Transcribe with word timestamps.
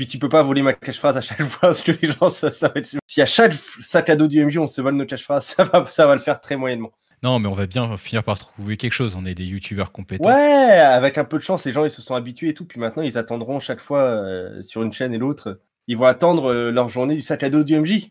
Puis 0.00 0.06
tu 0.06 0.18
peux 0.18 0.30
pas 0.30 0.42
voler 0.42 0.62
ma 0.62 0.72
cache-phrase 0.72 1.18
à 1.18 1.20
chaque 1.20 1.42
fois 1.42 1.68
parce 1.68 1.82
que 1.82 1.92
les 1.92 2.10
gens, 2.10 2.30
ça, 2.30 2.50
ça 2.50 2.68
va 2.68 2.80
être... 2.80 2.96
Si 3.06 3.20
à 3.20 3.26
chaque 3.26 3.52
sac 3.82 4.08
à 4.08 4.16
dos 4.16 4.28
du 4.28 4.42
MJ, 4.42 4.56
on 4.56 4.66
se 4.66 4.80
vole 4.80 4.94
nos 4.94 5.04
cache-phrases, 5.04 5.44
ça 5.56 5.64
va, 5.64 5.84
ça 5.84 6.06
va 6.06 6.14
le 6.14 6.22
faire 6.22 6.40
très 6.40 6.56
moyennement. 6.56 6.90
Non, 7.22 7.38
mais 7.38 7.48
on 7.48 7.52
va 7.52 7.66
bien 7.66 7.98
finir 7.98 8.24
par 8.24 8.38
trouver 8.38 8.78
quelque 8.78 8.94
chose. 8.94 9.14
On 9.14 9.26
est 9.26 9.34
des 9.34 9.44
youtubeurs 9.44 9.92
compétents. 9.92 10.26
Ouais, 10.26 10.32
avec 10.32 11.18
un 11.18 11.24
peu 11.24 11.36
de 11.36 11.42
chance, 11.42 11.66
les 11.66 11.72
gens 11.72 11.84
ils 11.84 11.90
se 11.90 12.00
sont 12.00 12.14
habitués 12.14 12.48
et 12.48 12.54
tout. 12.54 12.64
Puis 12.64 12.80
maintenant, 12.80 13.02
ils 13.02 13.18
attendront 13.18 13.60
chaque 13.60 13.80
fois 13.80 14.04
euh, 14.04 14.62
sur 14.62 14.82
une 14.82 14.94
chaîne 14.94 15.12
et 15.12 15.18
l'autre. 15.18 15.60
Ils 15.86 15.98
vont 15.98 16.06
attendre 16.06 16.50
euh, 16.50 16.70
leur 16.70 16.88
journée 16.88 17.14
du 17.14 17.20
sac 17.20 17.42
à 17.42 17.50
dos 17.50 17.62
du 17.62 17.78
MJ. 17.78 18.10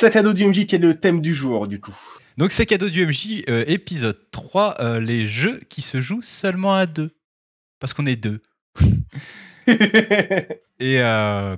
Sac 0.00 0.16
à 0.16 0.22
dos 0.22 0.32
du 0.32 0.46
MJ 0.46 0.64
qui 0.64 0.76
est 0.76 0.78
le 0.78 0.98
thème 0.98 1.20
du 1.20 1.34
jour, 1.34 1.68
du 1.68 1.78
coup. 1.78 1.94
Donc 2.38 2.52
c'est 2.52 2.64
cadeau 2.64 2.88
du 2.88 3.04
MJ, 3.04 3.44
euh, 3.50 3.64
épisode 3.66 4.18
3, 4.30 4.76
euh, 4.80 4.98
les 4.98 5.26
jeux 5.26 5.60
qui 5.68 5.82
se 5.82 6.00
jouent 6.00 6.22
seulement 6.22 6.72
à 6.72 6.86
deux. 6.86 7.14
Parce 7.80 7.92
qu'on 7.92 8.06
est 8.06 8.16
deux. 8.16 8.40
et, 9.66 11.02
euh, 11.02 11.54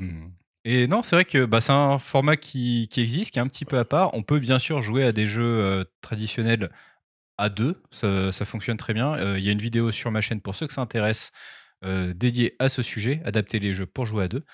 et 0.64 0.88
non, 0.88 1.04
c'est 1.04 1.14
vrai 1.14 1.24
que 1.24 1.44
bah, 1.44 1.60
c'est 1.60 1.70
un 1.70 2.00
format 2.00 2.34
qui, 2.36 2.88
qui, 2.90 3.00
existe, 3.00 3.30
qui 3.30 3.38
est 3.38 3.42
un 3.42 3.46
petit 3.46 3.64
peu 3.64 3.78
à 3.78 3.84
part. 3.84 4.12
On 4.12 4.24
peut 4.24 4.40
bien 4.40 4.58
sûr 4.58 4.82
jouer 4.82 5.04
à 5.04 5.12
des 5.12 5.28
jeux 5.28 5.86
traditionnels 6.00 6.72
à 7.38 7.48
deux, 7.48 7.80
ça, 7.92 8.32
ça, 8.32 8.44
fonctionne 8.44 8.76
très 8.76 8.92
bien. 8.92 9.36
Il 9.36 9.44
y 9.44 9.50
a 9.50 9.52
une 9.52 9.62
vidéo 9.62 9.92
sur 9.92 10.10
ma 10.10 10.20
chaîne 10.20 10.40
pour 10.40 10.56
ceux 10.56 10.66
que 10.66 10.72
ça 10.72 10.80
intéresse, 10.80 11.30
dédiée 11.84 12.56
à 12.58 12.68
ce 12.68 12.82
sujet, 12.82 13.22
adapter 13.24 13.60
les 13.60 13.72
jeux 13.72 13.86
pour 13.86 14.04
jouer 14.04 14.24
à 14.24 14.28
deux. 14.28 14.44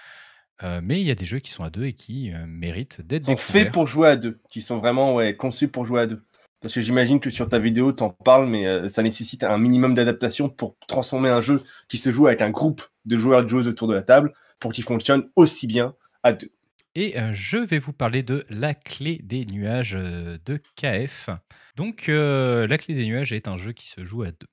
Euh, 0.64 0.80
mais 0.82 1.00
il 1.00 1.06
y 1.06 1.10
a 1.10 1.14
des 1.14 1.24
jeux 1.24 1.38
qui 1.38 1.50
sont 1.50 1.62
à 1.62 1.70
deux 1.70 1.84
et 1.84 1.92
qui 1.92 2.32
euh, 2.32 2.44
méritent 2.46 3.00
d'être 3.00 3.24
sont 3.24 3.36
faits 3.36 3.70
pour 3.70 3.86
jouer 3.86 4.08
à 4.08 4.16
deux, 4.16 4.40
qui 4.50 4.60
sont 4.60 4.78
vraiment 4.78 5.14
ouais, 5.14 5.36
conçus 5.36 5.68
pour 5.68 5.84
jouer 5.84 6.02
à 6.02 6.06
deux. 6.06 6.22
Parce 6.60 6.74
que 6.74 6.80
j'imagine 6.80 7.20
que 7.20 7.30
sur 7.30 7.48
ta 7.48 7.60
vidéo, 7.60 7.92
tu 7.92 8.02
en 8.02 8.10
parles, 8.10 8.48
mais 8.48 8.66
euh, 8.66 8.88
ça 8.88 9.04
nécessite 9.04 9.45
un 9.45 9.59
minimum 9.59 9.95
d'adaptation 9.95 10.48
pour 10.48 10.76
transformer 10.88 11.28
un 11.28 11.40
jeu 11.40 11.62
qui 11.88 11.98
se 11.98 12.10
joue 12.10 12.26
avec 12.26 12.40
un 12.40 12.50
groupe 12.50 12.82
de 13.04 13.16
joueurs 13.16 13.40
et 13.40 13.45
de 13.45 13.48
joueuses 13.48 13.68
autour 13.68 13.87
de 13.87 13.95
la 13.95 14.02
table 14.02 14.32
pour 14.59 14.73
qu'il 14.73 14.82
fonctionne 14.82 15.28
aussi 15.37 15.68
bien 15.68 15.95
à 16.24 16.32
deux. 16.32 16.50
Et 16.96 17.15
je 17.32 17.59
vais 17.59 17.78
vous 17.78 17.93
parler 17.93 18.24
de 18.24 18.45
La 18.50 18.74
Clé 18.74 19.20
des 19.22 19.46
Nuages 19.46 19.93
de 19.93 20.60
KF. 20.74 21.30
Donc, 21.76 22.09
La 22.09 22.76
Clé 22.76 22.96
des 22.96 23.06
Nuages 23.06 23.32
est 23.32 23.46
un 23.46 23.56
jeu 23.56 23.70
qui 23.70 23.88
se 23.88 24.02
joue 24.02 24.24
à 24.24 24.32
deux. 24.32 24.48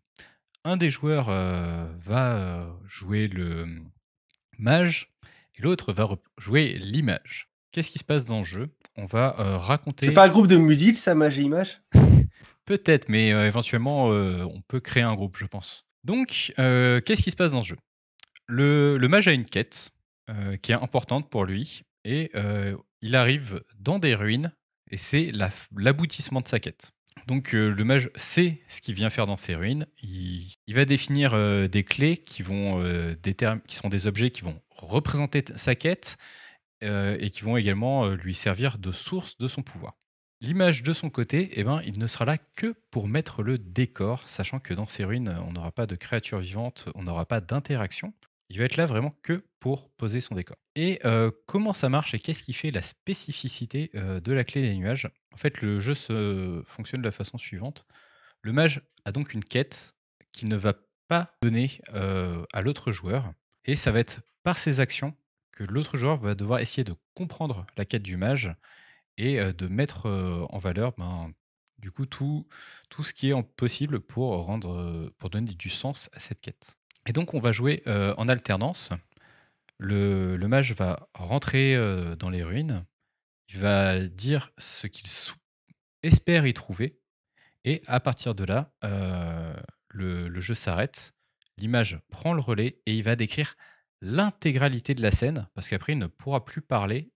Un 0.63 0.77
des 0.77 0.91
joueurs 0.91 1.29
va 2.05 2.67
jouer 2.85 3.27
le 3.27 3.65
mage 4.59 5.15
et 5.57 5.61
l'autre 5.61 5.93
va 5.93 6.09
jouer 6.37 6.77
l'image. 6.79 7.49
Qu'est-ce 7.71 7.91
qui 7.91 7.99
se 7.99 8.03
passe 8.03 8.25
dans 8.25 8.39
le 8.39 8.45
jeu? 8.45 8.69
On 8.95 9.05
va 9.05 9.35
euh, 9.39 9.57
raconter. 9.57 10.05
C'est 10.05 10.13
pas 10.13 10.25
un 10.25 10.29
groupe 10.29 10.47
de 10.47 10.55
musique, 10.55 10.95
ça, 10.95 11.13
Mage 11.15 11.37
et 11.39 11.41
Image? 11.41 11.81
Peut-être, 12.65 13.09
mais 13.09 13.33
euh, 13.33 13.45
éventuellement, 13.45 14.11
euh, 14.11 14.43
on 14.43 14.61
peut 14.61 14.79
créer 14.79 15.03
un 15.03 15.13
groupe, 15.13 15.37
je 15.37 15.45
pense. 15.45 15.85
Donc, 16.03 16.53
qu'est-ce 16.55 17.21
qui 17.21 17.31
se 17.31 17.35
passe 17.35 17.51
dans 17.51 17.63
ce 17.63 17.69
jeu? 17.69 17.77
Le, 18.47 18.97
mage 19.07 19.27
a 19.27 19.33
une 19.33 19.45
quête 19.45 19.91
qui 20.61 20.71
est 20.71 20.75
importante 20.75 21.29
pour 21.29 21.45
lui, 21.45 21.81
et 22.03 22.31
il 23.01 23.15
arrive 23.15 23.63
dans 23.79 23.97
des 23.97 24.13
ruines, 24.13 24.53
et 24.91 24.97
c'est 24.97 25.31
l'aboutissement 25.75 26.41
de 26.41 26.47
sa 26.47 26.59
quête. 26.59 26.91
Donc 27.27 27.53
le 27.53 27.83
mage 27.83 28.11
sait 28.15 28.61
ce 28.69 28.81
qu'il 28.81 28.93
vient 28.93 29.09
faire 29.09 29.25
dans 29.25 29.37
ces 29.37 29.55
ruines. 29.55 29.87
Il, 30.03 30.53
va 30.67 30.85
définir 30.85 31.35
des 31.69 31.83
clés 31.83 32.17
qui 32.17 32.43
vont 32.43 32.83
qui 33.67 33.75
sont 33.75 33.89
des 33.89 34.05
objets 34.05 34.29
qui 34.29 34.41
vont 34.41 34.61
représenter 34.69 35.43
sa 35.55 35.75
quête 35.75 36.17
euh, 36.83 37.17
et 37.19 37.29
qui 37.29 37.41
vont 37.41 37.55
également 37.55 38.05
euh, 38.05 38.15
lui 38.15 38.35
servir 38.35 38.77
de 38.77 38.91
source 38.91 39.37
de 39.37 39.47
son 39.47 39.63
pouvoir. 39.63 39.95
L'image 40.41 40.83
de 40.83 40.93
son 40.93 41.09
côté, 41.09 41.49
eh 41.53 41.63
ben, 41.63 41.81
il 41.85 41.97
ne 41.97 42.05
sera 42.05 42.25
là 42.25 42.37
que 42.37 42.75
pour 42.91 43.07
mettre 43.07 43.43
le 43.43 43.57
décor, 43.57 44.27
sachant 44.27 44.59
que 44.59 44.73
dans 44.73 44.85
ces 44.85 45.05
ruines, 45.05 45.35
on 45.47 45.53
n'aura 45.53 45.71
pas 45.71 45.87
de 45.87 45.95
créatures 45.95 46.39
vivantes, 46.39 46.89
on 46.93 47.03
n'aura 47.03 47.25
pas 47.25 47.39
d'interaction. 47.39 48.13
Il 48.49 48.59
va 48.59 48.65
être 48.65 48.77
là 48.77 48.85
vraiment 48.85 49.15
que 49.23 49.45
pour 49.59 49.89
poser 49.91 50.21
son 50.21 50.35
décor. 50.35 50.57
Et 50.75 51.01
comment 51.47 51.73
ça 51.73 51.89
marche 51.89 52.13
et 52.13 52.19
qu'est-ce 52.19 52.43
qui 52.43 52.53
fait 52.53 52.71
la 52.71 52.81
spécificité 52.81 53.89
de 53.93 54.31
la 54.31 54.43
clé 54.43 54.61
des 54.61 54.75
nuages? 54.75 55.09
En 55.33 55.37
fait, 55.37 55.61
le 55.61 55.79
jeu 55.79 55.93
fonctionne 56.67 57.01
de 57.01 57.05
la 57.05 57.11
façon 57.11 57.37
suivante. 57.37 57.85
Le 58.41 58.53
mage 58.53 58.81
a 59.05 59.11
donc 59.11 59.33
une 59.33 59.43
quête 59.43 59.95
qu'il 60.31 60.49
ne 60.49 60.55
va 60.55 60.73
pas 61.07 61.35
donner 61.41 61.79
à 61.91 62.61
l'autre 62.61 62.91
joueur. 62.91 63.33
Et 63.65 63.75
ça 63.75 63.91
va 63.91 63.99
être 63.99 64.21
par 64.43 64.59
ses 64.59 64.79
actions 64.79 65.17
que 65.51 65.63
l'autre 65.63 65.97
joueur 65.97 66.17
va 66.17 66.35
devoir 66.35 66.59
essayer 66.59 66.83
de 66.83 66.93
comprendre 67.15 67.65
la 67.77 67.85
quête 67.85 68.03
du 68.03 68.17
mage 68.17 68.53
et 69.17 69.37
de 69.37 69.67
mettre 69.67 70.05
en 70.49 70.59
valeur 70.59 70.93
ben, 70.97 71.31
du 71.79 71.91
tout, 71.91 72.47
tout 72.89 73.03
ce 73.03 73.13
qui 73.13 73.29
est 73.29 73.43
possible 73.55 74.01
pour 74.01 74.59
donner 75.31 75.53
du 75.53 75.69
sens 75.69 76.09
à 76.13 76.19
cette 76.19 76.41
quête. 76.41 76.77
Et 77.05 77.13
donc 77.13 77.33
on 77.33 77.39
va 77.39 77.51
jouer 77.51 77.83
en 77.85 78.27
alternance. 78.27 78.89
Le, 79.77 80.37
mage 80.47 80.73
va 80.73 81.07
rentrer 81.13 81.75
dans 82.17 82.29
les 82.29 82.43
ruines, 82.43 82.85
il 83.49 83.59
va 83.59 83.99
dire 83.99 84.51
ce 84.57 84.87
qu'il 84.87 85.07
espère 86.03 86.47
y 86.47 86.53
trouver, 86.53 86.99
et 87.63 87.81
à 87.87 87.99
partir 87.99 88.35
de 88.35 88.43
là, 88.43 88.71
le, 89.89 90.27
le 90.27 90.39
jeu 90.41 90.55
s'arrête, 90.55 91.13
l'image 91.57 91.99
prend 92.09 92.33
le 92.33 92.41
relais 92.41 92.81
et 92.85 92.95
il 92.95 93.03
va 93.03 93.15
décrire 93.15 93.55
l'intégralité 94.01 94.93
de 94.93 95.01
la 95.01 95.11
scène, 95.11 95.47
parce 95.53 95.69
qu'après 95.69 95.93
il 95.93 95.99
ne 95.99 96.07
pourra 96.07 96.45
plus 96.45 96.61
parler 96.61 97.11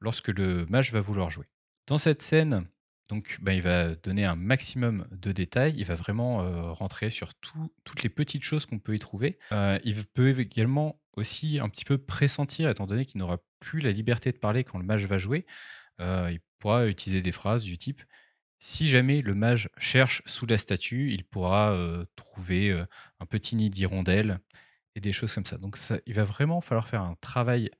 lorsque 0.00 0.28
le 0.28 0.66
mage 0.66 0.92
va 0.92 1.00
vouloir 1.00 1.30
jouer. 1.30 1.46
Dans 1.86 1.98
cette 1.98 2.22
scène, 2.22 2.66
donc, 3.08 3.38
ben, 3.42 3.52
il 3.52 3.62
va 3.62 3.94
donner 3.96 4.24
un 4.24 4.36
maximum 4.36 5.06
de 5.10 5.32
détails, 5.32 5.74
il 5.76 5.84
va 5.84 5.94
vraiment 5.94 6.72
rentrer 6.72 7.10
sur 7.10 7.34
toutes 7.34 8.02
les 8.02 8.08
petites 8.08 8.42
choses 8.42 8.66
qu'on 8.66 8.78
peut 8.78 8.94
y 8.94 8.98
trouver. 8.98 9.38
il 9.50 10.04
peut 10.14 10.38
également 10.38 11.00
aussi 11.14 11.58
un 11.60 11.68
petit 11.68 11.84
peu 11.84 11.98
pressentir, 11.98 12.70
étant 12.70 12.86
donné 12.86 13.04
qu'il 13.04 13.18
n'aura 13.18 13.38
plus 13.60 13.80
la 13.80 13.92
liberté 13.92 14.32
de 14.32 14.38
parler 14.38 14.64
quand 14.64 14.78
le 14.78 14.84
mage 14.84 15.06
va 15.06 15.18
jouer. 15.18 15.46
il 16.00 16.40
pourra 16.58 16.86
utiliser 16.86 17.20
des 17.22 17.32
phrases 17.32 17.64
du 17.64 17.76
type 17.76 18.02
si 18.64 18.88
jamais 18.88 19.22
le 19.22 19.34
mage 19.34 19.68
cherche 19.76 20.22
sous 20.24 20.46
la 20.46 20.56
statue, 20.56 21.10
il 21.12 21.24
pourra 21.24 21.76
trouver 22.14 22.70
un 23.18 23.26
petit 23.26 23.56
nid 23.56 23.70
d'hirondelle 23.70 24.38
et 24.94 25.00
des 25.00 25.12
choses 25.12 25.34
comme 25.34 25.44
ça. 25.44 25.58
Donc 25.58 25.76
il 26.06 26.14
va 26.14 26.24
vraiment 26.24 26.60
falloir 26.60 26.86
faire 26.86 27.02
un 27.02 27.16
travail 27.20 27.70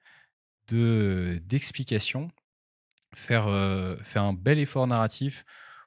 de 0.66 1.41
d'explication, 1.44 2.28
faire, 3.15 3.49
euh, 3.49 3.97
faire 4.05 4.25
un 4.25 4.33
bel 4.33 4.59
effort 4.59 4.87
narratif 4.87 5.45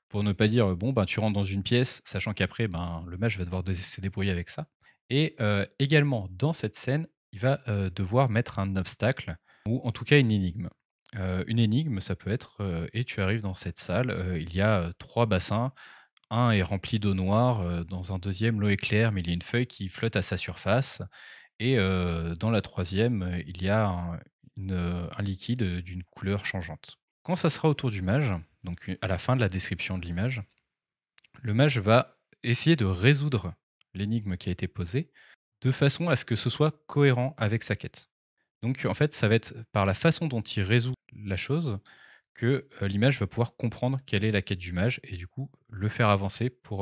pour 0.09 0.23
ne 0.23 0.33
pas 0.33 0.47
dire 0.47 0.75
bon 0.75 0.93
ben 0.93 1.05
tu 1.05 1.19
rentres 1.19 1.33
dans 1.33 1.43
une 1.43 1.63
pièce, 1.63 2.01
sachant 2.05 2.33
qu'après 2.33 2.67
ben 2.67 3.03
le 3.07 3.17
mage 3.17 3.37
va 3.37 3.45
devoir 3.45 3.63
se 3.65 4.01
débrouiller 4.01 4.31
avec 4.31 4.49
ça. 4.49 4.67
Et 5.09 5.35
euh, 5.39 5.65
également 5.79 6.27
dans 6.31 6.53
cette 6.53 6.75
scène, 6.75 7.07
il 7.31 7.39
va 7.39 7.59
euh, 7.67 7.89
devoir 7.89 8.29
mettre 8.29 8.59
un 8.59 8.75
obstacle 8.75 9.35
ou 9.67 9.81
en 9.83 9.91
tout 9.91 10.05
cas 10.05 10.19
une 10.19 10.31
énigme. 10.31 10.69
une 11.47 11.59
énigme, 11.59 12.01
ça 12.01 12.15
peut 12.15 12.29
être 12.29 12.89
et 12.93 13.03
tu 13.03 13.21
arrives 13.21 13.41
dans 13.41 13.55
cette 13.55 13.79
salle, 13.79 14.37
il 14.39 14.53
y 14.53 14.61
a 14.61 14.91
trois 14.99 15.25
bassins 15.25 15.71
un 16.29 16.51
est 16.51 16.63
rempli 16.63 16.99
d'eau 16.99 17.13
noire, 17.13 17.61
euh, 17.61 17.83
dans 17.83 18.13
un 18.13 18.19
deuxième, 18.19 18.59
l'eau 18.59 18.69
est 18.69 18.77
claire, 18.77 19.11
mais 19.11 19.21
il 19.21 19.27
y 19.27 19.29
a 19.31 19.33
une 19.33 19.41
feuille 19.41 19.67
qui 19.67 19.89
flotte 19.89 20.15
à 20.15 20.21
sa 20.21 20.37
surface. 20.37 21.01
Et 21.59 21.77
euh, 21.77 22.35
dans 22.35 22.51
la 22.51 22.61
troisième, 22.61 23.23
euh, 23.23 23.43
il 23.47 23.61
y 23.63 23.69
a 23.69 23.87
un, 23.87 24.19
liquide 25.21 25.63
d'une 25.81 26.03
couleur 26.03 26.45
changeante. 26.45 26.97
Quand 27.25 27.35
ça 27.35 27.49
sera 27.49 27.69
autour 27.69 27.89
du 27.89 28.03
mage, 28.03 28.31
donc 28.63 28.95
à 29.01 29.07
la 29.07 29.17
fin 29.17 29.35
de 29.35 29.41
la 29.41 29.49
description 29.49 29.97
de 29.97 30.05
l'image, 30.05 30.43
le 31.41 31.55
mage 31.55 31.79
va 31.79 32.19
essayer 32.43 32.75
de 32.75 32.85
résoudre 32.85 33.55
l'énigme 33.95 34.37
qui 34.37 34.49
a 34.49 34.51
été 34.51 34.67
posée 34.67 35.09
de 35.61 35.71
façon 35.71 36.07
à 36.07 36.15
ce 36.15 36.23
que 36.23 36.35
ce 36.35 36.51
soit 36.51 36.85
cohérent 36.85 37.33
avec 37.39 37.63
sa 37.63 37.75
quête. 37.75 38.11
Donc 38.61 38.85
en 38.85 38.93
fait, 38.93 39.11
ça 39.11 39.27
va 39.27 39.33
être 39.33 39.55
par 39.71 39.87
la 39.87 39.95
façon 39.95 40.27
dont 40.27 40.41
il 40.41 40.61
résout 40.61 40.93
la 41.15 41.35
chose 41.35 41.79
que 42.35 42.67
l'image 42.81 43.19
va 43.19 43.25
pouvoir 43.25 43.55
comprendre 43.55 43.99
quelle 44.05 44.23
est 44.23 44.31
la 44.31 44.43
quête 44.43 44.59
du 44.59 44.71
mage 44.71 44.99
et 45.03 45.17
du 45.17 45.25
coup 45.27 45.49
le 45.69 45.89
faire 45.89 46.09
avancer 46.09 46.51
pour 46.51 46.81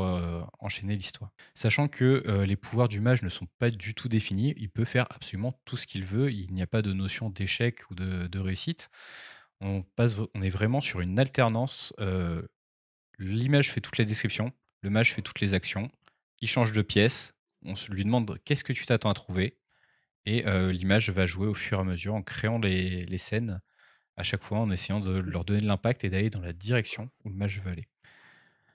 enchaîner 0.60 0.98
l'histoire. 0.98 1.31
Sachant 1.54 1.88
que 1.88 2.44
les 2.46 2.57
pouvoirs 2.57 2.89
du 2.89 3.00
mage 3.00 3.24
ne 3.24 3.30
sont 3.30 3.48
pas 3.60 3.72
du 3.72 3.94
tout 3.94 4.10
définis, 4.10 4.56
il 4.57 4.69
peut 4.69 4.84
faire 4.84 5.06
absolument 5.10 5.57
tout 5.63 5.78
ce 5.78 5.88
qu'il 5.88 6.04
veut, 6.04 6.34
il 6.34 6.51
n'y 6.51 6.62
a 6.62 6.68
pas 6.68 6.81
de 6.81 6.92
notion 6.92 7.30
d'échec 7.30 7.89
ou 7.89 7.96
de, 7.96 8.39
réussite. 8.39 8.89
On, 9.65 9.86
est 10.42 10.50
vraiment 10.50 10.81
sur 10.81 11.00
une 11.00 11.19
alternance. 11.19 11.94
l'image 13.18 13.71
fait 13.71 13.81
toutes 13.81 13.98
les 13.98 14.06
descriptions, 14.06 14.51
le 14.81 14.89
mage 14.89 15.13
fait 15.13 15.21
toutes 15.21 15.39
les 15.39 15.54
actions, 15.54 15.89
il 16.42 16.50
change 16.50 16.74
de 16.74 16.81
pièce, 16.81 17.33
on 17.63 17.74
lui 17.89 18.04
demande 18.04 18.38
qu'est-ce 18.44 18.63
que 18.63 18.74
tu 18.74 18.86
t'attends 18.86 19.10
à 19.10 19.13
trouver, 19.13 19.57
et 20.25 20.44
l'image 20.71 21.10
va 21.10 21.25
jouer 21.25 21.48
au 21.48 21.54
fur 21.54 21.77
et 21.77 21.81
à 21.81 21.86
mesure 21.86 22.13
en 22.13 22.21
créant 22.21 22.60
les 22.60 23.18
scènes 23.18 23.62
à 24.15 24.24
chaque 24.24 24.44
fois 24.44 24.60
en 24.60 24.69
essayant 24.71 25.00
de 25.00 25.12
leur 25.12 25.45
donner 25.45 25.62
de 25.62 25.68
l'impact 25.68 26.04
et 26.04 26.10
d'aller 26.10 26.30
dans 26.30 26.42
la 26.42 26.54
direction 26.54 27.10
où 27.24 27.30
le 27.30 27.36
match 27.36 27.60
veut 27.60 27.71
aller. 27.71 27.88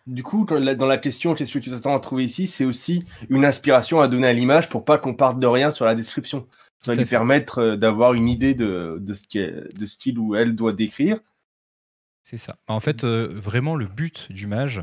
Du 0.08 0.22
coup, 0.22 0.46
dans 0.46 0.86
la 0.86 0.98
question, 0.98 1.34
qu'est-ce 1.34 1.52
que 1.52 1.58
tu 1.58 1.70
t'attends 1.70 1.94
à 1.94 2.00
trouver 2.00 2.24
ici, 2.24 2.46
c'est 2.46 2.64
aussi 2.64 3.04
une 3.28 3.44
inspiration 3.44 4.00
à 4.00 4.08
donner 4.08 4.26
à 4.26 4.32
l'image 4.32 4.70
pour 4.70 4.84
pas 4.84 4.96
qu'on 4.96 5.14
parte 5.14 5.38
de 5.38 5.46
rien 5.46 5.70
sur 5.70 5.84
la 5.84 5.94
description. 5.94 6.48
Ça 6.80 6.92
va 6.92 7.02
lui 7.02 7.08
permettre 7.08 7.58
euh, 7.58 7.76
d'avoir 7.76 8.14
une 8.14 8.28
idée 8.28 8.54
de, 8.54 8.96
de, 9.00 9.12
ce 9.12 9.26
qu'il 9.98 10.18
ou 10.18 10.34
elle 10.34 10.54
doit 10.54 10.72
décrire. 10.72 11.18
C'est 12.22 12.38
ça. 12.38 12.56
En 12.68 12.80
fait, 12.80 13.04
euh, 13.04 13.28
vraiment, 13.34 13.76
le 13.76 13.86
but 13.86 14.32
du 14.32 14.46
mage 14.46 14.82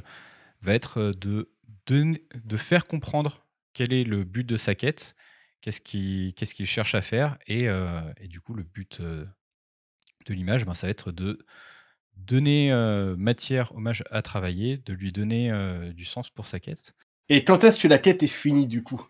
va 0.62 0.74
être 0.74 1.00
euh, 1.00 1.14
de, 1.14 1.50
de, 1.88 2.58
faire 2.58 2.86
comprendre 2.86 3.46
quel 3.74 3.94
est 3.94 4.04
le 4.04 4.24
but 4.26 4.44
de 4.44 4.58
sa 4.58 4.76
quête, 4.76 5.16
qu'est-ce 5.62 5.82
qu'il 5.82 6.68
cherche 6.68 6.94
à 6.94 7.02
faire, 7.02 7.38
et, 7.48 7.64
et, 7.64 8.28
du 8.28 8.40
coup, 8.40 8.54
le 8.54 8.64
but 8.64 9.02
de 9.02 10.34
l'image, 10.34 10.66
ben, 10.66 10.74
ça 10.74 10.88
va 10.88 10.92
être 10.92 11.12
de 11.12 11.46
donner 12.18 12.72
matière 13.18 13.76
au 13.76 13.80
mage 13.80 14.04
à 14.12 14.22
travailler, 14.22 14.78
de 14.78 14.94
lui 14.94 15.12
donner 15.12 15.52
du 15.94 16.06
sens 16.06 16.30
pour 16.30 16.48
sa 16.48 16.60
quête. 16.60 16.94
Et 17.30 17.44
quand 17.44 17.64
est-ce 17.64 17.80
que 17.80 17.88
la 17.88 17.98
quête 17.98 18.24
est 18.24 18.28
finie 18.28 18.68
du 18.68 18.84
coup? 18.84 19.08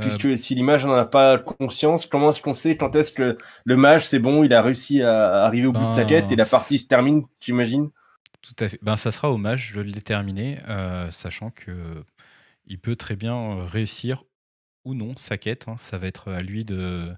Puisque 0.00 0.36
si 0.36 0.54
l'image 0.54 0.84
n'en 0.84 0.92
a 0.92 1.06
pas 1.06 1.38
conscience, 1.38 2.04
comment 2.04 2.28
est-ce 2.28 2.42
qu'on 2.42 2.52
sait 2.52 2.76
quand 2.76 2.94
est-ce 2.96 3.12
que 3.12 3.38
le 3.64 3.76
mage, 3.76 4.06
c'est 4.06 4.18
bon, 4.18 4.44
il 4.44 4.52
a 4.52 4.60
réussi 4.60 5.00
à 5.02 5.44
arriver 5.44 5.68
au 5.68 5.72
bout 5.72 5.86
de 5.86 5.90
sa 5.90 6.04
quête 6.04 6.30
et 6.30 6.36
la 6.36 6.44
ben, 6.44 6.50
partie 6.50 6.78
se 6.78 6.86
termine, 6.86 7.22
j'imagine? 7.40 7.90
Tout 8.42 8.64
à 8.64 8.68
fait. 8.68 8.78
Ben, 8.82 8.96
ça 8.96 9.10
sera 9.10 9.30
au 9.30 9.38
mage 9.38 9.72
de 9.72 9.80
le 9.80 9.90
déterminer, 9.90 10.58
sachant 11.10 11.50
que 11.50 12.04
il 12.66 12.78
peut 12.78 12.96
très 12.96 13.16
bien 13.16 13.64
réussir 13.64 14.24
ou 14.84 14.94
non 14.94 15.14
sa 15.16 15.38
quête. 15.38 15.66
Hein. 15.66 15.76
Ça 15.78 15.96
va 15.98 16.08
être 16.08 16.30
à 16.30 16.40
lui 16.40 16.64
de, 16.64 17.10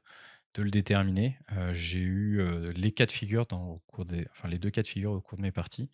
de 0.55 0.63
le 0.63 0.71
déterminer. 0.71 1.39
j'ai 1.73 2.01
eu 2.01 2.43
les 2.73 2.93
cas 2.93 3.07
de 3.07 3.13
figure 3.13 3.47
dans, 3.47 3.79
cours 3.87 4.05
des, 4.05 4.27
enfin 4.31 4.49
les 4.49 4.59
deux 4.59 4.71
cas 4.71 4.83
de 4.83 4.87
figure 4.87 5.13
au 5.13 5.21
cours 5.21 5.39
de 5.39 5.43
mes 5.43 5.53
parties. 5.53 5.91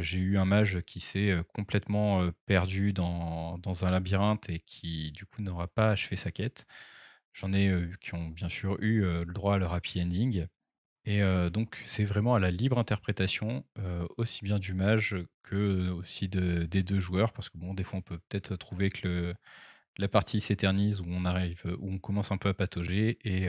j'ai 0.00 0.18
eu 0.18 0.38
un 0.38 0.44
mage 0.44 0.80
qui 0.86 1.00
s'est 1.00 1.34
complètement 1.54 2.30
perdu 2.46 2.92
dans, 2.92 3.60
un 3.84 3.90
labyrinthe 3.90 4.48
et 4.48 4.60
qui 4.60 5.12
du 5.12 5.26
coup 5.26 5.42
n'aura 5.42 5.68
pas 5.68 5.90
achevé 5.90 6.16
sa 6.16 6.30
quête. 6.30 6.66
J'en 7.34 7.52
ai 7.52 7.74
qui 8.00 8.14
ont 8.14 8.28
bien 8.28 8.48
sûr 8.48 8.80
eu 8.80 9.02
le 9.02 9.32
droit 9.32 9.56
à 9.56 9.58
leur 9.58 9.74
happy 9.74 10.00
ending. 10.00 10.46
Et 11.06 11.20
donc 11.50 11.80
c'est 11.84 12.04
vraiment 12.04 12.34
à 12.34 12.38
la 12.38 12.50
libre 12.50 12.78
interprétation 12.78 13.64
aussi 14.16 14.44
bien 14.44 14.58
du 14.58 14.74
mage 14.74 15.16
que 15.42 15.90
aussi 15.90 16.28
de, 16.28 16.64
des 16.64 16.82
deux 16.82 17.00
joueurs 17.00 17.32
parce 17.32 17.48
que 17.48 17.58
bon 17.58 17.74
des 17.74 17.84
fois 17.84 17.98
on 17.98 18.02
peut 18.02 18.18
peut-être 18.28 18.56
trouver 18.56 18.90
que 18.90 19.06
le, 19.06 19.34
la 19.98 20.08
partie 20.08 20.40
s'éternise 20.40 21.00
où 21.00 21.06
on 21.08 21.24
arrive, 21.24 21.62
où 21.78 21.92
on 21.92 21.98
commence 21.98 22.32
un 22.32 22.36
peu 22.36 22.48
à 22.48 22.54
patauger, 22.54 23.18
et 23.24 23.48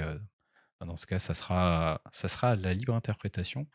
bah, 0.80 0.86
dans 0.86 0.98
ce 0.98 1.06
cas, 1.06 1.20
ça 1.20 1.34
sera, 1.34 2.02
ça 2.14 2.28
sera 2.28 2.56
la 2.56 2.74
libre 2.74 2.94
interprétation. 2.94 3.68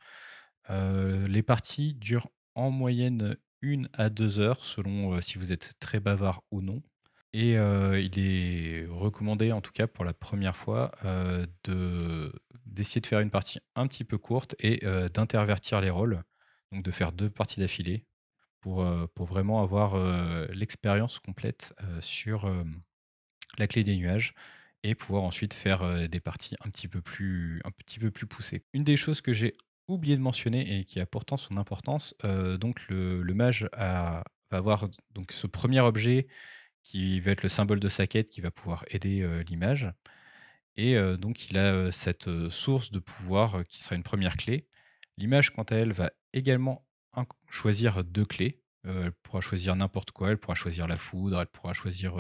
les 0.69 1.43
parties 1.43 1.95
durent 1.95 2.29
en 2.55 2.71
moyenne 2.71 3.37
une 3.63 3.89
à 3.93 4.09
deux 4.09 4.41
heures, 4.41 4.65
selon 4.65 5.21
si 5.21 5.39
vous 5.39 5.53
êtes 5.53 5.73
très 5.81 6.01
bavard 6.01 6.43
ou 6.51 6.63
non. 6.63 6.83
Et 7.33 7.55
il 7.55 8.19
est 8.19 8.87
recommandé, 8.89 9.53
en 9.53 9.61
tout 9.61 9.73
cas 9.73 9.87
pour 9.87 10.05
la 10.05 10.13
première 10.13 10.57
fois, 10.57 10.93
de, 11.65 12.33
d'essayer 12.67 13.01
de 13.01 13.07
faire 13.07 13.21
une 13.21 13.31
partie 13.31 13.59
un 13.75 13.87
petit 13.87 14.05
peu 14.05 14.19
courte 14.19 14.55
et 14.61 14.81
d'intervertir 15.13 15.81
les 15.81 15.91
rôles, 15.91 16.23
donc 16.73 16.85
de 16.85 16.91
faire 16.91 17.13
deux 17.13 17.31
parties 17.31 17.61
d'affilée 17.61 18.05
pour, 18.61 18.87
pour 19.15 19.27
vraiment 19.27 19.63
avoir 19.63 19.97
l'expérience 20.53 21.19
complète 21.19 21.75
sur 22.01 22.53
la 23.59 23.67
clé 23.67 23.85
des 23.85 23.97
nuages 23.97 24.35
et 24.83 24.95
pouvoir 24.95 25.25
ensuite 25.25 25.55
faire 25.55 26.09
des 26.09 26.21
parties 26.21 26.57
un 26.61 26.71
petit 26.71 26.89
peu 26.89 27.01
plus, 27.01 27.61
un 27.65 27.71
petit 27.71 27.99
peu 27.99 28.11
plus 28.11 28.27
poussées. 28.27 28.65
Une 28.73 28.85
des 28.85 28.97
choses 28.97 29.21
que 29.21 29.33
j'ai 29.33 29.55
oublié 29.89 30.17
de 30.17 30.23
mentionner 30.23 30.79
et 30.79 30.85
qui 30.85 31.01
a 31.01 31.07
pourtant 31.07 31.37
son 31.37 31.57
importance, 31.57 32.15
donc 32.23 32.81
le, 32.89 33.23
mage 33.35 33.69
va 33.73 34.25
avoir 34.51 34.89
donc 35.11 35.33
ce 35.33 35.47
premier 35.47 35.81
objet 35.81 36.29
qui 36.83 37.21
va 37.21 37.33
être 37.33 37.43
le 37.43 37.49
symbole 37.49 37.81
de 37.81 37.89
sa 37.89 38.07
quête 38.07 38.31
qui 38.31 38.41
va 38.41 38.51
pouvoir 38.51 38.85
aider 38.89 39.27
l'image. 39.49 39.93
Et 40.77 40.97
donc 41.19 41.51
il 41.51 41.59
a 41.59 41.93
cette 41.93 42.49
source 42.49 42.91
de 42.91 42.99
pouvoir 42.99 43.65
qui 43.69 43.83
sera 43.83 43.97
une 43.97 44.03
première 44.03 44.37
clé. 44.37 44.67
L'image, 45.19 45.51
quant 45.51 45.65
à 45.65 45.77
elle, 45.77 45.93
va 45.93 46.11
également 46.33 46.87
choisir 47.51 48.05
deux 48.05 48.25
clés. 48.25 48.63
elle 48.85 49.13
pourra 49.23 49.41
choisir 49.41 49.77
n'importe 49.77 50.11
quoi, 50.13 50.31
elle 50.31 50.39
pourra 50.39 50.55
choisir 50.55 50.87
la 50.87 50.97
foudre, 50.97 51.41
elle 51.41 51.47
pourra 51.47 51.73
choisir 51.73 52.15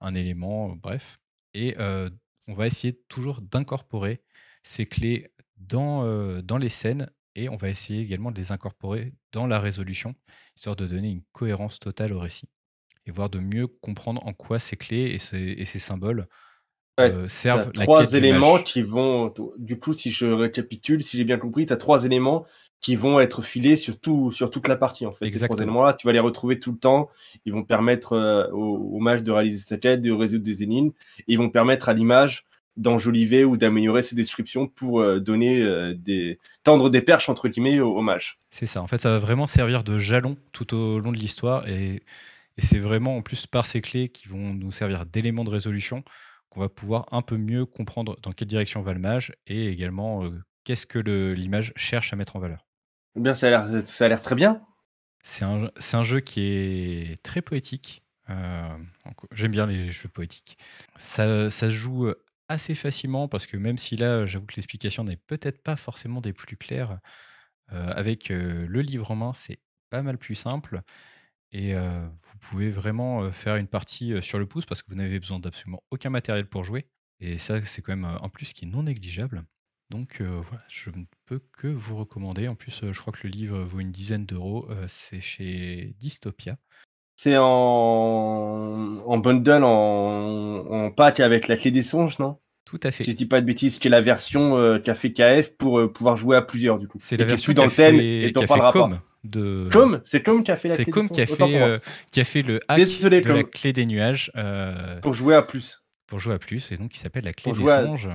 un 0.00 0.14
élément, 0.14 0.74
bref. 0.74 1.20
Et 1.54 1.76
on 1.78 2.54
va 2.54 2.66
essayer 2.66 2.98
toujours 3.08 3.40
d'incorporer 3.42 4.22
ces 4.64 4.86
clés 4.86 5.30
dans, 5.56 6.40
dans 6.42 6.58
les 6.58 6.68
scènes 6.68 7.10
et 7.34 7.48
on 7.48 7.56
va 7.56 7.68
essayer 7.68 8.00
également 8.00 8.32
de 8.32 8.38
les 8.38 8.50
incorporer 8.50 9.12
dans 9.32 9.46
la 9.46 9.60
résolution, 9.60 10.14
histoire 10.56 10.74
de 10.74 10.86
donner 10.86 11.10
une 11.10 11.22
cohérence 11.32 11.78
totale 11.78 12.12
au 12.12 12.18
récit 12.18 12.48
et 13.06 13.10
voir 13.10 13.30
de 13.30 13.38
mieux 13.38 13.66
comprendre 13.66 14.24
en 14.26 14.32
quoi 14.32 14.58
ces 14.58 14.76
clés 14.76 15.12
et 15.12 15.18
ces, 15.18 15.38
et 15.38 15.64
ces 15.64 15.78
symboles 15.78 16.26
euh, 17.00 17.28
servent. 17.28 17.72
trois 17.72 18.12
éléments 18.14 18.58
qui 18.58 18.82
vont, 18.82 19.32
du 19.56 19.78
coup, 19.78 19.94
si 19.94 20.10
je 20.10 20.26
récapitule, 20.26 21.02
si 21.02 21.16
j'ai 21.16 21.24
bien 21.24 21.38
compris, 21.38 21.64
tu 21.64 21.72
as 21.72 21.76
trois 21.76 22.04
éléments 22.04 22.44
qui 22.80 22.96
vont 22.96 23.20
être 23.20 23.42
filés 23.42 23.76
sur, 23.76 23.96
sur 24.30 24.50
toute 24.50 24.68
la 24.68 24.76
partie. 24.76 25.06
En 25.06 25.12
fait. 25.12 25.30
Ces 25.30 25.40
trois 25.40 25.56
éléments-là, 25.56 25.94
tu 25.94 26.06
vas 26.06 26.12
les 26.12 26.20
retrouver 26.20 26.58
tout 26.58 26.72
le 26.72 26.78
temps. 26.78 27.08
Ils 27.44 27.52
vont 27.52 27.64
permettre 27.64 28.12
euh, 28.12 28.48
au, 28.50 28.98
mage 29.00 29.22
de 29.22 29.32
réaliser 29.32 29.58
sa 29.58 29.78
quête, 29.78 30.00
de 30.00 30.12
résoudre 30.12 30.44
des 30.44 30.62
énigmes. 30.62 30.92
Et 31.20 31.24
ils 31.32 31.38
vont 31.38 31.50
permettre 31.50 31.88
à 31.88 31.94
l'image 31.94 32.44
d'enjoliver 32.76 33.44
ou 33.44 33.56
d'améliorer 33.56 34.02
ses 34.02 34.14
descriptions 34.14 34.68
pour 34.68 35.00
euh, 35.00 35.18
donner 35.18 35.60
euh, 35.60 35.94
des 35.94 36.38
tendre 36.62 36.90
des 36.90 37.00
perches 37.00 37.28
entre 37.28 37.48
guillemets 37.48 37.80
au, 37.80 38.00
mage. 38.00 38.38
C'est 38.50 38.66
ça. 38.66 38.80
En 38.80 38.86
fait, 38.86 38.98
ça 38.98 39.10
va 39.10 39.18
vraiment 39.18 39.48
servir 39.48 39.82
de 39.82 39.98
jalon 39.98 40.36
tout 40.52 40.74
au 40.74 41.00
long 41.00 41.10
de 41.10 41.16
l'histoire 41.16 41.68
et, 41.68 42.04
et 42.56 42.62
c'est 42.62 42.78
vraiment 42.78 43.16
en 43.16 43.22
plus 43.22 43.48
par 43.48 43.66
ces 43.66 43.80
clés 43.80 44.08
qui 44.08 44.28
vont 44.28 44.54
nous 44.54 44.70
servir 44.70 45.06
d'éléments 45.06 45.42
de 45.42 45.50
résolution 45.50 46.04
qu'on 46.50 46.60
va 46.60 46.68
pouvoir 46.68 47.06
un 47.10 47.22
peu 47.22 47.36
mieux 47.36 47.66
comprendre 47.66 48.16
dans 48.22 48.30
quelle 48.30 48.48
direction 48.48 48.80
va 48.80 48.92
le 48.92 49.00
mage 49.00 49.34
et 49.48 49.66
également 49.66 50.22
qu'est-ce 50.62 50.86
que 50.86 51.00
l'image 51.00 51.72
cherche 51.74 52.12
à 52.12 52.16
mettre 52.16 52.36
en 52.36 52.38
valeur. 52.38 52.67
Eh 53.18 53.20
bien, 53.20 53.34
ça 53.34 53.48
a 53.48 54.08
l'air 54.08 54.22
très 54.22 54.36
bien. 54.36 54.62
C'est 55.24 55.44
un, 55.44 56.04
jeu 56.04 56.20
qui 56.20 56.42
est 56.42 57.20
très 57.24 57.42
poétique. 57.42 58.04
Euh, 58.30 58.78
j'aime 59.32 59.50
bien 59.50 59.66
les 59.66 59.90
jeux 59.90 60.08
poétiques. 60.08 60.56
Ça, 60.94 61.50
ça, 61.50 61.68
se 61.68 61.74
joue 61.74 62.12
assez 62.46 62.76
facilement 62.76 63.26
parce 63.26 63.46
que 63.46 63.56
même 63.56 63.76
si 63.76 63.96
là, 63.96 64.24
j'avoue 64.24 64.46
que 64.46 64.54
l'explication 64.54 65.02
n'est 65.02 65.16
peut-être 65.16 65.64
pas 65.64 65.74
forcément 65.74 66.20
des 66.20 66.32
plus 66.32 66.56
claires, 66.56 67.00
euh, 67.72 67.90
avec 67.90 68.30
euh, 68.30 68.66
le 68.68 68.82
livre 68.82 69.10
en 69.10 69.16
main, 69.16 69.32
c'est 69.34 69.58
pas 69.90 70.02
mal 70.02 70.16
plus 70.16 70.36
simple. 70.36 70.82
Et 71.50 71.74
vous 71.74 72.38
pouvez 72.40 72.70
vraiment 72.70 73.32
faire 73.32 73.56
une 73.56 73.68
partie 73.68 74.22
sur 74.22 74.38
le 74.38 74.46
pouce 74.46 74.66
parce 74.66 74.82
que 74.82 74.90
vous 74.90 74.96
n'avez 74.96 75.18
besoin 75.18 75.40
d'absolument 75.40 75.82
aucun 75.90 76.10
matériel 76.10 76.46
pour 76.46 76.62
jouer. 76.62 76.86
Et 77.18 77.38
ça, 77.38 77.64
c'est 77.64 77.82
quand 77.82 77.96
même 77.96 78.04
un 78.04 78.28
plus 78.28 78.52
qui 78.52 78.66
est 78.66 78.68
non 78.68 78.84
négligeable. 78.84 79.44
Donc 79.90 80.18
euh, 80.20 80.40
voilà, 80.48 80.62
je 80.68 80.90
ne 80.90 81.04
peux 81.24 81.40
que 81.56 81.66
vous 81.66 81.96
recommander. 81.96 82.46
En 82.48 82.54
plus, 82.54 82.82
euh, 82.82 82.92
je 82.92 83.00
crois 83.00 83.12
que 83.12 83.20
le 83.26 83.30
livre 83.30 83.58
vaut 83.60 83.80
une 83.80 83.90
dizaine 83.90 84.26
d'euros. 84.26 84.68
Euh, 84.70 84.84
c'est 84.86 85.20
chez 85.20 85.94
Dystopia. 85.98 86.56
C'est 87.16 87.36
en, 87.38 87.44
en 87.44 89.18
bundle, 89.18 89.64
en... 89.64 90.66
en 90.66 90.90
pack 90.90 91.20
avec 91.20 91.48
la 91.48 91.56
clé 91.56 91.70
des 91.70 91.82
songes, 91.82 92.18
non? 92.18 92.38
Tout 92.66 92.78
à 92.82 92.90
fait. 92.90 93.02
Si 93.02 93.12
je 93.12 93.16
dis 93.16 93.26
pas 93.26 93.40
de 93.40 93.46
bêtises, 93.46 93.78
qui 93.78 93.88
est 93.88 93.90
la 93.90 94.02
version 94.02 94.78
qu'a 94.84 94.94
fait 94.94 95.12
KF 95.12 95.56
pour 95.56 95.90
pouvoir 95.90 96.16
jouer 96.16 96.36
à 96.36 96.42
plusieurs 96.42 96.78
du 96.78 96.86
coup. 96.86 96.98
C'est 97.02 97.16
la 97.16 97.24
version 97.24 97.46
plus 97.46 97.54
dans 97.54 97.64
le 97.64 97.70
thème 97.70 97.98
et 97.98 98.30
t'en 98.34 98.44
parleras 98.44 98.72
pas. 98.72 99.02
De... 99.24 99.68
Com, 99.72 100.00
c'est 100.04 100.22
Com 100.22 100.44
qui 100.44 100.50
a 100.50 100.56
fait 100.56 100.68
la 100.68 100.76
clé 100.76 100.84
des 100.84 100.92
songes. 100.92 101.08
C'est 101.08 101.16
Com 101.16 101.16
qui 101.16 101.22
a, 101.22 101.26
fait, 101.26 101.82
qui 102.12 102.20
a 102.20 102.24
fait 102.24 102.42
le 102.42 102.60
hack 102.68 102.78
de 102.80 103.32
la 103.32 103.42
clé 103.42 103.72
des 103.72 103.86
nuages. 103.86 104.30
Pour 105.00 105.14
jouer 105.14 105.34
à 105.34 105.42
plus. 105.42 105.82
Pour 106.06 106.18
jouer 106.18 106.34
à 106.34 106.38
plus, 106.38 106.70
et 106.72 106.76
donc 106.76 106.94
il 106.94 106.98
s'appelle 106.98 107.24
la 107.24 107.32
clé 107.32 107.52
des 107.52 107.58
songes 107.58 108.10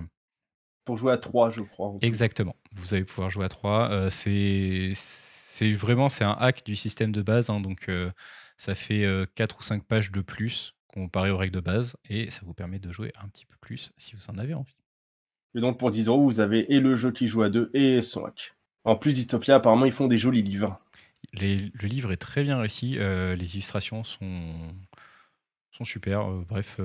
pour 0.85 0.97
jouer 0.97 1.13
à 1.13 1.17
3, 1.17 1.51
je 1.51 1.61
crois. 1.61 1.95
Exactement. 2.01 2.55
Vous 2.73 2.93
allez 2.93 3.03
pouvoir 3.03 3.29
jouer 3.29 3.45
à 3.45 3.49
3. 3.49 3.91
Euh, 3.91 4.09
c'est 4.09 4.93
vraiment 5.73 6.09
c'est 6.09 6.23
un 6.23 6.35
hack 6.39 6.65
du 6.65 6.75
système 6.75 7.11
de 7.11 7.21
base. 7.21 7.49
Hein, 7.49 7.59
donc, 7.59 7.89
euh, 7.89 8.11
ça 8.57 8.75
fait 8.75 9.05
4 9.35 9.55
euh, 9.55 9.59
ou 9.59 9.63
5 9.63 9.83
pages 9.85 10.11
de 10.11 10.21
plus 10.21 10.75
comparé 10.87 11.31
aux 11.31 11.37
règles 11.37 11.55
de 11.55 11.61
base. 11.61 11.95
Et 12.09 12.29
ça 12.29 12.41
vous 12.43 12.53
permet 12.53 12.79
de 12.79 12.91
jouer 12.91 13.11
un 13.21 13.27
petit 13.27 13.45
peu 13.45 13.55
plus 13.61 13.91
si 13.97 14.15
vous 14.15 14.29
en 14.29 14.37
avez 14.37 14.53
envie. 14.53 14.75
Et 15.55 15.61
donc, 15.61 15.77
pour 15.77 15.91
10 15.91 16.07
euros, 16.07 16.23
vous 16.23 16.39
avez 16.39 16.71
et 16.73 16.79
le 16.79 16.95
jeu 16.95 17.11
qui 17.11 17.27
joue 17.27 17.43
à 17.43 17.49
2 17.49 17.71
et 17.73 18.01
son 18.01 18.25
hack. 18.25 18.55
En 18.85 18.95
plus, 18.95 19.13
Dystopia, 19.15 19.55
apparemment, 19.55 19.85
ils 19.85 19.91
font 19.91 20.07
des 20.07 20.17
jolis 20.17 20.41
livres. 20.41 20.79
le 21.33 21.87
livre 21.87 22.11
est 22.11 22.17
très 22.17 22.43
bien 22.43 22.57
réussi. 22.57 22.97
les 22.97 23.53
illustrations 23.53 24.03
sont, 24.03 24.53
sont 25.71 25.85
super. 25.85 26.27
bref 26.27 26.79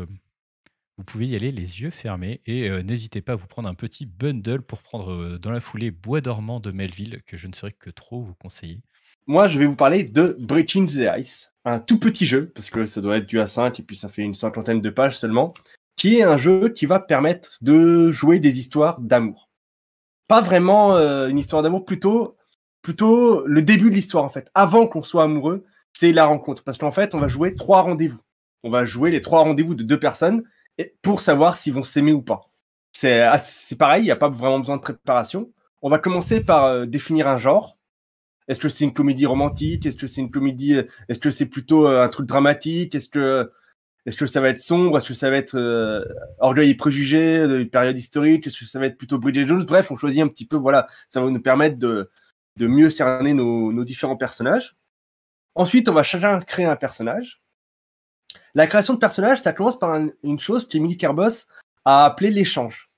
vous 0.98 1.04
pouvez 1.04 1.28
y 1.28 1.36
aller 1.36 1.52
les 1.52 1.80
yeux 1.80 1.90
fermés 1.90 2.40
et 2.44 2.68
euh, 2.68 2.82
n'hésitez 2.82 3.22
pas 3.22 3.32
à 3.32 3.36
vous 3.36 3.46
prendre 3.46 3.68
un 3.68 3.74
petit 3.74 4.04
bundle 4.04 4.62
pour 4.62 4.82
prendre 4.82 5.12
euh, 5.12 5.38
dans 5.38 5.52
la 5.52 5.60
foulée 5.60 5.92
Bois 5.92 6.20
dormant 6.20 6.58
de 6.58 6.72
Melville 6.72 7.22
que 7.24 7.36
je 7.36 7.46
ne 7.46 7.52
saurais 7.54 7.72
que 7.72 7.88
trop 7.88 8.20
vous 8.20 8.34
conseiller. 8.34 8.82
Moi, 9.28 9.46
je 9.46 9.60
vais 9.60 9.66
vous 9.66 9.76
parler 9.76 10.02
de 10.02 10.36
Breaking 10.40 10.86
the 10.86 11.06
Ice, 11.18 11.52
un 11.64 11.78
tout 11.78 12.00
petit 12.00 12.26
jeu, 12.26 12.50
parce 12.52 12.68
que 12.70 12.84
ça 12.86 13.00
doit 13.00 13.18
être 13.18 13.26
du 13.26 13.38
A5 13.38 13.78
et 13.78 13.84
puis 13.84 13.94
ça 13.94 14.08
fait 14.08 14.22
une 14.22 14.34
cinquantaine 14.34 14.80
de 14.80 14.90
pages 14.90 15.16
seulement, 15.16 15.54
qui 15.96 16.16
est 16.16 16.24
un 16.24 16.36
jeu 16.36 16.70
qui 16.70 16.86
va 16.86 16.98
permettre 16.98 17.58
de 17.60 18.10
jouer 18.10 18.40
des 18.40 18.58
histoires 18.58 19.00
d'amour. 19.00 19.50
Pas 20.26 20.40
vraiment 20.40 20.96
euh, 20.96 21.28
une 21.28 21.38
histoire 21.38 21.62
d'amour, 21.62 21.84
plutôt, 21.84 22.36
plutôt 22.82 23.46
le 23.46 23.62
début 23.62 23.90
de 23.90 23.94
l'histoire 23.94 24.24
en 24.24 24.30
fait. 24.30 24.50
Avant 24.54 24.88
qu'on 24.88 25.02
soit 25.02 25.24
amoureux, 25.24 25.64
c'est 25.92 26.12
la 26.12 26.24
rencontre. 26.24 26.64
Parce 26.64 26.78
qu'en 26.78 26.90
fait, 26.90 27.14
on 27.14 27.20
va 27.20 27.28
jouer 27.28 27.54
trois 27.54 27.82
rendez-vous. 27.82 28.20
On 28.64 28.70
va 28.70 28.84
jouer 28.84 29.12
les 29.12 29.20
trois 29.20 29.42
rendez-vous 29.42 29.76
de 29.76 29.84
deux 29.84 30.00
personnes 30.00 30.42
pour 31.02 31.20
savoir 31.20 31.56
s'ils 31.56 31.72
vont 31.72 31.82
s'aimer 31.82 32.12
ou 32.12 32.22
pas. 32.22 32.50
C'est 32.92 33.78
pareil, 33.78 34.02
il 34.02 34.06
n'y 34.06 34.10
a 34.10 34.16
pas 34.16 34.28
vraiment 34.28 34.58
besoin 34.58 34.76
de 34.76 34.82
préparation. 34.82 35.52
On 35.82 35.88
va 35.90 35.98
commencer 35.98 36.40
par 36.40 36.64
euh, 36.64 36.86
définir 36.86 37.28
un 37.28 37.38
genre. 37.38 37.78
Est-ce 38.48 38.58
que 38.58 38.68
c'est 38.68 38.84
une 38.84 38.94
comédie 38.94 39.26
romantique? 39.26 39.86
Est-ce 39.86 39.96
que 39.96 40.06
c'est 40.06 40.20
une 40.20 40.30
comédie 40.30 40.74
euh, 40.74 40.84
Est-ce 41.08 41.20
que 41.20 41.30
c'est 41.30 41.46
plutôt 41.46 41.86
euh, 41.86 42.02
un 42.02 42.08
truc 42.08 42.26
dramatique? 42.26 42.94
Est-ce 42.94 43.08
que 43.08 43.52
est-ce 44.06 44.16
que 44.16 44.26
ça 44.26 44.40
va 44.40 44.48
être 44.48 44.58
sombre? 44.58 44.96
Est-ce 44.98 45.08
que 45.08 45.14
ça 45.14 45.30
va 45.30 45.36
être 45.36 45.58
orgueil 46.38 46.70
et 46.70 46.74
préjugé 46.74 47.46
de 47.46 47.62
période 47.64 47.98
historique? 47.98 48.46
Est-ce 48.46 48.60
que 48.60 48.64
ça 48.64 48.78
va 48.78 48.86
être 48.86 48.96
plutôt 48.96 49.18
Bridget 49.18 49.46
Jones? 49.46 49.64
Bref, 49.64 49.90
on 49.90 49.96
choisit 49.96 50.22
un 50.22 50.28
petit 50.28 50.46
peu. 50.46 50.56
Voilà, 50.56 50.86
ça 51.10 51.20
va 51.20 51.30
nous 51.30 51.42
permettre 51.42 51.78
de, 51.78 52.10
de 52.56 52.66
mieux 52.66 52.88
cerner 52.88 53.34
nos, 53.34 53.70
nos 53.70 53.84
différents 53.84 54.16
personnages. 54.16 54.76
Ensuite, 55.54 55.90
on 55.90 55.92
va 55.92 56.02
chacun 56.02 56.40
créer 56.40 56.64
un 56.64 56.76
personnage. 56.76 57.42
La 58.54 58.66
création 58.66 58.94
de 58.94 58.98
personnage, 58.98 59.40
ça 59.40 59.52
commence 59.52 59.78
par 59.78 60.00
une 60.22 60.38
chose 60.38 60.68
qu'Emily 60.68 60.96
Kerbos 60.96 61.46
a 61.84 62.04
appelée 62.04 62.30
l'échange. 62.30 62.90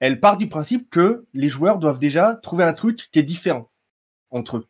Elle 0.00 0.20
part 0.20 0.36
du 0.36 0.48
principe 0.48 0.90
que 0.90 1.26
les 1.32 1.48
joueurs 1.48 1.78
doivent 1.78 1.98
déjà 1.98 2.34
trouver 2.36 2.64
un 2.64 2.72
truc 2.72 3.08
qui 3.10 3.18
est 3.18 3.22
différent 3.22 3.70
entre 4.30 4.58
eux. 4.58 4.66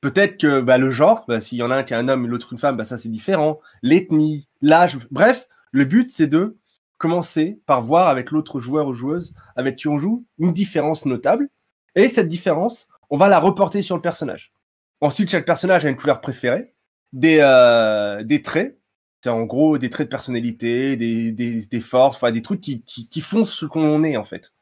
Peut-être 0.00 0.38
que 0.38 0.60
bah, 0.60 0.78
le 0.78 0.90
genre, 0.90 1.24
bah, 1.26 1.40
s'il 1.40 1.58
y 1.58 1.62
en 1.62 1.70
a 1.70 1.76
un 1.76 1.82
qui 1.82 1.92
est 1.92 1.96
un 1.96 2.08
homme 2.08 2.24
et 2.24 2.28
l'autre 2.28 2.52
une 2.52 2.58
femme, 2.58 2.76
bah, 2.76 2.84
ça 2.84 2.96
c'est 2.96 3.08
différent. 3.08 3.60
L'ethnie, 3.82 4.48
l'âge, 4.62 4.96
bref, 5.10 5.48
le 5.72 5.84
but 5.84 6.10
c'est 6.10 6.28
de 6.28 6.56
commencer 6.98 7.60
par 7.66 7.82
voir 7.82 8.08
avec 8.08 8.30
l'autre 8.30 8.60
joueur 8.60 8.86
ou 8.86 8.94
joueuse 8.94 9.34
avec 9.56 9.76
qui 9.76 9.88
on 9.88 9.98
joue 9.98 10.24
une 10.38 10.52
différence 10.52 11.04
notable. 11.04 11.48
Et 11.96 12.08
cette 12.08 12.28
différence, 12.28 12.86
on 13.10 13.16
va 13.16 13.28
la 13.28 13.40
reporter 13.40 13.82
sur 13.82 13.96
le 13.96 14.02
personnage. 14.02 14.52
Ensuite, 15.00 15.30
chaque 15.30 15.46
personnage 15.46 15.84
a 15.84 15.88
une 15.88 15.96
couleur 15.96 16.20
préférée, 16.20 16.74
des, 17.12 17.38
euh, 17.40 18.22
des 18.22 18.42
traits, 18.42 18.77
c'est 19.20 19.30
en 19.30 19.44
gros 19.44 19.78
des 19.78 19.90
traits 19.90 20.08
de 20.08 20.10
personnalité, 20.10 20.96
des, 20.96 21.80
forces, 21.80 22.16
enfin 22.16 22.30
des 22.32 22.42
trucs 22.42 22.60
qui 22.60 23.20
font 23.20 23.44
ce 23.44 23.66
qu'on 23.66 24.04
est 24.04 24.16
en 24.16 24.24
fait. 24.24 24.52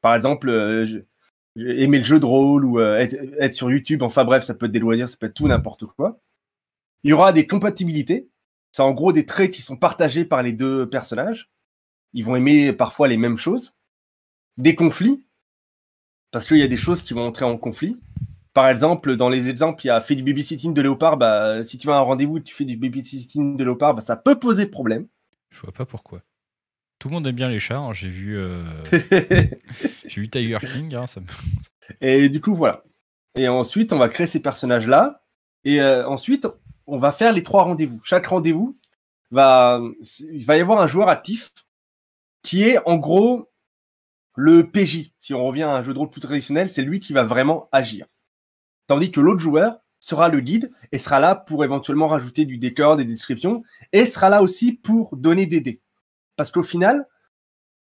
Par 0.00 0.14
exemple, 0.14 0.48
euh, 0.48 1.06
aimer 1.56 1.98
le 1.98 2.04
jeu 2.04 2.20
de 2.20 2.26
rôle 2.26 2.64
ou 2.64 2.78
euh, 2.78 2.98
être, 2.98 3.16
être, 3.40 3.54
sur 3.54 3.70
YouTube, 3.70 4.02
enfin 4.02 4.24
bref, 4.24 4.44
ça 4.44 4.54
peut 4.54 4.66
être 4.66 4.72
des 4.72 4.78
loisirs, 4.78 5.08
ça 5.08 5.16
peut 5.16 5.26
être 5.26 5.34
tout 5.34 5.48
n'importe 5.48 5.86
quoi. 5.86 6.20
Il 7.04 7.10
y 7.10 7.12
aura 7.12 7.32
des 7.32 7.46
compatibilités, 7.46 8.28
c'est 8.72 8.82
en 8.82 8.92
gros 8.92 9.12
des 9.12 9.26
traits 9.26 9.50
qui 9.50 9.62
sont 9.62 9.76
partagés 9.76 10.24
par 10.24 10.42
les 10.42 10.52
deux 10.52 10.88
personnages. 10.88 11.50
Ils 12.12 12.24
vont 12.24 12.36
aimer 12.36 12.72
parfois 12.72 13.08
les 13.08 13.16
mêmes 13.16 13.36
choses. 13.36 13.74
Des 14.56 14.74
conflits, 14.74 15.24
parce 16.30 16.46
qu'il 16.46 16.58
y 16.58 16.62
a 16.62 16.68
des 16.68 16.76
choses 16.76 17.02
qui 17.02 17.14
vont 17.14 17.26
entrer 17.26 17.44
en 17.44 17.56
conflit. 17.56 17.96
Par 18.54 18.68
exemple, 18.68 19.16
dans 19.16 19.28
les 19.28 19.48
exemples, 19.48 19.84
il 19.84 19.88
y 19.88 19.90
a 19.90 20.00
fait 20.00 20.14
du 20.14 20.22
babysitting 20.22 20.74
de 20.74 20.82
léopard. 20.82 21.16
Bah, 21.16 21.62
si 21.64 21.78
tu 21.78 21.86
vas 21.86 21.96
à 21.96 21.98
un 21.98 22.02
rendez-vous 22.02 22.38
et 22.38 22.42
tu 22.42 22.54
fais 22.54 22.64
du 22.64 22.76
babysitting 22.76 23.56
de 23.56 23.64
léopard, 23.64 23.94
bah, 23.94 24.00
ça 24.00 24.16
peut 24.16 24.38
poser 24.38 24.66
problème. 24.66 25.06
Je 25.50 25.60
vois 25.60 25.72
pas 25.72 25.86
pourquoi. 25.86 26.22
Tout 26.98 27.08
le 27.08 27.14
monde 27.14 27.26
aime 27.26 27.36
bien 27.36 27.48
les 27.48 27.60
chats. 27.60 27.78
Hein. 27.78 27.92
J'ai 27.92 28.08
vu, 28.08 28.36
euh... 28.36 28.64
j'ai 30.06 30.20
vu 30.20 30.28
Tiger 30.28 30.58
King. 30.60 30.94
Hein, 30.94 31.06
ça 31.06 31.20
me... 31.20 31.26
Et 32.00 32.28
du 32.28 32.40
coup, 32.40 32.54
voilà. 32.54 32.82
Et 33.36 33.48
ensuite, 33.48 33.92
on 33.92 33.98
va 33.98 34.08
créer 34.08 34.26
ces 34.26 34.42
personnages-là. 34.42 35.22
Et 35.64 35.80
euh, 35.80 36.06
ensuite, 36.08 36.48
on 36.86 36.98
va 36.98 37.12
faire 37.12 37.32
les 37.32 37.42
trois 37.42 37.62
rendez-vous. 37.62 38.00
Chaque 38.02 38.26
rendez-vous 38.26 38.76
va, 39.30 39.80
il 40.32 40.44
va 40.44 40.56
y 40.56 40.60
avoir 40.60 40.80
un 40.80 40.86
joueur 40.86 41.08
actif 41.08 41.52
qui 42.42 42.64
est 42.64 42.78
en 42.86 42.96
gros 42.96 43.50
le 44.34 44.68
PJ. 44.70 45.12
Si 45.20 45.34
on 45.34 45.44
revient 45.44 45.64
à 45.64 45.74
un 45.74 45.82
jeu 45.82 45.92
de 45.92 45.98
rôle 45.98 46.10
plus 46.10 46.20
traditionnel, 46.20 46.68
c'est 46.68 46.82
lui 46.82 47.00
qui 47.00 47.12
va 47.12 47.24
vraiment 47.24 47.68
agir. 47.72 48.06
Tandis 48.88 49.12
que 49.12 49.20
l'autre 49.20 49.40
joueur 49.40 49.80
sera 50.00 50.28
le 50.28 50.40
guide 50.40 50.72
et 50.92 50.98
sera 50.98 51.20
là 51.20 51.34
pour 51.34 51.62
éventuellement 51.62 52.06
rajouter 52.06 52.46
du 52.46 52.56
décor, 52.56 52.96
des 52.96 53.04
descriptions, 53.04 53.62
et 53.92 54.06
sera 54.06 54.30
là 54.30 54.42
aussi 54.42 54.72
pour 54.72 55.14
donner 55.14 55.46
des 55.46 55.60
dés. 55.60 55.80
Parce 56.36 56.50
qu'au 56.50 56.62
final, 56.62 57.06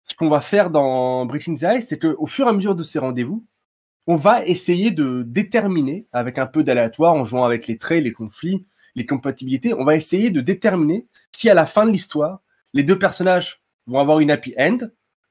ce 0.04 0.14
qu'on 0.14 0.28
va 0.28 0.40
faire 0.40 0.70
dans 0.70 1.26
Breaking 1.26 1.54
the 1.54 1.66
Ice, 1.76 1.88
c'est 1.88 1.98
qu'au 1.98 2.26
fur 2.26 2.46
et 2.46 2.50
à 2.50 2.52
mesure 2.52 2.76
de 2.76 2.84
ces 2.84 3.00
rendez-vous, 3.00 3.44
on 4.06 4.14
va 4.14 4.46
essayer 4.46 4.92
de 4.92 5.24
déterminer, 5.26 6.06
avec 6.12 6.38
un 6.38 6.46
peu 6.46 6.62
d'aléatoire, 6.62 7.14
en 7.14 7.24
jouant 7.24 7.44
avec 7.44 7.66
les 7.66 7.78
traits, 7.78 8.04
les 8.04 8.12
conflits, 8.12 8.64
les 8.94 9.06
compatibilités, 9.06 9.74
on 9.74 9.84
va 9.84 9.96
essayer 9.96 10.30
de 10.30 10.40
déterminer 10.40 11.06
si 11.32 11.50
à 11.50 11.54
la 11.54 11.66
fin 11.66 11.84
de 11.84 11.90
l'histoire, 11.90 12.42
les 12.74 12.84
deux 12.84 12.98
personnages 12.98 13.62
vont 13.86 13.98
avoir 13.98 14.20
une 14.20 14.30
happy 14.30 14.54
end. 14.56 14.78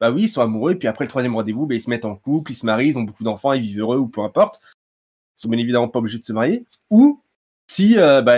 Bah 0.01 0.11
oui, 0.11 0.23
ils 0.23 0.29
sont 0.29 0.41
amoureux, 0.41 0.75
puis 0.75 0.89
après 0.89 1.05
le 1.05 1.09
troisième 1.09 1.35
rendez-vous, 1.35 1.65
bah, 1.65 1.75
ils 1.75 1.81
se 1.81 1.89
mettent 1.89 2.05
en 2.05 2.15
couple, 2.15 2.51
ils 2.51 2.55
se 2.55 2.65
marient, 2.65 2.89
ils 2.89 2.99
ont 2.99 3.03
beaucoup 3.03 3.23
d'enfants, 3.23 3.53
ils 3.53 3.61
vivent 3.61 3.81
heureux 3.81 3.97
ou 3.97 4.07
peu 4.07 4.21
importe 4.21 4.59
sont 5.41 5.49
bien 5.49 5.59
évidemment 5.59 5.87
pas 5.87 5.99
obligés 5.99 6.19
de 6.19 6.23
se 6.23 6.33
marier, 6.33 6.65
ou 6.89 7.21
si 7.67 7.97
euh, 7.97 8.21
bah, 8.21 8.37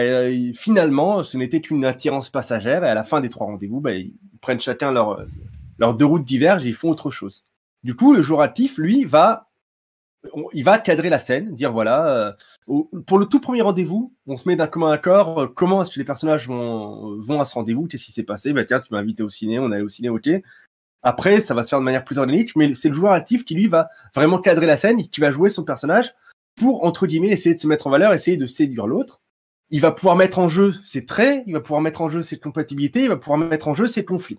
finalement 0.53 1.23
ce 1.23 1.37
n'était 1.37 1.61
qu'une 1.61 1.85
attirance 1.85 2.29
passagère 2.29 2.83
et 2.83 2.89
à 2.89 2.93
la 2.93 3.03
fin 3.03 3.19
des 3.19 3.29
trois 3.29 3.47
rendez-vous, 3.47 3.81
bah, 3.81 3.93
ils 3.93 4.13
prennent 4.41 4.61
chacun 4.61 4.91
leur, 4.91 5.25
leurs 5.79 5.95
deux 5.95 6.05
routes 6.05 6.23
divergent 6.23 6.65
et 6.65 6.69
ils 6.69 6.75
font 6.75 6.89
autre 6.89 7.11
chose. 7.11 7.45
Du 7.83 7.95
coup, 7.95 8.13
le 8.13 8.21
joueur 8.21 8.41
actif, 8.41 8.77
lui, 8.77 9.03
va, 9.03 9.49
il 10.53 10.63
va 10.63 10.77
cadrer 10.77 11.09
la 11.09 11.19
scène, 11.19 11.53
dire 11.53 11.71
voilà, 11.71 12.35
euh, 12.67 12.83
pour 13.05 13.19
le 13.19 13.25
tout 13.25 13.41
premier 13.41 13.61
rendez-vous, 13.61 14.13
on 14.25 14.37
se 14.37 14.47
met 14.47 14.55
d'un 14.55 14.67
commun 14.67 14.91
accord, 14.91 15.41
euh, 15.41 15.47
comment 15.47 15.81
est-ce 15.81 15.91
que 15.91 15.99
les 15.99 16.05
personnages 16.05 16.47
vont, 16.47 17.19
vont 17.19 17.41
à 17.41 17.45
ce 17.45 17.55
rendez-vous, 17.55 17.87
qu'est-ce 17.87 18.05
qui 18.05 18.11
s'est 18.11 18.23
passé, 18.23 18.53
bah 18.53 18.63
tiens, 18.63 18.79
tu 18.79 18.87
m'as 18.91 18.99
invité 18.99 19.23
au 19.23 19.29
ciné, 19.29 19.59
on 19.59 19.71
allait 19.71 19.81
au 19.81 19.89
ciné, 19.89 20.09
ok. 20.09 20.29
Après, 21.01 21.41
ça 21.41 21.53
va 21.53 21.63
se 21.63 21.69
faire 21.69 21.79
de 21.79 21.83
manière 21.83 22.05
plus 22.05 22.19
organique, 22.19 22.55
mais 22.55 22.73
c'est 22.73 22.87
le 22.87 22.95
joueur 22.95 23.11
actif 23.11 23.43
qui 23.43 23.55
lui 23.55 23.67
va 23.67 23.89
vraiment 24.15 24.39
cadrer 24.39 24.65
la 24.65 24.77
scène, 24.77 25.05
qui 25.05 25.19
va 25.19 25.31
jouer 25.31 25.49
son 25.49 25.65
personnage 25.65 26.13
pour, 26.55 26.83
entre 26.83 27.07
guillemets, 27.07 27.29
essayer 27.29 27.55
de 27.55 27.59
se 27.59 27.67
mettre 27.67 27.87
en 27.87 27.89
valeur, 27.89 28.13
essayer 28.13 28.37
de 28.37 28.45
séduire 28.45 28.87
l'autre. 28.87 29.21
Il 29.69 29.81
va 29.81 29.91
pouvoir 29.91 30.15
mettre 30.15 30.39
en 30.39 30.47
jeu 30.47 30.73
ses 30.83 31.05
traits, 31.05 31.43
il 31.47 31.53
va 31.53 31.61
pouvoir 31.61 31.81
mettre 31.81 32.01
en 32.01 32.09
jeu 32.09 32.21
ses 32.21 32.37
compatibilités, 32.37 33.03
il 33.03 33.09
va 33.09 33.17
pouvoir 33.17 33.39
mettre 33.39 33.67
en 33.67 33.73
jeu 33.73 33.87
ses 33.87 34.05
conflits. 34.05 34.37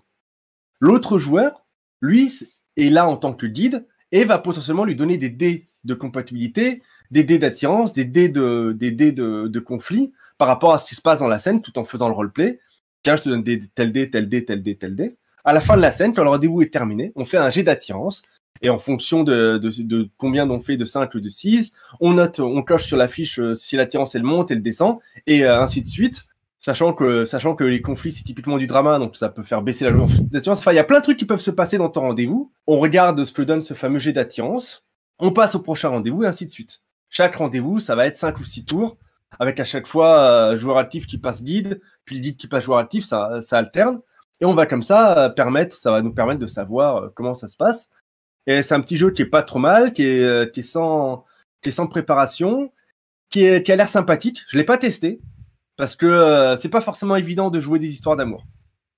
L'autre 0.79 1.17
joueur, 1.19 1.65
lui, 2.01 2.31
est 2.77 2.89
là 2.89 3.07
en 3.07 3.17
tant 3.17 3.33
que 3.33 3.45
guide 3.45 3.85
et 4.11 4.23
va 4.23 4.37
potentiellement 4.37 4.85
lui 4.85 4.95
donner 4.95 5.17
des 5.17 5.29
dés 5.29 5.67
de 5.83 5.93
compatibilité, 5.93 6.81
des 7.11 7.23
dés 7.23 7.37
d'attirance, 7.37 7.93
des 7.93 8.05
dés 8.05 8.29
de, 8.29 8.73
des 8.77 8.91
dés 8.91 9.11
de, 9.11 9.47
de 9.47 9.59
conflit 9.59 10.13
par 10.37 10.47
rapport 10.47 10.73
à 10.73 10.77
ce 10.77 10.85
qui 10.85 10.95
se 10.95 11.01
passe 11.01 11.19
dans 11.19 11.27
la 11.27 11.37
scène 11.37 11.61
tout 11.61 11.77
en 11.77 11.83
faisant 11.83 12.07
le 12.07 12.13
roleplay. 12.13 12.59
Tiens, 13.03 13.15
je 13.15 13.23
te 13.23 13.29
donne 13.29 13.43
tel 13.43 13.91
dé, 13.91 14.09
tel 14.09 14.29
dé, 14.29 14.45
tel 14.45 14.61
dé, 14.63 14.75
tel 14.75 14.95
dé. 14.95 15.15
À 15.43 15.53
la 15.53 15.61
fin 15.61 15.77
de 15.77 15.81
la 15.81 15.91
scène, 15.91 16.13
quand 16.13 16.23
le 16.23 16.29
rendez-vous 16.29 16.61
est 16.61 16.73
terminé, 16.73 17.11
on 17.15 17.23
fait 17.23 17.37
un 17.37 17.51
jet 17.51 17.61
d'attirance 17.61 18.23
et 18.61 18.69
en 18.69 18.79
fonction 18.79 19.23
de, 19.23 19.57
de, 19.57 19.69
de 19.83 20.09
combien 20.17 20.49
on 20.49 20.59
fait 20.59 20.77
de 20.77 20.85
5 20.85 21.13
ou 21.15 21.19
de 21.19 21.29
6, 21.29 21.71
on 21.99 22.13
note, 22.13 22.39
on 22.39 22.61
coche 22.63 22.85
sur 22.85 22.97
la 22.97 23.07
fiche 23.07 23.39
euh, 23.39 23.53
si 23.53 23.75
l'attirance 23.75 24.15
elle 24.15 24.23
monte, 24.23 24.51
elle 24.51 24.61
descend, 24.61 24.99
et 25.27 25.43
euh, 25.43 25.61
ainsi 25.61 25.81
de 25.81 25.87
suite. 25.87 26.23
Sachant 26.59 26.93
que, 26.93 27.25
sachant 27.25 27.53
que 27.53 27.63
les 27.63 27.81
conflits, 27.81 28.11
c'est 28.11 28.23
typiquement 28.23 28.57
du 28.57 28.65
drama, 28.65 28.97
donc 28.97 29.17
ça 29.17 29.29
peut 29.29 29.43
faire 29.43 29.61
baisser 29.61 29.85
la 29.85 29.91
d'attirance. 29.91 30.59
Enfin, 30.59 30.71
il 30.71 30.75
y 30.75 30.79
a 30.79 30.83
plein 30.83 30.97
de 30.97 31.03
trucs 31.03 31.17
qui 31.17 31.25
peuvent 31.25 31.39
se 31.39 31.51
passer 31.51 31.77
dans 31.77 31.89
ton 31.89 32.01
rendez-vous. 32.01 32.51
On 32.65 32.79
regarde 32.79 33.23
ce 33.23 33.31
que 33.31 33.43
donne 33.43 33.61
ce 33.61 33.75
fameux 33.75 33.99
jet 33.99 34.13
d'attirance. 34.13 34.83
On 35.19 35.31
passe 35.31 35.53
au 35.53 35.59
prochain 35.59 35.89
rendez-vous, 35.89 36.23
et 36.23 36.27
ainsi 36.27 36.47
de 36.47 36.51
suite. 36.51 36.81
Chaque 37.11 37.35
rendez-vous, 37.35 37.79
ça 37.79 37.95
va 37.95 38.07
être 38.07 38.17
5 38.17 38.39
ou 38.39 38.43
6 38.43 38.65
tours, 38.65 38.97
avec 39.39 39.59
à 39.59 39.63
chaque 39.63 39.85
fois 39.85 40.17
euh, 40.17 40.57
joueur 40.57 40.79
actif 40.79 41.05
qui 41.05 41.19
passe 41.19 41.43
guide, 41.43 41.81
puis 42.03 42.15
le 42.15 42.21
guide 42.21 42.37
qui 42.37 42.47
passe 42.47 42.63
joueur 42.63 42.79
actif, 42.79 43.05
ça, 43.05 43.41
ça 43.41 43.59
alterne. 43.59 43.99
Et 44.41 44.45
on 44.45 44.55
va 44.55 44.65
comme 44.65 44.81
ça 44.81 45.31
permettre, 45.35 45.77
ça 45.77 45.91
va 45.91 46.01
nous 46.01 46.13
permettre 46.13 46.39
de 46.39 46.47
savoir 46.47 47.11
comment 47.13 47.35
ça 47.35 47.47
se 47.47 47.57
passe. 47.57 47.91
Et 48.47 48.61
c'est 48.61 48.75
un 48.75 48.81
petit 48.81 48.97
jeu 48.97 49.11
qui 49.11 49.23
est 49.23 49.27
pas 49.27 49.41
trop 49.41 49.59
mal, 49.59 49.93
qui 49.93 50.03
est, 50.03 50.23
euh, 50.23 50.45
qui 50.45 50.59
est, 50.59 50.63
sans, 50.63 51.25
qui 51.61 51.69
est 51.69 51.71
sans 51.71 51.87
préparation, 51.87 52.71
qui, 53.29 53.43
est, 53.43 53.63
qui 53.65 53.71
a 53.71 53.75
l'air 53.75 53.87
sympathique. 53.87 54.43
Je 54.49 54.57
l'ai 54.57 54.63
pas 54.63 54.77
testé 54.77 55.19
parce 55.77 55.95
que 55.95 56.05
euh, 56.05 56.55
c'est 56.55 56.69
pas 56.69 56.81
forcément 56.81 57.15
évident 57.15 57.49
de 57.49 57.59
jouer 57.59 57.79
des 57.79 57.91
histoires 57.91 58.15
d'amour. 58.15 58.45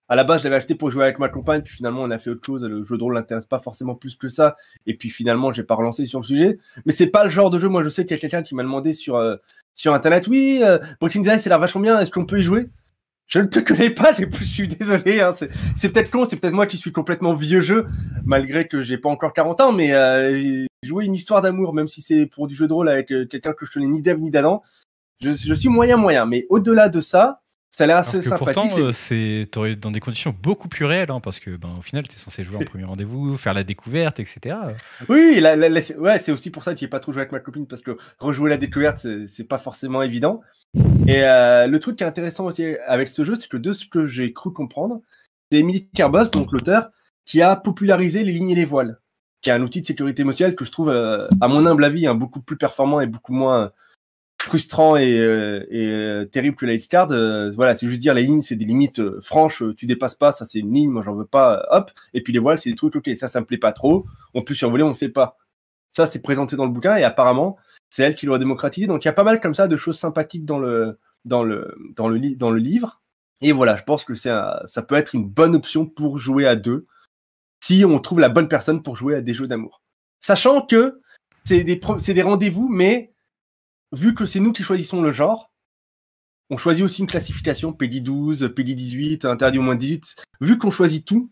À 0.10 0.16
la 0.16 0.24
base, 0.24 0.42
je 0.42 0.46
l'avais 0.46 0.56
acheté 0.56 0.74
pour 0.74 0.90
jouer 0.90 1.04
avec 1.04 1.20
ma 1.20 1.28
compagne, 1.28 1.62
puis 1.62 1.74
finalement, 1.74 2.02
on 2.02 2.12
a 2.12 2.18
fait 2.18 2.30
autre 2.30 2.46
chose. 2.46 2.64
Le 2.64 2.84
jeu 2.84 2.98
de 2.98 3.04
rôle 3.04 3.16
l'intéresse 3.16 3.46
pas 3.46 3.60
forcément 3.60 3.96
plus 3.96 4.16
que 4.16 4.30
ça. 4.30 4.56
Et 4.86 4.96
puis 4.96 5.10
finalement, 5.10 5.52
j'ai 5.52 5.64
pas 5.64 5.76
relancé 5.76 6.06
sur 6.06 6.22
le 6.22 6.26
sujet. 6.26 6.60
Mais 6.86 6.94
c'est 6.94 7.08
pas 7.08 7.26
le 7.26 7.30
genre 7.30 7.50
de 7.50 7.60
jeu. 7.60 7.68
Moi, 7.68 7.84
je 7.84 7.90
sais 7.90 8.06
qu'il 8.06 8.16
y 8.16 8.18
a 8.18 8.22
quelqu'un 8.22 8.42
qui 8.42 8.56
m'a 8.56 8.64
demandé 8.64 8.94
sur, 8.94 9.18
euh, 9.18 9.36
sur 9.76 9.94
internet, 9.94 10.28
oui, 10.28 10.62
euh, 10.64 10.80
Breaking 11.02 11.24
c'est 11.24 11.50
l'air 11.50 11.60
vachement 11.60 11.82
bien. 11.82 12.00
Est-ce 12.00 12.12
qu'on 12.12 12.26
peut 12.26 12.40
y 12.40 12.44
jouer? 12.44 12.70
Je 13.28 13.40
ne 13.40 13.46
te 13.46 13.60
connais 13.60 13.90
pas, 13.90 14.12
je 14.14 14.46
suis 14.46 14.68
désolé. 14.68 15.20
Hein, 15.20 15.34
c'est 15.76 15.92
peut-être 15.92 16.12
con, 16.12 16.26
c'est 16.26 16.38
peut-être 16.38 16.54
moi 16.54 16.66
qui 16.66 16.78
suis 16.78 16.92
complètement 16.92 17.34
vieux 17.34 17.62
jeu, 17.62 17.88
malgré 18.26 18.68
que 18.68 18.82
j'ai 18.82 18.98
pas 18.98 19.10
encore 19.10 19.34
40 19.34 19.62
ans, 19.62 19.72
mais 19.74 19.94
euh, 19.94 20.66
jouer 20.84 21.06
une 21.06 21.16
histoire 21.16 21.42
d'amour, 21.42 21.74
même 21.74 21.88
si 21.88 22.02
c'est 22.02 22.26
pour 22.26 22.48
du 22.48 22.56
jeu 22.56 22.68
de 22.68 22.74
rôle 22.74 22.90
avec 22.90 23.12
euh, 23.12 23.26
quelqu'un 23.26 23.54
que 23.54 23.66
je 23.66 23.72
connais 23.72 23.88
ni 23.88 24.02
d'Ève 24.02 24.20
ni 24.20 24.32
d'Adam, 24.32 24.64
je, 25.22 25.32
je, 25.32 25.54
suis 25.54 25.70
moyen 25.70 25.98
moyen. 25.98 26.26
Mais 26.26 26.46
au-delà 26.50 26.90
de 26.90 27.02
ça, 27.02 27.42
ça 27.70 27.84
a 27.84 27.88
l'air 27.88 27.98
assez 27.98 28.22
sympathique. 28.22 28.56
Pourtant, 28.56 28.80
euh, 28.80 28.92
c'est 28.92 29.46
dans 29.80 29.92
des 29.92 30.00
conditions 30.00 30.36
beaucoup 30.42 30.68
plus 30.68 30.86
réelles, 30.86 31.12
hein, 31.12 31.20
parce 31.20 31.40
que 31.40 31.56
ben, 31.58 31.70
au 31.78 31.82
final, 31.82 32.08
tu 32.08 32.16
es 32.16 32.20
censé 32.20 32.44
jouer 32.44 32.58
en 32.58 32.66
premier 32.66 32.86
rendez-vous, 32.86 33.38
faire 33.38 33.54
la 33.54 33.64
découverte, 33.64 34.20
etc. 34.20 34.56
Oui, 35.10 35.42
ouais, 35.42 36.20
c'est 36.20 36.32
aussi 36.32 36.50
pour 36.50 36.64
ça 36.64 36.74
que 36.74 36.80
j'ai 36.80 36.88
pas 36.88 37.00
trop 37.00 37.12
joué 37.12 37.22
avec 37.22 37.32
ma 37.32 37.40
copine, 37.40 37.68
parce 37.68 37.82
que 37.82 37.98
rejouer 38.20 38.50
la 38.50 38.58
découverte, 38.58 39.06
c'est 39.28 39.44
pas 39.44 39.58
forcément 39.58 40.02
évident. 40.02 40.42
Et 41.08 41.24
euh, 41.24 41.68
le 41.68 41.80
truc 41.80 41.98
qui 41.98 42.04
est 42.04 42.08
intéressant 42.08 42.46
aussi 42.46 42.66
avec 42.86 43.10
ce 43.10 43.24
jeu, 43.24 43.36
c'est 43.36 43.50
que 43.50 43.58
de 43.58 43.74
ce 43.74 43.86
que 43.86 44.06
j'ai 44.06 44.34
cru 44.34 44.52
comprendre, 44.54 45.02
c'est 45.52 45.60
Emily 45.60 45.88
Kerbos, 45.94 46.32
donc 46.32 46.52
l'auteur, 46.52 46.90
qui 47.26 47.42
a 47.42 47.56
popularisé 47.56 48.24
les 48.24 48.32
lignes 48.32 48.50
et 48.50 48.56
les 48.56 48.66
voiles, 48.66 49.00
qui 49.42 49.50
est 49.50 49.54
un 49.54 49.62
outil 49.62 49.82
de 49.82 49.86
sécurité 49.86 50.22
émotionnelle 50.22 50.56
que 50.56 50.66
je 50.66 50.72
trouve, 50.72 50.90
euh, 50.90 51.28
à 51.42 51.48
mon 51.48 51.66
humble 51.66 51.84
avis, 51.84 52.08
hein, 52.08 52.16
beaucoup 52.16 52.42
plus 52.42 52.58
performant 52.58 53.02
et 53.02 53.08
beaucoup 53.08 53.34
moins 53.34 53.72
frustrant 54.48 54.98
et, 54.98 55.12
et 55.70 56.24
terrible 56.32 56.56
que 56.56 56.66
la 56.66 56.78
card. 56.78 57.08
voilà, 57.54 57.76
c'est 57.76 57.88
juste 57.88 58.02
dire 58.02 58.14
les 58.14 58.24
lignes, 58.24 58.42
c'est 58.42 58.56
des 58.56 58.66
limites 58.66 59.20
franches. 59.22 59.64
Tu 59.76 59.86
dépasses 59.86 60.16
pas, 60.16 60.32
ça 60.32 60.46
c'est 60.46 60.60
une 60.60 60.74
ligne, 60.74 60.90
moi 60.90 61.04
j'en 61.04 61.14
veux 61.14 61.26
pas. 61.26 61.66
Hop. 61.72 61.92
Et 62.14 62.22
puis 62.22 62.34
les 62.34 62.40
voiles, 62.40 62.58
c'est 62.58 62.70
des 62.70 62.76
trucs. 62.76 62.96
Ok, 62.96 63.10
ça, 63.16 63.28
ça 63.28 63.42
me 63.42 63.46
plaît 63.46 63.58
pas 63.58 63.74
trop. 63.74 64.06
On 64.34 64.42
peut 64.42 64.54
survoler, 64.54 64.84
on 64.84 64.94
fait 64.94 65.10
pas. 65.10 65.38
Ça, 65.96 66.06
c'est 66.06 66.22
présenté 66.22 66.56
dans 66.56 66.66
le 66.66 66.72
bouquin 66.72 66.96
et 66.96 67.04
apparemment, 67.04 67.58
c'est 67.90 68.04
elle 68.04 68.16
qui 68.16 68.26
l'a 68.26 68.38
démocratisé. 68.38 68.88
Donc 68.88 69.04
il 69.04 69.08
y 69.08 69.10
a 69.10 69.14
pas 69.14 69.24
mal 69.24 69.40
comme 69.40 69.56
ça 69.56 69.68
de 69.68 69.78
choses 69.78 69.98
sympathiques 69.98 70.46
dans 70.46 70.60
le 70.60 71.00
dans 71.26 71.44
le 71.44 71.76
dans 71.96 72.08
le, 72.08 72.20
dans 72.36 72.52
le 72.52 72.60
livre. 72.60 73.02
Et 73.42 73.52
voilà, 73.52 73.76
je 73.76 73.84
pense 73.84 74.04
que 74.04 74.16
ça 74.16 74.66
peut 74.88 74.96
être 74.96 75.14
une 75.14 75.28
bonne 75.28 75.56
option 75.56 75.86
pour 75.86 76.18
jouer 76.18 76.48
à 76.48 76.56
deux 76.56 76.88
si 77.64 77.84
on 77.86 78.00
trouve 78.00 78.20
la 78.20 78.30
bonne 78.30 78.48
personne 78.48 78.82
pour 78.82 78.96
jouer 78.96 79.16
à 79.16 79.22
des 79.22 79.34
jeux 79.34 79.48
d'amour. 79.48 79.82
Sachant 80.20 80.62
que 80.62 81.02
c'est 81.44 81.64
des 81.64 82.22
rendez-vous, 82.22 82.68
mais 82.70 83.14
vu 83.92 84.14
que 84.14 84.26
c'est 84.26 84.40
nous 84.40 84.52
qui 84.52 84.64
choisissons 84.64 85.02
le 85.02 85.12
genre, 85.12 85.52
on 86.50 86.56
choisit 86.56 86.84
aussi 86.84 87.02
une 87.02 87.08
classification 87.08 87.74
PD 87.74 88.00
12, 88.00 88.54
PD 88.56 88.74
18, 88.74 89.26
interdit 89.26 89.58
au 89.58 89.62
moins 89.62 89.76
18. 89.76 90.16
Vu 90.40 90.58
qu'on 90.58 90.72
choisit 90.72 91.06
tout 91.06 91.30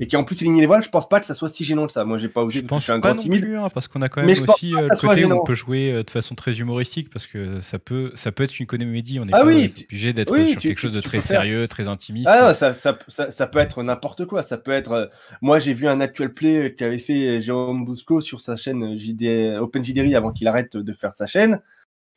et 0.00 0.06
qu'en 0.06 0.24
plus 0.24 0.38
ligné 0.42 0.60
les 0.60 0.66
voiles, 0.66 0.82
je 0.82 0.90
pense 0.90 1.08
pas 1.08 1.18
que 1.18 1.24
ça 1.24 1.32
soit 1.32 1.48
si 1.48 1.64
gênant 1.64 1.86
que 1.86 1.92
ça. 1.92 2.04
Moi, 2.04 2.18
j'ai 2.18 2.28
pas 2.28 2.42
osé. 2.42 2.62
Je 2.70 2.78
suis 2.78 2.92
un 2.92 2.98
grand 2.98 3.16
timide. 3.16 3.42
Plus, 3.42 3.56
hein, 3.56 3.68
parce 3.72 3.88
qu'on 3.88 4.02
a 4.02 4.10
quand 4.10 4.22
même 4.22 4.30
aussi 4.30 4.74
euh, 4.74 4.82
le 4.82 5.00
côté 5.00 5.24
où 5.24 5.32
on 5.32 5.44
peut 5.44 5.54
jouer 5.54 5.92
euh, 5.92 6.02
de 6.02 6.10
façon 6.10 6.34
très 6.34 6.58
humoristique 6.58 7.08
parce 7.10 7.26
que 7.26 7.62
ça 7.62 7.78
peut, 7.78 8.12
ça 8.16 8.32
peut 8.32 8.42
être 8.42 8.58
une 8.58 8.66
comédie. 8.66 9.18
On 9.18 9.24
est 9.24 9.30
ah 9.32 9.40
pas 9.40 9.46
obligé 9.46 10.12
d'être 10.12 10.34
sur 10.34 10.58
quelque 10.58 10.80
chose 10.80 10.92
de 10.92 11.00
très 11.00 11.22
sérieux, 11.22 11.66
très 11.66 11.88
intimiste. 11.88 12.28
Ah 12.28 12.52
ça, 12.52 12.74
ça, 12.74 12.98
ça, 13.08 13.46
peut 13.46 13.60
être 13.60 13.82
n'importe 13.82 14.26
quoi. 14.26 14.42
Ça 14.42 14.58
peut 14.58 14.72
être. 14.72 14.92
Euh, 14.92 15.06
moi, 15.40 15.58
j'ai 15.58 15.72
vu 15.72 15.88
un 15.88 16.00
actual 16.00 16.34
play 16.34 16.74
qu'avait 16.76 16.98
fait 16.98 17.40
Jérôme 17.40 17.86
Bousco 17.86 18.20
sur 18.20 18.42
sa 18.42 18.56
chaîne 18.56 18.98
JD, 18.98 19.56
Open 19.58 19.82
avant 20.14 20.32
qu'il 20.32 20.48
arrête 20.48 20.76
de 20.76 20.92
faire 20.92 21.16
sa 21.16 21.26
chaîne. 21.26 21.60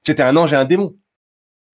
C'était 0.04 0.24
un 0.24 0.36
ange 0.36 0.54
et 0.54 0.58
un 0.58 0.66
démon. 0.66 0.96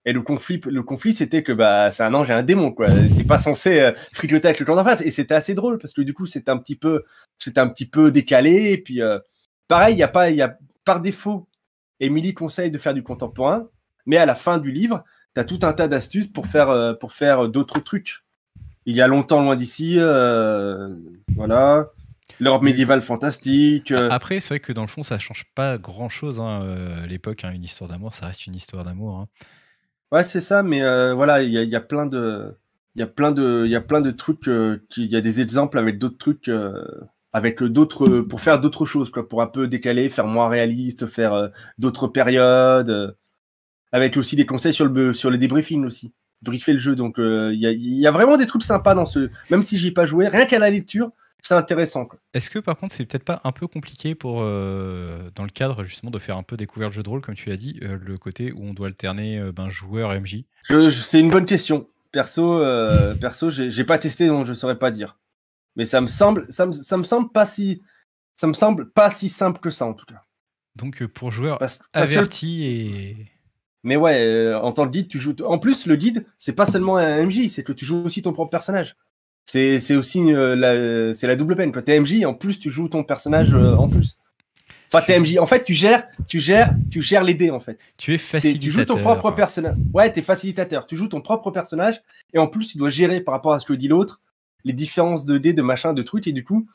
Et 0.05 0.13
le 0.13 0.21
conflit, 0.21 0.61
le 0.65 0.81
conflit, 0.81 1.13
c'était 1.13 1.43
que 1.43 1.51
bah 1.51 1.91
c'est 1.91 2.03
un 2.03 2.13
ange 2.13 2.29
et 2.29 2.33
un 2.33 2.43
démon 2.43 2.71
quoi. 2.71 2.87
T'es 3.17 3.23
pas 3.25 3.37
censé 3.37 3.81
euh, 3.81 3.91
fricoter 4.13 4.47
avec 4.47 4.59
le 4.59 4.65
clan 4.65 4.75
d'en 4.75 4.83
face. 4.83 5.01
Et 5.01 5.11
c'était 5.11 5.33
assez 5.33 5.53
drôle 5.55 5.77
parce 5.77 5.93
que 5.93 6.01
du 6.01 6.13
coup 6.13 6.25
c'était 6.25 6.51
un 6.51 6.57
petit 6.57 6.77
peu, 6.77 7.03
c'était 7.37 7.59
un 7.59 7.67
petit 7.67 7.85
peu 7.85 8.11
décalé. 8.11 8.71
Et 8.71 8.77
puis 8.77 9.01
euh, 9.01 9.19
pareil, 9.67 9.95
il 9.95 9.99
y 9.99 10.03
a 10.03 10.07
pas, 10.07 10.29
il 10.29 10.37
y 10.37 10.41
a 10.41 10.57
par 10.85 11.01
défaut, 11.01 11.49
Émilie 11.99 12.33
conseille 12.33 12.71
de 12.71 12.77
faire 12.77 12.93
du 12.93 13.03
contemporain, 13.03 13.67
mais 14.05 14.17
à 14.17 14.25
la 14.25 14.35
fin 14.35 14.57
du 14.57 14.71
livre, 14.71 15.03
tu 15.35 15.41
as 15.41 15.43
tout 15.43 15.59
un 15.63 15.73
tas 15.73 15.87
d'astuces 15.87 16.27
pour 16.27 16.47
faire, 16.47 16.69
euh, 16.69 16.93
pour 16.93 17.11
faire 17.11 17.49
d'autres 17.49 17.79
trucs. 17.79 18.23
Il 18.85 18.95
y 18.95 19.01
a 19.01 19.07
longtemps 19.07 19.41
loin 19.41 19.55
d'ici, 19.55 19.99
voilà. 21.35 21.89
L'Europe 22.39 22.61
médiévale 22.61 23.01
fantastique. 23.01 23.91
Après, 23.91 24.39
c'est 24.39 24.49
vrai 24.49 24.59
que 24.59 24.71
dans 24.71 24.83
le 24.83 24.87
fond, 24.87 25.03
ça 25.03 25.19
change 25.19 25.45
pas 25.55 25.77
grand 25.77 26.09
chose. 26.09 26.39
Hein, 26.39 27.05
l'époque, 27.07 27.43
hein, 27.43 27.51
une 27.51 27.65
histoire 27.65 27.89
d'amour, 27.89 28.13
ça 28.13 28.27
reste 28.27 28.47
une 28.47 28.55
histoire 28.55 28.83
d'amour. 28.83 29.17
Hein. 29.17 29.27
Ouais, 30.11 30.23
c'est 30.23 30.41
ça, 30.41 30.63
mais 30.63 30.81
euh, 30.81 31.13
voilà, 31.13 31.43
il 31.43 31.51
y 31.51 31.57
a, 31.57 31.63
y 31.63 31.75
a, 31.75 31.81
plein 31.81 32.05
de. 32.07 32.55
Il 32.95 32.99
y 32.99 33.03
a 33.03 33.07
plein 33.07 33.31
de, 33.31 33.63
il 33.65 33.71
y 33.71 33.75
a 33.75 33.81
plein 33.81 34.01
de 34.01 34.11
trucs, 34.11 34.47
euh, 34.47 34.83
il 34.97 35.05
y 35.05 35.15
a 35.15 35.21
des 35.21 35.41
exemples 35.41 35.77
avec 35.77 35.99
d'autres 35.99 36.17
trucs, 36.17 36.47
euh, 36.49 36.83
avec 37.31 37.63
d'autres, 37.63 38.21
pour 38.21 38.41
faire 38.41 38.59
d'autres 38.59 38.85
choses, 38.85 39.11
quoi, 39.11 39.29
pour 39.29 39.41
un 39.43 39.47
peu 39.47 39.67
décaler, 39.67 40.09
faire 40.09 40.25
moins 40.25 40.49
réaliste, 40.49 41.05
faire 41.05 41.51
d'autres 41.77 42.07
périodes, 42.07 43.15
avec 43.91 44.17
aussi 44.17 44.35
des 44.35 44.45
conseils 44.47 44.73
sur 44.73 44.85
le, 44.87 45.13
sur 45.13 45.29
le 45.29 45.37
débriefing 45.37 45.85
aussi, 45.85 46.13
briefer 46.41 46.73
le 46.73 46.79
jeu. 46.79 46.95
Donc 46.95 47.15
il 47.19 47.59
y 47.59 47.67
a, 47.67 47.71
y, 47.71 48.07
a, 48.07 48.11
vraiment 48.11 48.37
des 48.37 48.47
trucs 48.47 48.63
sympas 48.63 48.95
dans 48.95 49.05
ce, 49.05 49.29
même 49.51 49.61
si 49.61 49.77
j'y 49.77 49.89
ai 49.89 49.91
pas 49.91 50.07
joué, 50.07 50.27
rien 50.27 50.45
qu'à 50.45 50.59
la 50.59 50.71
lecture, 50.71 51.11
c'est 51.41 51.53
intéressant. 51.53 52.07
Est-ce 52.33 52.49
que 52.49 52.59
par 52.59 52.77
contre 52.77 52.93
c'est 52.93 53.05
peut-être 53.05 53.23
pas 53.23 53.41
un 53.43 53.51
peu 53.51 53.67
compliqué 53.67 54.15
pour 54.15 54.41
euh, 54.41 55.29
dans 55.35 55.43
le 55.43 55.49
cadre 55.49 55.83
justement 55.83 56.11
de 56.11 56.19
faire 56.19 56.37
un 56.37 56.43
peu 56.43 56.57
découvrir 56.57 56.89
le 56.89 56.93
jeu 56.93 57.03
de 57.03 57.09
rôle 57.09 57.21
comme 57.21 57.35
tu 57.35 57.49
l'as 57.49 57.55
dit, 57.55 57.79
euh, 57.83 57.97
le 58.01 58.17
côté 58.17 58.51
où 58.51 58.63
on 58.63 58.73
doit 58.73 58.87
alterner 58.87 59.39
euh, 59.39 59.51
ben, 59.51 59.69
joueur 59.69 60.13
MJ 60.19 60.43
C'est 60.63 61.19
une 61.19 61.29
bonne 61.29 61.45
question. 61.45 61.87
Perso, 62.11 62.63
perso, 63.21 63.51
j'ai 63.51 63.83
pas 63.83 63.99
testé 63.99 64.27
donc 64.27 64.45
je 64.45 64.53
saurais 64.53 64.79
pas 64.79 64.89
dire. 64.89 65.17
Mais 65.75 65.85
ça 65.85 66.01
me 66.01 66.07
semble, 66.07 66.45
ça 66.49 66.65
me, 66.65 66.71
ça 66.71 66.97
me, 66.97 67.03
semble 67.03 67.31
pas 67.31 67.45
si, 67.45 67.83
ça 68.33 68.47
me 68.47 68.53
semble 68.53 68.89
pas 68.89 69.11
si 69.11 69.29
simple 69.29 69.59
que 69.59 69.69
ça 69.69 69.85
en 69.85 69.93
tout 69.93 70.05
cas. 70.05 70.23
Donc 70.75 71.05
pour 71.05 71.31
joueurs 71.31 71.59
avertis 71.93 72.65
et 72.65 73.31
mais 73.83 73.95
ouais, 73.95 74.53
en 74.55 74.73
tant 74.73 74.85
que 74.87 74.91
guide, 74.91 75.07
tu 75.07 75.19
joues. 75.19 75.35
En 75.45 75.57
plus, 75.57 75.85
le 75.85 75.95
guide, 75.95 76.25
c'est 76.37 76.53
pas 76.53 76.65
seulement 76.65 76.97
un 76.97 77.25
MJ, 77.25 77.47
c'est 77.47 77.63
que 77.63 77.71
tu 77.71 77.85
joues 77.85 78.03
aussi 78.03 78.21
ton 78.21 78.33
propre 78.33 78.49
personnage 78.49 78.97
c'est 79.51 79.95
aussi 79.95 80.21
euh, 80.31 80.55
la, 80.55 81.13
c'est 81.15 81.25
la 81.25 81.35
double 81.35 81.55
peine. 81.55 81.71
Quand 81.71 81.81
t'es 81.81 81.99
MJ, 81.99 82.23
en 82.23 82.35
plus, 82.35 82.59
tu 82.59 82.69
joues 82.69 82.87
ton 82.87 83.03
personnage 83.03 83.53
euh, 83.53 83.75
en 83.75 83.89
plus. 83.89 84.19
Enfin, 84.91 85.03
t'es 85.05 85.19
MJ. 85.19 85.37
En 85.37 85.47
fait, 85.47 85.63
tu 85.63 85.73
gères, 85.73 86.07
tu 86.27 86.39
gères, 86.39 86.73
tu 86.91 87.01
gères 87.01 87.23
les 87.23 87.33
dés, 87.33 87.49
en 87.49 87.59
fait. 87.59 87.79
Tu 87.97 88.13
es 88.13 88.17
facilitateur. 88.17 88.61
Tu 88.61 88.71
joues 88.71 88.85
ton 88.85 88.97
propre 88.99 89.31
personnage. 89.31 89.75
Ouais, 89.93 90.11
t'es 90.11 90.21
facilitateur. 90.21 90.85
Tu 90.85 90.97
joues 90.97 91.07
ton 91.07 91.21
propre 91.21 91.49
personnage. 91.49 92.01
Et 92.33 92.37
en 92.37 92.47
plus, 92.47 92.71
tu 92.71 92.77
dois 92.77 92.91
gérer 92.91 93.21
par 93.21 93.33
rapport 93.33 93.53
à 93.53 93.59
ce 93.59 93.65
que 93.65 93.73
dit 93.73 93.87
l'autre, 93.87 94.21
les 94.65 94.73
différences 94.73 95.25
de 95.25 95.37
dés, 95.39 95.53
de 95.53 95.61
machin, 95.63 95.93
de 95.93 96.03
trucs. 96.03 96.27
Et 96.27 96.31
du 96.31 96.43
coup, 96.43 96.67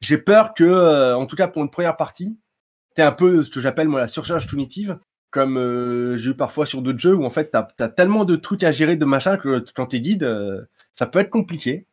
j'ai 0.00 0.18
peur 0.18 0.54
que, 0.54 0.64
euh, 0.64 1.16
en 1.16 1.26
tout 1.26 1.36
cas, 1.36 1.48
pour 1.48 1.62
une 1.62 1.70
première 1.70 1.96
partie, 1.96 2.38
t'es 2.94 3.02
un 3.02 3.12
peu 3.12 3.42
ce 3.42 3.50
que 3.50 3.60
j'appelle, 3.60 3.88
moi, 3.88 4.00
la 4.00 4.08
surcharge 4.08 4.46
cognitive. 4.46 4.98
Comme 5.30 5.56
j'ai 6.16 6.30
eu 6.30 6.34
parfois 6.34 6.64
sur 6.64 6.80
d'autres 6.80 7.00
jeux 7.00 7.14
où, 7.16 7.24
en 7.24 7.30
fait, 7.30 7.50
t'as 7.50 7.66
as 7.80 7.88
tellement 7.88 8.24
de 8.24 8.36
trucs 8.36 8.62
à 8.62 8.70
gérer, 8.70 8.96
de 8.96 9.04
machin, 9.04 9.36
que 9.36 9.64
quand 9.74 9.86
t'es 9.86 10.00
guide, 10.00 10.26
ça 10.92 11.06
peut 11.06 11.18
être 11.18 11.28
compliqué 11.28 11.86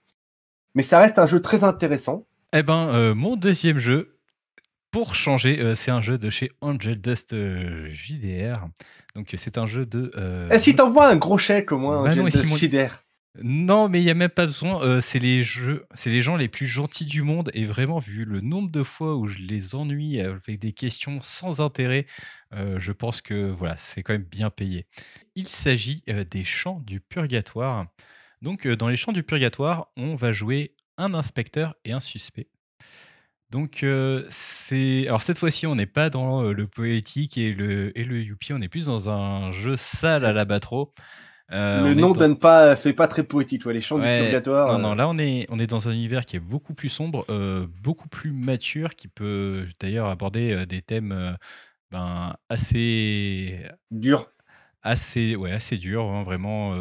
mais 0.76 0.84
ça 0.84 1.00
reste 1.00 1.20
un 1.20 1.28
jeu 1.28 1.40
très 1.40 1.64
intéressant. 1.64 2.26
Eh 2.54 2.64
ben, 2.64 2.90
euh, 2.90 3.16
mon 3.16 3.36
deuxième 3.36 3.80
jeu, 3.80 4.18
pour 4.92 5.16
changer, 5.16 5.60
euh, 5.62 5.76
c'est 5.76 5.92
un 5.92 6.02
jeu 6.02 6.18
de 6.18 6.30
chez 6.30 6.52
Angel 6.60 7.00
Dust 7.00 7.34
euh, 7.34 7.90
JDR. 7.94 8.68
Donc 9.16 9.34
c'est 9.36 9.58
un 9.58 9.68
jeu 9.68 9.86
de. 9.86 10.12
Est-ce 10.52 10.66
qu'il 10.66 10.76
t'envoie 10.76 11.08
un 11.08 11.16
gros 11.16 11.38
chèque 11.38 11.72
au 11.72 11.78
moins, 11.78 12.04
bah 12.04 12.10
Angel 12.10 12.26
Dust 12.26 12.58
JDR 12.58 13.04
non, 13.42 13.88
mais 13.88 14.02
il 14.02 14.04
n'y 14.04 14.12
a 14.12 14.14
même 14.14 14.28
pas 14.28 14.46
besoin. 14.46 15.00
c'est 15.00 15.18
les 15.18 15.42
jeux, 15.42 15.86
c'est 15.94 16.10
les 16.10 16.22
gens 16.22 16.36
les 16.36 16.50
plus 16.50 16.68
gentils 16.68 17.06
du 17.06 17.22
monde 17.22 17.50
et 17.54 17.64
vraiment 17.64 18.00
vu 18.00 18.26
le 18.26 18.42
nombre 18.42 18.70
de 18.70 18.84
fois 18.84 19.16
où 19.16 19.26
je 19.26 19.38
les 19.38 19.74
ennuie 19.74 20.20
avec 20.20 20.60
des 20.60 20.74
questions 20.74 21.22
sans 21.22 21.62
intérêt, 21.62 22.06
je 22.52 22.92
pense 22.92 23.22
que 23.22 23.50
voilà, 23.50 23.78
c'est 23.78 24.04
quand 24.04 24.12
même 24.12 24.26
bien 24.26 24.50
payé. 24.50 24.86
Il 25.36 25.48
s'agit 25.48 26.04
des 26.30 26.44
Chants 26.44 26.84
du 26.86 27.00
Purgatoire. 27.00 27.86
Donc, 28.42 28.68
dans 28.68 28.88
les 28.88 28.98
champs 28.98 29.12
du 29.12 29.24
purgatoire, 29.24 29.90
on 29.98 30.16
va 30.16 30.34
jouer 30.34 30.74
un 30.98 31.14
inspecteur 31.14 31.76
et 31.86 31.92
un 31.92 32.00
suspect. 32.00 32.48
Donc, 33.50 33.86
c'est. 34.30 35.08
Alors, 35.08 35.22
cette 35.22 35.38
fois-ci, 35.38 35.68
on 35.68 35.76
n'est 35.76 35.86
pas 35.86 36.10
dans 36.10 36.44
le 36.44 36.68
poétique 36.68 37.38
et 37.38 37.52
le, 37.52 37.98
et 37.98 38.04
le 38.04 38.22
Youpi, 38.22 38.54
on 38.54 38.62
est 38.62 38.70
plus 38.70 38.86
dans 38.86 39.10
un 39.10 39.52
jeu 39.52 39.76
sale 39.76 40.26
à 40.26 40.32
la 40.32 40.46
batro. 40.46 40.94
le 41.50 41.94
nom 41.94 42.14
donne 42.14 42.38
pas, 42.38 42.76
fait 42.76 42.94
pas 42.94 43.08
très 43.08 43.24
poétique, 43.24 43.66
les 43.66 43.82
champs 43.82 44.00
du 44.00 44.06
purgatoire. 44.06 44.72
Non, 44.72 44.90
non, 44.90 44.96
là, 44.96 45.10
on 45.10 45.18
est, 45.18 45.46
on 45.50 45.60
est 45.60 45.68
dans 45.68 45.90
un 45.90 45.92
univers 45.92 46.26
qui 46.26 46.38
est 46.38 46.42
beaucoup 46.42 46.74
plus 46.74 46.90
sombre, 46.90 47.26
beaucoup 47.84 48.08
plus 48.08 48.32
mature, 48.32 48.96
qui 48.96 49.08
peut 49.08 49.68
d'ailleurs 49.80 50.08
aborder 50.08 50.66
des 50.66 50.82
thèmes 50.82 51.38
ben, 51.92 52.36
assez. 52.50 53.60
Durs. 53.92 54.32
Assez, 54.82 55.36
ouais, 55.36 55.52
assez 55.52 55.78
durs, 55.78 56.06
hein, 56.06 56.24
vraiment. 56.24 56.74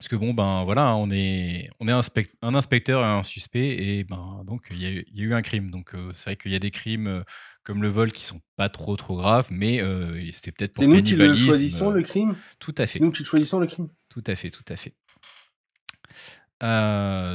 Parce 0.00 0.08
que 0.08 0.16
bon, 0.16 0.32
ben 0.32 0.64
voilà, 0.64 0.96
on 0.96 1.10
est, 1.10 1.68
on 1.78 1.86
est 1.86 1.92
un, 1.92 2.00
un 2.40 2.54
inspecteur 2.54 3.02
et 3.02 3.04
un 3.04 3.22
suspect, 3.22 3.68
et 3.68 4.04
ben 4.04 4.44
donc 4.46 4.66
il 4.70 4.80
y, 4.80 4.86
a 4.86 5.22
eu 5.22 5.34
un 5.34 5.42
crime. 5.42 5.70
Donc 5.70 5.94
euh, 5.94 6.10
c'est 6.14 6.24
vrai 6.24 6.36
qu'il 6.36 6.52
y 6.52 6.54
a 6.54 6.58
des 6.58 6.70
crimes 6.70 7.06
euh, 7.06 7.22
comme 7.64 7.82
le 7.82 7.88
vol 7.88 8.10
qui 8.10 8.24
sont 8.24 8.40
pas 8.56 8.70
trop 8.70 8.96
trop 8.96 9.18
graves, 9.18 9.48
mais 9.50 9.82
euh, 9.82 10.26
c'était 10.32 10.52
peut-être 10.52 10.72
pour 10.72 10.84
C'est 10.84 10.88
nous 10.88 11.02
qui 11.02 11.16
le 11.16 11.36
choisissons 11.36 11.90
le 11.90 12.00
crime? 12.00 12.34
Tout 12.60 12.74
à 12.78 12.86
fait. 12.86 12.94
C'est 12.98 13.04
nous 13.04 13.10
qui 13.10 13.26
choisissons 13.26 13.60
le 13.60 13.66
crime? 13.66 13.90
Tout 14.08 14.24
à 14.26 14.36
fait, 14.36 14.48
tout 14.48 14.64
à 14.70 14.76
fait. 14.78 14.94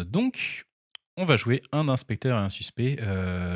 donc, 0.10 0.65
on 1.17 1.25
va 1.25 1.36
jouer 1.36 1.62
un 1.71 1.88
inspecteur 1.88 2.36
et 2.39 2.41
un 2.41 2.49
suspect. 2.49 2.95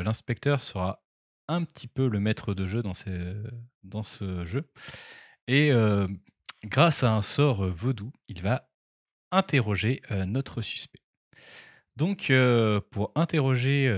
L'inspecteur 0.04 0.62
sera 0.62 1.02
un 1.48 1.64
petit 1.64 1.88
peu 1.88 2.06
le 2.06 2.20
maître 2.20 2.54
de 2.54 2.68
jeu 2.68 2.80
dans, 2.80 2.92
dans 3.82 4.04
ce 4.04 4.44
jeu. 4.44 4.70
Et 5.48 5.72
grâce 6.64 7.02
à 7.02 7.12
un 7.12 7.22
sort 7.22 7.66
vaudou, 7.66 8.12
il 8.28 8.40
va 8.40 8.69
interroger 9.30 10.02
notre 10.26 10.62
suspect. 10.62 11.00
Donc, 11.96 12.32
pour 12.90 13.12
interroger. 13.14 13.94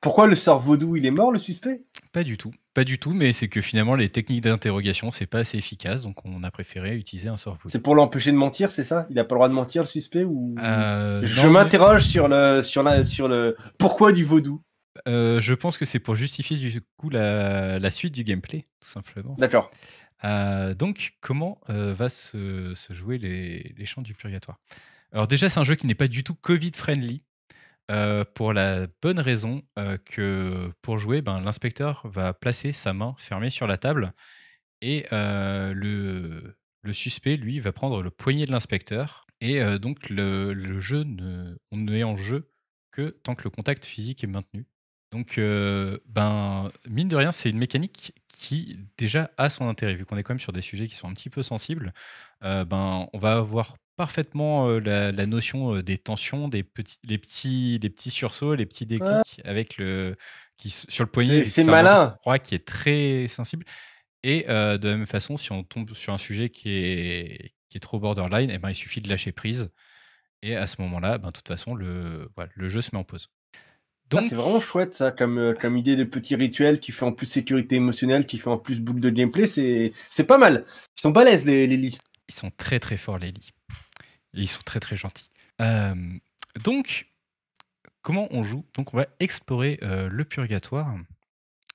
Pourquoi 0.00 0.26
le 0.26 0.36
sort 0.36 0.60
vaudou, 0.60 0.96
il 0.96 1.04
est 1.04 1.10
mort, 1.10 1.32
le 1.32 1.38
suspect? 1.38 1.82
Pas 2.12 2.22
du 2.22 2.36
tout. 2.36 2.52
Pas 2.74 2.84
du 2.84 2.98
tout, 2.98 3.12
mais 3.12 3.32
c'est 3.32 3.48
que 3.48 3.60
finalement, 3.60 3.94
les 3.94 4.08
techniques 4.08 4.42
d'interrogation, 4.42 5.10
c'est 5.10 5.26
pas 5.26 5.38
assez 5.38 5.58
efficace, 5.58 6.02
donc 6.02 6.24
on 6.24 6.44
a 6.44 6.50
préféré 6.50 6.94
utiliser 6.94 7.28
un 7.28 7.36
sort 7.36 7.54
vaudou. 7.54 7.68
C'est 7.68 7.80
pour 7.80 7.94
l'empêcher 7.94 8.30
de 8.30 8.36
mentir, 8.36 8.70
c'est 8.70 8.84
ça? 8.84 9.06
Il 9.10 9.18
a 9.18 9.24
pas 9.24 9.34
le 9.34 9.38
droit 9.38 9.48
de 9.48 9.54
mentir, 9.54 9.82
le 9.82 9.86
suspect 9.86 10.24
ou... 10.24 10.54
Je 10.58 11.48
m'interroge 11.48 12.04
sur, 12.04 12.28
le, 12.28 12.62
sur, 12.62 12.82
la, 12.82 13.04
sur 13.04 13.28
le 13.28 13.56
pourquoi 13.78 14.12
du 14.12 14.24
vaudou. 14.24 14.62
je 15.06 15.54
pense 15.54 15.78
que 15.78 15.84
c'est 15.84 15.98
pour 15.98 16.14
justifier 16.14 16.56
du 16.56 16.80
coup 16.96 17.10
la, 17.10 17.78
la, 17.78 17.90
suite 17.90 18.14
du 18.14 18.24
gameplay, 18.24 18.64
tout 18.80 18.90
simplement. 18.90 19.34
D'accord. 19.38 19.70
Euh, 20.24 20.74
donc, 20.74 21.16
comment 21.20 21.60
euh, 21.68 21.92
va 21.92 22.08
se, 22.08 22.74
jouer 22.90 23.18
les, 23.18 23.74
les, 23.76 23.86
champs 23.86 24.02
du 24.02 24.14
purgatoire? 24.14 24.58
Alors 25.12 25.28
déjà, 25.28 25.48
c'est 25.48 25.60
un 25.60 25.64
jeu 25.64 25.74
qui 25.74 25.86
n'est 25.86 25.94
pas 25.94 26.08
du 26.08 26.24
tout 26.24 26.34
Covid-friendly, 26.34 27.22
euh, 27.90 28.24
pour 28.34 28.52
la 28.52 28.88
bonne 29.00 29.20
raison 29.20 29.62
que 30.04 30.72
pour 30.82 30.98
jouer, 30.98 31.22
ben, 31.22 31.40
l'inspecteur 31.40 32.02
va 32.08 32.34
placer 32.34 32.72
sa 32.72 32.92
main 32.92 33.14
fermée 33.18 33.50
sur 33.50 33.66
la 33.68 33.78
table 33.78 34.12
Et 34.82 35.06
le, 35.12 36.56
le 36.82 36.92
suspect, 36.92 37.36
lui, 37.36 37.60
va 37.60 37.72
prendre 37.72 38.02
le 38.02 38.10
poignet 38.10 38.46
de 38.46 38.52
l'inspecteur. 38.52 39.26
Et 39.40 39.60
donc 39.78 40.08
le, 40.08 40.54
le 40.54 40.80
jeu 40.80 41.04
ne, 41.04 41.56
on 41.70 41.76
ne 41.76 41.94
est 41.94 42.04
en 42.04 42.16
jeu 42.16 42.50
que 42.90 43.10
tant 43.10 43.34
que 43.34 43.44
le 43.44 43.50
contact 43.50 43.84
physique 43.84 44.24
est 44.24 44.28
maintenu. 44.28 44.66
Donc, 45.12 45.36
ben, 45.36 46.70
mine 46.88 47.08
de 47.08 47.16
rien, 47.16 47.32
c'est 47.32 47.50
une 47.50 47.58
mécanique 47.58 48.12
qui 48.28 48.78
déjà 48.98 49.30
a 49.38 49.48
son 49.48 49.68
intérêt, 49.68 49.94
vu 49.94 50.04
qu'on 50.04 50.16
est 50.16 50.22
quand 50.22 50.34
même 50.34 50.40
sur 50.40 50.52
des 50.52 50.60
sujets 50.60 50.88
qui 50.88 50.94
sont 50.94 51.08
un 51.08 51.14
petit 51.14 51.30
peu 51.30 51.42
sensibles. 51.42 51.94
ben, 52.42 53.08
on 53.12 53.18
va 53.18 53.36
avoir 53.36 53.76
parfaitement 53.96 54.68
la, 54.68 55.12
notion 55.26 55.80
des 55.80 55.96
tensions, 55.96 56.48
des 56.48 56.62
petits, 56.62 56.98
les 57.08 57.18
petits, 57.18 57.78
les 57.82 57.88
petits 57.88 58.10
sursauts, 58.10 58.54
les 58.54 58.66
petits 58.66 58.86
déclics 58.86 59.40
avec 59.44 59.78
le 59.78 60.16
qui 60.58 60.70
sur 60.70 61.04
le 61.04 61.10
poignet. 61.10 61.44
C'est 61.44 61.64
malin. 61.64 62.16
Croix 62.20 62.38
qui 62.38 62.54
est 62.54 62.66
très 62.66 63.26
sensible. 63.28 63.64
Et 64.22 64.42
de 64.42 64.88
la 64.88 64.96
même 64.96 65.06
façon, 65.06 65.36
si 65.36 65.52
on 65.52 65.62
tombe 65.62 65.94
sur 65.94 66.12
un 66.12 66.18
sujet 66.18 66.50
qui 66.50 66.70
est 66.70 67.52
qui 67.68 67.78
est 67.78 67.80
trop 67.80 67.98
borderline, 67.98 68.50
eh 68.50 68.58
ben, 68.58 68.70
il 68.70 68.74
suffit 68.74 69.00
de 69.00 69.08
lâcher 69.08 69.32
prise. 69.32 69.70
Et 70.42 70.56
à 70.56 70.66
ce 70.66 70.80
moment-là, 70.82 71.18
ben, 71.18 71.28
de 71.28 71.32
toute 71.32 71.48
façon, 71.48 71.74
le, 71.74 72.30
le 72.54 72.68
jeu 72.68 72.80
se 72.80 72.90
met 72.92 72.98
en 72.98 73.04
pause. 73.04 73.30
Ah, 74.14 74.20
c'est 74.22 74.36
vraiment 74.36 74.60
chouette 74.60 74.94
ça, 74.94 75.10
comme, 75.10 75.38
euh, 75.38 75.54
comme 75.54 75.76
idée 75.76 75.96
de 75.96 76.04
petit 76.04 76.36
rituel 76.36 76.78
qui 76.78 76.92
fait 76.92 77.04
en 77.04 77.12
plus 77.12 77.26
sécurité 77.26 77.76
émotionnelle, 77.76 78.24
qui 78.26 78.38
fait 78.38 78.50
en 78.50 78.58
plus 78.58 78.80
boucle 78.80 79.00
de 79.00 79.10
gameplay, 79.10 79.46
c'est, 79.46 80.26
pas 80.26 80.38
mal. 80.38 80.64
Ils 80.96 81.00
sont 81.00 81.10
balèzes 81.10 81.44
les, 81.44 81.66
les 81.66 81.76
lits. 81.76 81.98
Ils 82.28 82.34
sont 82.34 82.52
très 82.56 82.78
très 82.78 82.96
forts 82.96 83.18
les 83.18 83.32
lits. 83.32 83.52
ils 84.34 84.48
sont 84.48 84.62
très 84.64 84.78
très 84.78 84.96
gentils. 84.96 85.30
Euh, 85.60 85.94
donc, 86.62 87.08
comment 88.02 88.28
on 88.30 88.44
joue? 88.44 88.64
Donc 88.76 88.94
on 88.94 88.96
va 88.96 89.06
explorer 89.18 89.78
euh, 89.82 90.08
le 90.08 90.24
purgatoire. 90.24 90.94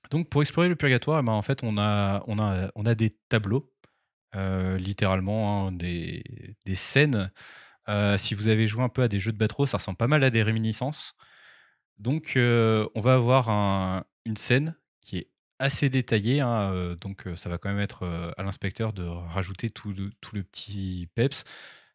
Donc 0.10 0.30
pour 0.30 0.42
explorer 0.42 0.70
le 0.70 0.76
purgatoire, 0.76 1.20
eh 1.20 1.26
ben, 1.26 1.34
en 1.34 1.42
fait 1.42 1.64
on 1.64 1.78
a, 1.78 2.24
on 2.28 2.40
a, 2.40 2.70
on 2.76 2.86
a 2.86 2.96
des 2.96 3.10
tableaux, 3.30 3.70
littéralement 4.34 5.68
hein, 5.68 5.72
des, 5.74 6.24
des, 6.66 6.76
scènes. 6.76 7.30
si 8.18 8.36
vous 8.36 8.48
avez 8.48 8.68
joué 8.68 8.84
un 8.84 8.90
peu 8.90 9.02
à 9.02 9.10
des 9.10 9.20
jeux 9.20 9.34
de 9.34 9.38
bateau, 9.38 9.66
ça 9.66 9.78
ressemble 9.78 9.98
pas 9.98 10.08
mal 10.08 10.24
à 10.24 10.30
des 10.30 10.44
réminiscences. 10.44 11.14
Donc, 12.02 12.34
on 12.36 13.02
va 13.02 13.14
avoir 13.14 14.04
une 14.26 14.38
scène 14.38 14.76
qui 15.00 15.18
est 15.18 15.30
assez 15.60 15.90
détaillée, 15.90 16.42
hein, 16.42 16.96
donc 17.00 17.28
ça 17.36 17.48
va 17.50 17.58
quand 17.58 17.70
même 17.70 17.80
être, 17.80 18.34
à 18.38 18.44
l'inspecteur 18.44 18.94
de 18.94 19.04
rajouter 19.04 19.70
tout 19.70 19.94
le 19.94 20.44
petit 20.44 21.08
peps. 21.16 21.44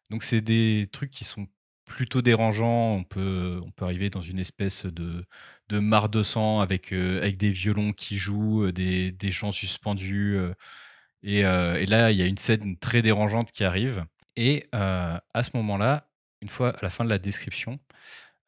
Donc 0.09 0.23
c'est 0.23 0.41
des 0.41 0.87
trucs 0.91 1.11
qui 1.11 1.25
sont 1.25 1.47
plutôt 1.85 2.21
dérangeants. 2.21 2.95
On 2.95 3.03
peut 3.03 3.61
arriver 3.81 4.09
dans 4.09 4.21
une 4.21 4.39
espèce 4.39 4.85
de 4.85 5.25
de 5.69 5.79
mare 5.79 6.07
de 6.07 6.23
sang 6.23 6.61
avec, 6.61 6.93
des 6.93 7.51
violons 7.51 7.91
qui 7.91 8.15
jouent, 8.17 8.71
des 8.71 9.31
gens 9.31 9.51
suspendus, 9.51 10.37
et 11.23 11.41
là, 11.41 12.11
il 12.11 12.17
y 12.17 12.21
a 12.21 12.25
une 12.25 12.37
scène 12.37 12.77
très 12.77 13.01
dérangeante 13.01 13.51
qui 13.51 13.65
arrive 13.65 14.05
et 14.37 14.65
à 14.71 15.43
ce 15.43 15.49
moment-là, 15.55 16.09
une 16.41 16.49
fois 16.49 16.69
à 16.69 16.79
la 16.81 16.89
fin 16.89 17.03
de 17.03 17.09
la 17.09 17.19
description 17.19 17.79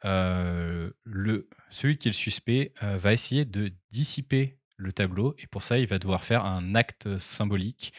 le, 0.03 1.47
celui 1.69 1.97
qui 1.97 2.07
est 2.07 2.11
le 2.11 2.15
suspect 2.15 2.73
va 2.81 3.13
essayer 3.13 3.45
de 3.45 3.71
dissiper 3.91 4.57
le 4.77 4.93
tableau 4.93 5.35
et 5.37 5.47
pour 5.47 5.63
ça 5.63 5.77
il 5.77 5.87
va 5.87 5.99
devoir 5.99 6.23
faire 6.23 6.45
un 6.45 6.75
acte 6.75 7.17
symbolique, 7.19 7.93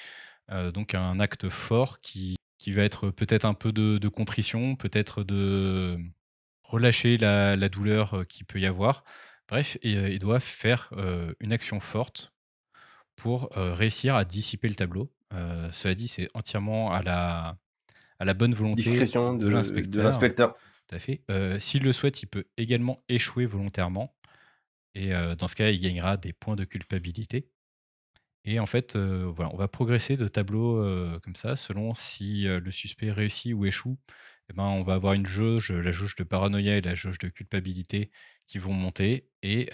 donc 0.72 0.94
un 0.94 1.20
acte 1.20 1.48
fort 1.48 2.00
qui, 2.00 2.36
qui 2.58 2.72
va 2.72 2.82
être 2.82 3.10
peut-être 3.10 3.44
un 3.44 3.54
peu 3.54 3.72
de, 3.72 4.08
contrition, 4.08 4.76
peut-être 4.76 5.22
de 5.24 5.98
relâcher 6.62 7.16
la, 7.18 7.68
douleur 7.68 8.24
qu'il 8.28 8.46
peut 8.46 8.60
y 8.60 8.66
avoir. 8.66 9.04
Bref, 9.48 9.76
il 9.82 10.18
doit 10.18 10.40
faire 10.40 10.92
une 11.40 11.52
action 11.52 11.80
forte 11.80 12.32
pour 13.16 13.50
réussir 13.54 14.14
à 14.14 14.24
dissiper 14.24 14.68
le 14.68 14.74
tableau. 14.74 15.12
cela 15.72 15.94
dit, 15.94 16.08
c'est 16.08 16.28
entièrement 16.34 16.92
à 16.92 17.02
la, 17.02 17.56
à 18.18 18.24
la 18.24 18.34
bonne 18.34 18.54
volonté 18.54 18.82
de 18.82 20.00
l'inspecteur 20.00 20.56
fait. 20.98 21.22
S'il 21.60 21.82
le 21.82 21.92
souhaite, 21.92 22.22
il 22.22 22.26
peut 22.26 22.46
également 22.56 22.96
échouer 23.08 23.46
volontairement. 23.46 24.16
Et 24.94 25.10
dans 25.38 25.46
ce 25.46 25.54
cas, 25.54 25.70
il 25.70 25.80
gagnera 25.80 26.16
des 26.16 26.32
points 26.32 26.56
de 26.56 26.64
culpabilité. 26.64 27.48
Et 28.44 28.58
en 28.58 28.66
fait, 28.66 28.96
voilà, 28.96 29.50
on 29.52 29.56
va 29.56 29.68
progresser 29.68 30.16
de 30.16 30.26
tableau 30.26 30.82
comme 31.20 31.36
ça, 31.36 31.56
selon 31.56 31.94
si 31.94 32.42
le 32.44 32.70
suspect 32.70 33.12
réussit 33.12 33.54
ou 33.54 33.66
échoue. 33.66 33.98
Eh 34.48 34.52
ben, 34.52 34.64
on 34.64 34.82
va 34.82 34.94
avoir 34.94 35.12
une 35.12 35.26
jauge, 35.26 35.70
la 35.70 35.92
jauge 35.92 36.16
de 36.16 36.24
paranoïa 36.24 36.76
et 36.76 36.80
la 36.80 36.96
jauge 36.96 37.18
de 37.18 37.28
culpabilité 37.28 38.10
qui 38.48 38.58
vont 38.58 38.72
monter. 38.72 39.28
Et, 39.42 39.70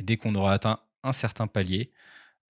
dès 0.00 0.16
qu'on 0.16 0.34
aura 0.34 0.54
atteint 0.54 0.80
un 1.04 1.12
certain 1.12 1.46
palier, 1.46 1.92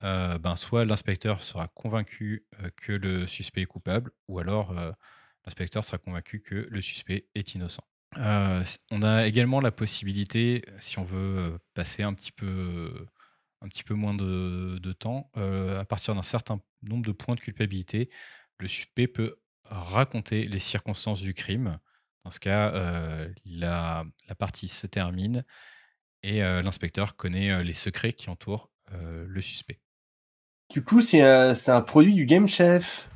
ben, 0.01 0.57
soit 0.57 0.85
l'inspecteur 0.85 1.42
sera 1.42 1.68
convaincu 1.68 2.46
que 2.77 2.92
le 2.92 3.27
suspect 3.27 3.62
est 3.62 3.66
coupable, 3.66 4.12
ou 4.29 4.38
alors 4.38 4.75
l'inspecteur 5.44 5.85
sera 5.85 5.98
convaincu 5.98 6.40
que 6.40 6.66
le 6.70 6.81
suspect 6.81 7.26
est 7.35 7.55
innocent. 7.55 7.85
Euh, 8.18 8.62
on 8.90 9.02
a 9.02 9.26
également 9.26 9.61
la 9.61 9.70
possibilité, 9.70 10.64
si 10.81 10.98
on 10.98 11.05
veut 11.05 11.38
euh, 11.38 11.59
passer 11.74 12.02
un 12.02 12.12
petit 12.12 12.33
peu, 12.33 13.07
un 13.62 13.68
petit 13.68 13.85
peu 13.85 13.94
moins 13.94 14.14
de, 14.14 14.92
temps, 14.92 15.31
euh, 15.37 15.81
à 15.81 15.85
partir 15.85 16.14
d'un 16.14 16.22
certain 16.22 16.61
nombre 16.83 17.07
de 17.07 17.12
points 17.12 17.35
de 17.35 17.40
culpabilité, 17.40 18.11
le 18.59 18.68
suspect 18.68 19.07
peut 19.07 19.37
raconter 19.64 20.42
les 20.42 20.59
circonstances 20.59 21.20
du 21.20 21.35
crime. 21.35 21.78
Dans 22.24 22.31
ce 22.31 22.38
cas, 22.38 22.70
la, 23.44 24.05
partie 24.38 24.68
se 24.68 24.87
termine 24.87 25.44
et 26.22 26.40
l'inspecteur 26.40 27.16
connaît 27.16 27.64
les 27.64 27.72
secrets 27.72 28.12
qui 28.12 28.31
entourent 28.31 28.70
le 28.92 29.40
suspect. 29.40 29.81
Du 30.70 30.85
coup, 30.85 31.00
c'est 31.00 31.20
un 31.22 31.81
produit 31.81 32.14
du 32.14 32.26
Game 32.26 32.46
Chef. 32.46 33.09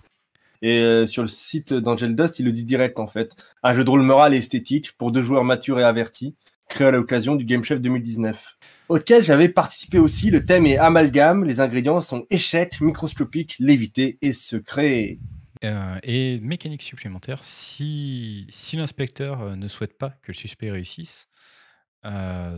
Et 0.62 0.78
euh, 0.78 1.06
sur 1.06 1.22
le 1.22 1.28
site 1.28 1.74
d'Angel 1.74 2.14
Dust, 2.14 2.38
il 2.38 2.46
le 2.46 2.52
dit 2.52 2.64
direct 2.64 2.98
en 2.98 3.06
fait. 3.06 3.32
Un 3.62 3.74
jeu 3.74 3.84
de 3.84 3.90
rôle 3.90 4.02
moral 4.02 4.34
et 4.34 4.38
esthétique 4.38 4.92
pour 4.96 5.12
deux 5.12 5.22
joueurs 5.22 5.44
matures 5.44 5.78
et 5.78 5.84
avertis, 5.84 6.36
créé 6.68 6.88
à 6.88 6.90
l'occasion 6.90 7.36
du 7.36 7.44
Game 7.44 7.64
Chef 7.64 7.80
2019. 7.80 8.58
Auquel 8.88 9.22
j'avais 9.22 9.48
participé 9.48 9.98
aussi, 9.98 10.30
le 10.30 10.44
thème 10.44 10.66
est 10.66 10.78
amalgame, 10.78 11.44
les 11.44 11.60
ingrédients 11.60 12.00
sont 12.00 12.26
échec, 12.30 12.80
microscopique, 12.80 13.56
lévité 13.58 14.18
et 14.22 14.32
secret. 14.32 15.18
Euh, 15.64 15.98
et 16.02 16.38
mécanique 16.40 16.82
supplémentaire, 16.82 17.42
si, 17.42 18.46
si 18.50 18.76
l'inspecteur 18.76 19.40
euh, 19.40 19.56
ne 19.56 19.68
souhaite 19.68 19.96
pas 19.98 20.10
que 20.22 20.28
le 20.28 20.34
suspect 20.34 20.70
réussisse, 20.70 21.28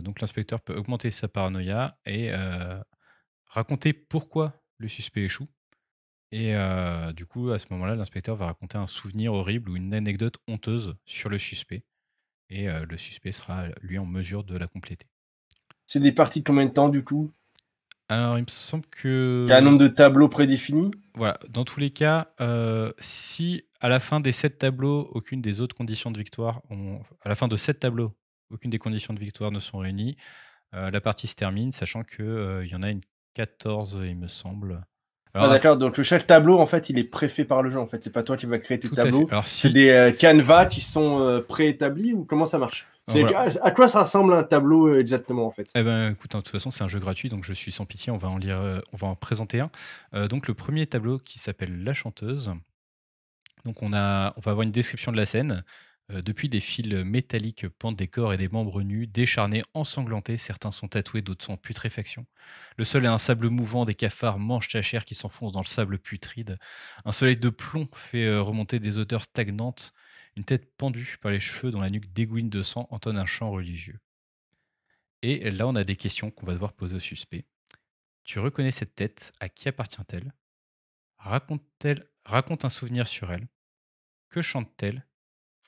donc 0.03 0.21
l'inspecteur 0.21 0.61
peut 0.61 0.75
augmenter 0.75 1.09
sa 1.09 1.27
paranoïa 1.27 1.97
et 2.05 2.29
raconter 3.47 3.93
pourquoi 3.93 4.53
le 4.77 4.87
suspect 4.87 5.23
échoue. 5.23 5.47
Et 6.31 6.53
du 7.15 7.25
coup, 7.25 7.51
à 7.51 7.59
ce 7.59 7.65
moment-là, 7.71 7.95
l'inspecteur 7.95 8.35
va 8.35 8.47
raconter 8.47 8.77
un 8.77 8.87
souvenir 8.87 9.33
horrible 9.33 9.69
ou 9.71 9.75
une 9.75 9.93
anecdote 9.93 10.37
honteuse 10.47 10.95
sur 11.05 11.29
le 11.29 11.37
suspect 11.37 11.83
et 12.49 12.67
le 12.67 12.97
suspect 12.97 13.31
sera, 13.31 13.67
lui, 13.81 13.97
en 13.97 14.05
mesure 14.05 14.43
de 14.43 14.57
la 14.57 14.67
compléter. 14.67 15.07
C'est 15.87 15.99
des 15.99 16.11
parties 16.11 16.41
de 16.41 16.45
combien 16.45 16.65
de 16.65 16.71
temps, 16.71 16.89
du 16.89 17.03
coup? 17.03 17.31
Alors, 18.07 18.37
il 18.37 18.41
me 18.41 18.49
semble 18.49 18.85
que 18.87 19.45
Il 19.47 19.51
y 19.51 19.53
a 19.53 19.57
un 19.57 19.61
nombre 19.61 19.77
de 19.77 19.87
tableaux 19.87 20.29
prédéfinis? 20.29 20.91
voilà, 21.15 21.37
dans 21.49 21.65
tous 21.65 21.79
les 21.79 21.89
cas, 21.89 22.33
si 22.99 23.63
à 23.81 23.89
la 23.89 23.99
fin 23.99 24.19
des 24.19 24.31
7 24.31 24.57
tableaux, 24.59 25.09
aucune 25.13 25.41
des 25.41 25.61
autres 25.61 25.75
conditions 25.75 26.11
de 26.11 26.17
victoire 26.17 26.61
à 27.21 27.29
la 27.29 27.35
fin 27.35 27.47
de 27.47 27.55
7 27.55 27.79
tableaux, 27.79 28.15
aucune 28.51 28.71
des 28.71 28.79
conditions 28.79 29.13
de 29.13 29.19
victoire 29.19 29.51
ne 29.51 29.59
sont 29.59 29.79
réunies, 29.79 30.15
la 30.71 31.01
partie 31.01 31.27
se 31.27 31.35
termine, 31.35 31.71
sachant 31.71 32.03
qu'il 32.03 32.67
y 32.69 32.75
en 32.75 32.83
a 32.83 32.89
une 32.89 33.01
14, 33.33 33.99
il 34.05 34.15
me 34.17 34.27
semble. 34.27 34.83
Ah, 35.33 35.47
d'accord, 35.47 35.77
donc 35.77 36.01
chaque 36.01 36.25
tableau 36.25 36.57
en 36.57 36.65
fait 36.65 36.89
il 36.89 36.97
est 36.97 37.03
préfet 37.03 37.45
par 37.45 37.61
le 37.61 37.69
jeu 37.69 37.79
en 37.79 37.85
fait, 37.85 38.03
c'est 38.03 38.11
pas 38.11 38.23
toi 38.23 38.35
qui 38.35 38.47
vas 38.47 38.57
créer 38.57 38.79
tes 38.79 38.89
tableaux, 38.89 39.29
c'est 39.45 39.69
des 39.69 39.89
euh, 39.89 40.11
canevas 40.11 40.65
qui 40.65 40.81
sont 40.81 41.21
euh, 41.21 41.39
préétablis 41.39 42.13
ou 42.13 42.25
comment 42.25 42.45
ça 42.45 42.57
marche? 42.57 42.87
À 43.61 43.71
quoi 43.71 43.87
ça 43.87 44.03
ressemble 44.03 44.33
un 44.33 44.43
tableau 44.43 44.87
euh, 44.87 44.99
exactement 44.99 45.45
en 45.45 45.51
fait? 45.51 45.67
Eh 45.75 45.83
ben 45.83 46.11
écoute, 46.11 46.33
hein, 46.33 46.39
de 46.39 46.43
toute 46.43 46.51
façon 46.51 46.71
c'est 46.71 46.83
un 46.83 46.87
jeu 46.87 46.99
gratuit 46.99 47.29
donc 47.29 47.43
je 47.43 47.53
suis 47.53 47.71
sans 47.71 47.85
pitié, 47.85 48.11
on 48.11 48.17
va 48.17 48.29
en 48.29 48.37
lire, 48.37 48.81
on 48.91 48.97
va 48.97 49.07
en 49.07 49.15
présenter 49.15 49.61
un. 49.61 50.27
donc 50.27 50.47
le 50.47 50.55
premier 50.55 50.87
tableau 50.87 51.19
qui 51.19 51.37
s'appelle 51.39 51.83
La 51.83 51.93
chanteuse. 51.93 52.51
Donc 53.65 53.83
on, 53.83 53.93
a, 53.93 54.33
on 54.37 54.41
va 54.41 54.51
avoir 54.51 54.61
une 54.63 54.71
description 54.71 55.11
de 55.11 55.17
la 55.17 55.25
scène. 55.25 55.63
Euh, 56.11 56.21
depuis 56.21 56.49
des 56.49 56.59
fils 56.59 56.93
métalliques 56.93 57.67
pendent 57.67 57.95
des 57.95 58.07
corps 58.07 58.33
et 58.33 58.37
des 58.37 58.49
membres 58.49 58.81
nus, 58.81 59.07
décharnés, 59.07 59.63
ensanglantés, 59.73 60.37
certains 60.37 60.71
sont 60.71 60.87
tatoués, 60.87 61.21
d'autres 61.21 61.45
sont 61.45 61.53
en 61.53 61.57
putréfaction. 61.57 62.25
Le 62.77 62.83
sol 62.83 63.05
est 63.05 63.07
un 63.09 63.17
sable 63.17 63.49
mouvant, 63.49 63.85
des 63.85 63.95
cafards 63.95 64.39
mangent 64.39 64.69
ta 64.69 64.81
chair 64.81 65.05
qui 65.05 65.15
s'enfonce 65.15 65.51
dans 65.51 65.61
le 65.61 65.67
sable 65.67 65.99
putride. 65.99 66.57
Un 67.05 67.11
soleil 67.11 67.37
de 67.37 67.49
plomb 67.49 67.87
fait 67.93 68.25
euh, 68.25 68.41
remonter 68.41 68.79
des 68.79 68.97
odeurs 68.97 69.23
stagnantes. 69.23 69.93
Une 70.35 70.45
tête 70.45 70.75
pendue 70.77 71.17
par 71.21 71.31
les 71.31 71.39
cheveux 71.39 71.71
dont 71.71 71.81
la 71.81 71.89
nuque 71.89 72.11
dégouine 72.13 72.49
de 72.49 72.63
sang 72.63 72.87
entonne 72.91 73.17
un 73.17 73.25
chant 73.25 73.51
religieux. 73.51 73.99
Et 75.21 75.51
là, 75.51 75.67
on 75.67 75.75
a 75.75 75.83
des 75.83 75.95
questions 75.95 76.31
qu'on 76.31 76.45
va 76.45 76.53
devoir 76.53 76.73
poser 76.73 76.95
au 76.95 76.99
suspect. 76.99 77.45
Tu 78.23 78.39
reconnais 78.39 78.71
cette 78.71 78.95
tête? 78.95 79.33
À 79.39 79.49
qui 79.49 79.67
appartient-elle? 79.67 80.33
Raconte-t-elle 81.17 82.07
Raconte 82.23 82.63
un 82.63 82.69
souvenir 82.69 83.07
sur 83.07 83.31
elle. 83.31 83.47
Que 84.29 84.41
chante-t-elle? 84.41 85.05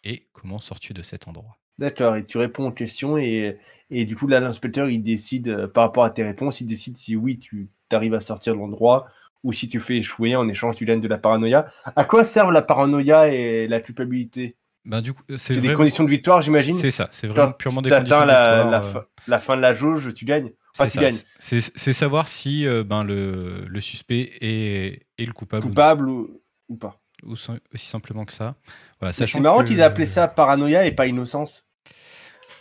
Et 0.04 0.28
comment 0.34 0.60
sors-tu 0.60 0.94
de 0.94 1.02
cet 1.02 1.28
endroit? 1.28 1.58
D'accord, 1.78 2.16
et 2.16 2.26
tu 2.26 2.38
réponds 2.38 2.68
aux 2.68 2.72
questions 2.72 3.18
et, 3.18 3.58
et 3.90 4.06
du 4.06 4.16
coup 4.16 4.28
là 4.28 4.40
l'inspecteur 4.40 4.90
il 4.90 5.02
décide 5.02 5.48
euh, 5.48 5.68
par 5.68 5.84
rapport 5.84 6.06
à 6.06 6.10
tes 6.10 6.24
réponses, 6.24 6.62
il 6.62 6.66
décide 6.66 6.98
si 6.98 7.16
oui 7.16 7.40
tu 7.40 7.70
arrives 7.92 8.14
à 8.14 8.20
sortir 8.20 8.54
de 8.54 8.60
l'endroit 8.60 9.08
ou 9.44 9.54
si 9.54 9.68
tu 9.68 9.80
fais 9.80 9.98
échouer, 9.98 10.36
en 10.36 10.48
échange 10.48 10.76
tu 10.76 10.86
gagnes 10.86 11.00
de 11.00 11.08
la 11.08 11.18
paranoïa. 11.18 11.66
À 11.96 12.04
quoi 12.04 12.24
servent 12.24 12.52
la 12.52 12.62
paranoïa 12.62 13.30
et 13.30 13.68
la 13.68 13.80
culpabilité? 13.80 14.58
Du 14.86 15.14
coup, 15.14 15.22
c'est 15.38 15.62
des 15.62 15.74
conditions 15.74 16.04
de 16.04 16.10
victoire, 16.10 16.42
j'imagine? 16.42 16.76
C'est 16.76 16.92
ça, 16.92 17.08
c'est 17.12 17.28
vraiment 17.28 17.52
purement 17.52 17.82
des 17.82 17.90
conditions 17.90 18.20
de 18.20 18.26
victoire. 18.26 18.70
La, 18.72 18.84
euh. 18.84 19.02
la, 19.28 19.40
fin 19.40 19.56
de 19.56 19.62
la 19.62 19.76
jauge, 19.76 20.14
tu 20.14 20.26
gagnes. 20.26 20.52
Enfin, 20.78 20.88
tu 20.88 20.98
gagnes. 20.98 21.20
C'est 21.40 21.94
savoir 21.94 22.28
si 22.28 22.66
euh, 22.66 22.84
ben, 22.84 23.04
le, 23.04 23.66
le, 23.68 23.80
suspect 23.80 24.32
est, 24.42 25.06
est, 25.18 25.26
le 25.26 25.34
coupable. 25.34 25.64
Coupable 25.64 26.10
ou, 26.10 26.42
ou 26.70 26.78
pas. 26.78 27.01
Ou 27.24 27.34
aussi 27.34 27.88
simplement 27.88 28.26
que 28.26 28.34
ça. 28.34 28.56
Voilà, 29.00 29.14
c'est 29.14 29.40
marrant 29.40 29.64
qu'ils 29.64 29.80
aient 29.80 29.84
appelé 29.84 30.06
ça 30.06 30.28
paranoïa 30.28 30.86
et 30.86 30.92
pas 30.92 31.08
innocence. 31.08 31.66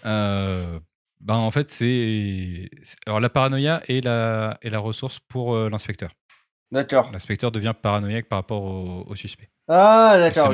Euh, 0.04 0.78
ben, 1.20 1.34
en 1.34 1.50
fait, 1.50 1.70
c'est. 1.70 2.70
Alors, 3.06 3.20
la 3.20 3.28
paranoïa 3.28 3.82
est 3.88 4.04
la, 4.04 4.58
est 4.62 4.70
la 4.70 4.78
ressource 4.78 5.18
pour 5.20 5.56
l'inspecteur. 5.56 6.10
D'accord. 6.72 7.10
L'inspecteur 7.12 7.50
devient 7.50 7.74
paranoïaque 7.80 8.28
par 8.28 8.38
rapport 8.38 8.62
au, 8.62 9.14
suspect. 9.14 9.50
Ah, 9.68 10.16
d'accord. 10.18 10.52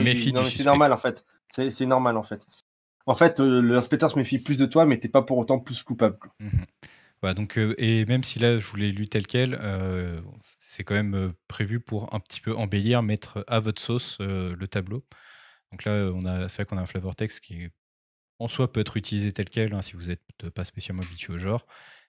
c'est 0.51 0.65
normal 0.65 0.93
en 0.93 0.97
fait. 0.97 1.25
C'est 1.51 1.87
normal 1.87 2.17
en 2.17 2.23
fait. 2.23 2.47
En 3.07 3.15
fait, 3.15 3.39
euh, 3.39 3.61
l'inspecteur 3.61 4.11
se 4.11 4.19
méfie 4.19 4.41
plus 4.41 4.59
de 4.59 4.67
toi, 4.67 4.85
mais 4.85 4.99
t'es 4.99 5.09
pas 5.09 5.23
pour 5.23 5.39
autant 5.39 5.61
plus 5.61 5.83
coupable. 5.83 6.19
Donc, 7.23 7.59
euh, 7.59 7.75
et 7.79 8.05
même 8.05 8.23
si 8.23 8.39
là, 8.39 8.59
je 8.59 8.67
vous 8.67 8.77
l'ai 8.77 8.93
lu 8.93 9.09
tel 9.09 9.27
quel, 9.27 9.59
euh, 9.61 10.21
c'est 10.61 10.85
quand 10.85 10.95
même 10.95 11.33
prévu 11.49 11.81
pour 11.81 12.15
un 12.15 12.21
petit 12.21 12.41
peu 12.41 12.55
embellir, 12.55 13.03
mettre 13.03 13.45
à 13.49 13.61
votre 13.61 13.83
sauce 13.83 14.19
le 14.21 14.67
tableau. 14.67 15.05
Donc 15.73 15.85
là, 15.85 16.11
on 16.15 16.25
a, 16.25 16.49
c'est 16.49 16.57
vrai 16.63 16.67
qu'on 16.67 16.79
a 16.79 16.83
un 16.83 16.87
flavor 16.87 17.17
text 17.17 17.41
qui, 17.41 17.69
en 18.39 18.49
soi, 18.49 18.73
peut 18.73 18.81
être 18.81 18.97
utilisé 18.97 19.33
tel 19.33 19.49
quel 19.49 19.75
hein, 19.75 19.83
si 19.83 19.95
vous 19.95 20.05
n'êtes 20.05 20.51
pas 20.55 20.65
spécialement 20.65 21.03
habitué 21.03 21.33
au 21.33 21.39
genre, 21.39 21.67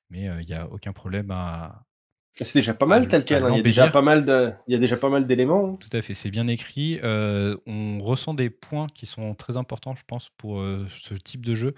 mais 0.10 0.26
il 0.41 0.46
n'y 0.46 0.54
a 0.54 0.67
aucun 0.67 0.93
problème 0.93 1.32
à, 1.32 1.88
c'est 2.46 2.60
déjà 2.60 2.74
pas 2.74 2.86
mal 2.86 3.08
tel 3.08 3.26
quel. 3.26 3.43
Hein. 3.43 3.50
Il, 3.52 3.58
y 3.58 3.60
a 3.60 3.63
déjà 3.63 3.88
pas 3.88 4.02
mal 4.02 4.24
de... 4.24 4.52
Il 4.67 4.74
y 4.74 4.76
a 4.76 4.80
déjà 4.80 4.98
pas 4.98 5.10
mal 5.10 5.26
d'éléments. 5.26 5.76
Tout 5.76 5.89
à 5.91 6.02
fait, 6.02 6.13
c'est 6.13 6.30
bien 6.30 6.48
écrit. 6.48 7.00
Euh, 7.04 7.56
on 7.65 8.00
ressent 8.00 8.34
des 8.34 8.50
points 8.50 8.88
qui 8.93 9.06
sont 9.06 9.34
très 9.34 9.58
importants, 9.58 9.96
je 9.96 10.04
pense, 10.06 10.30
pour 10.38 10.60
euh, 10.60 10.86
ce 10.89 11.15
type 11.15 11.46
de 11.46 11.56
jeu. 11.56 11.74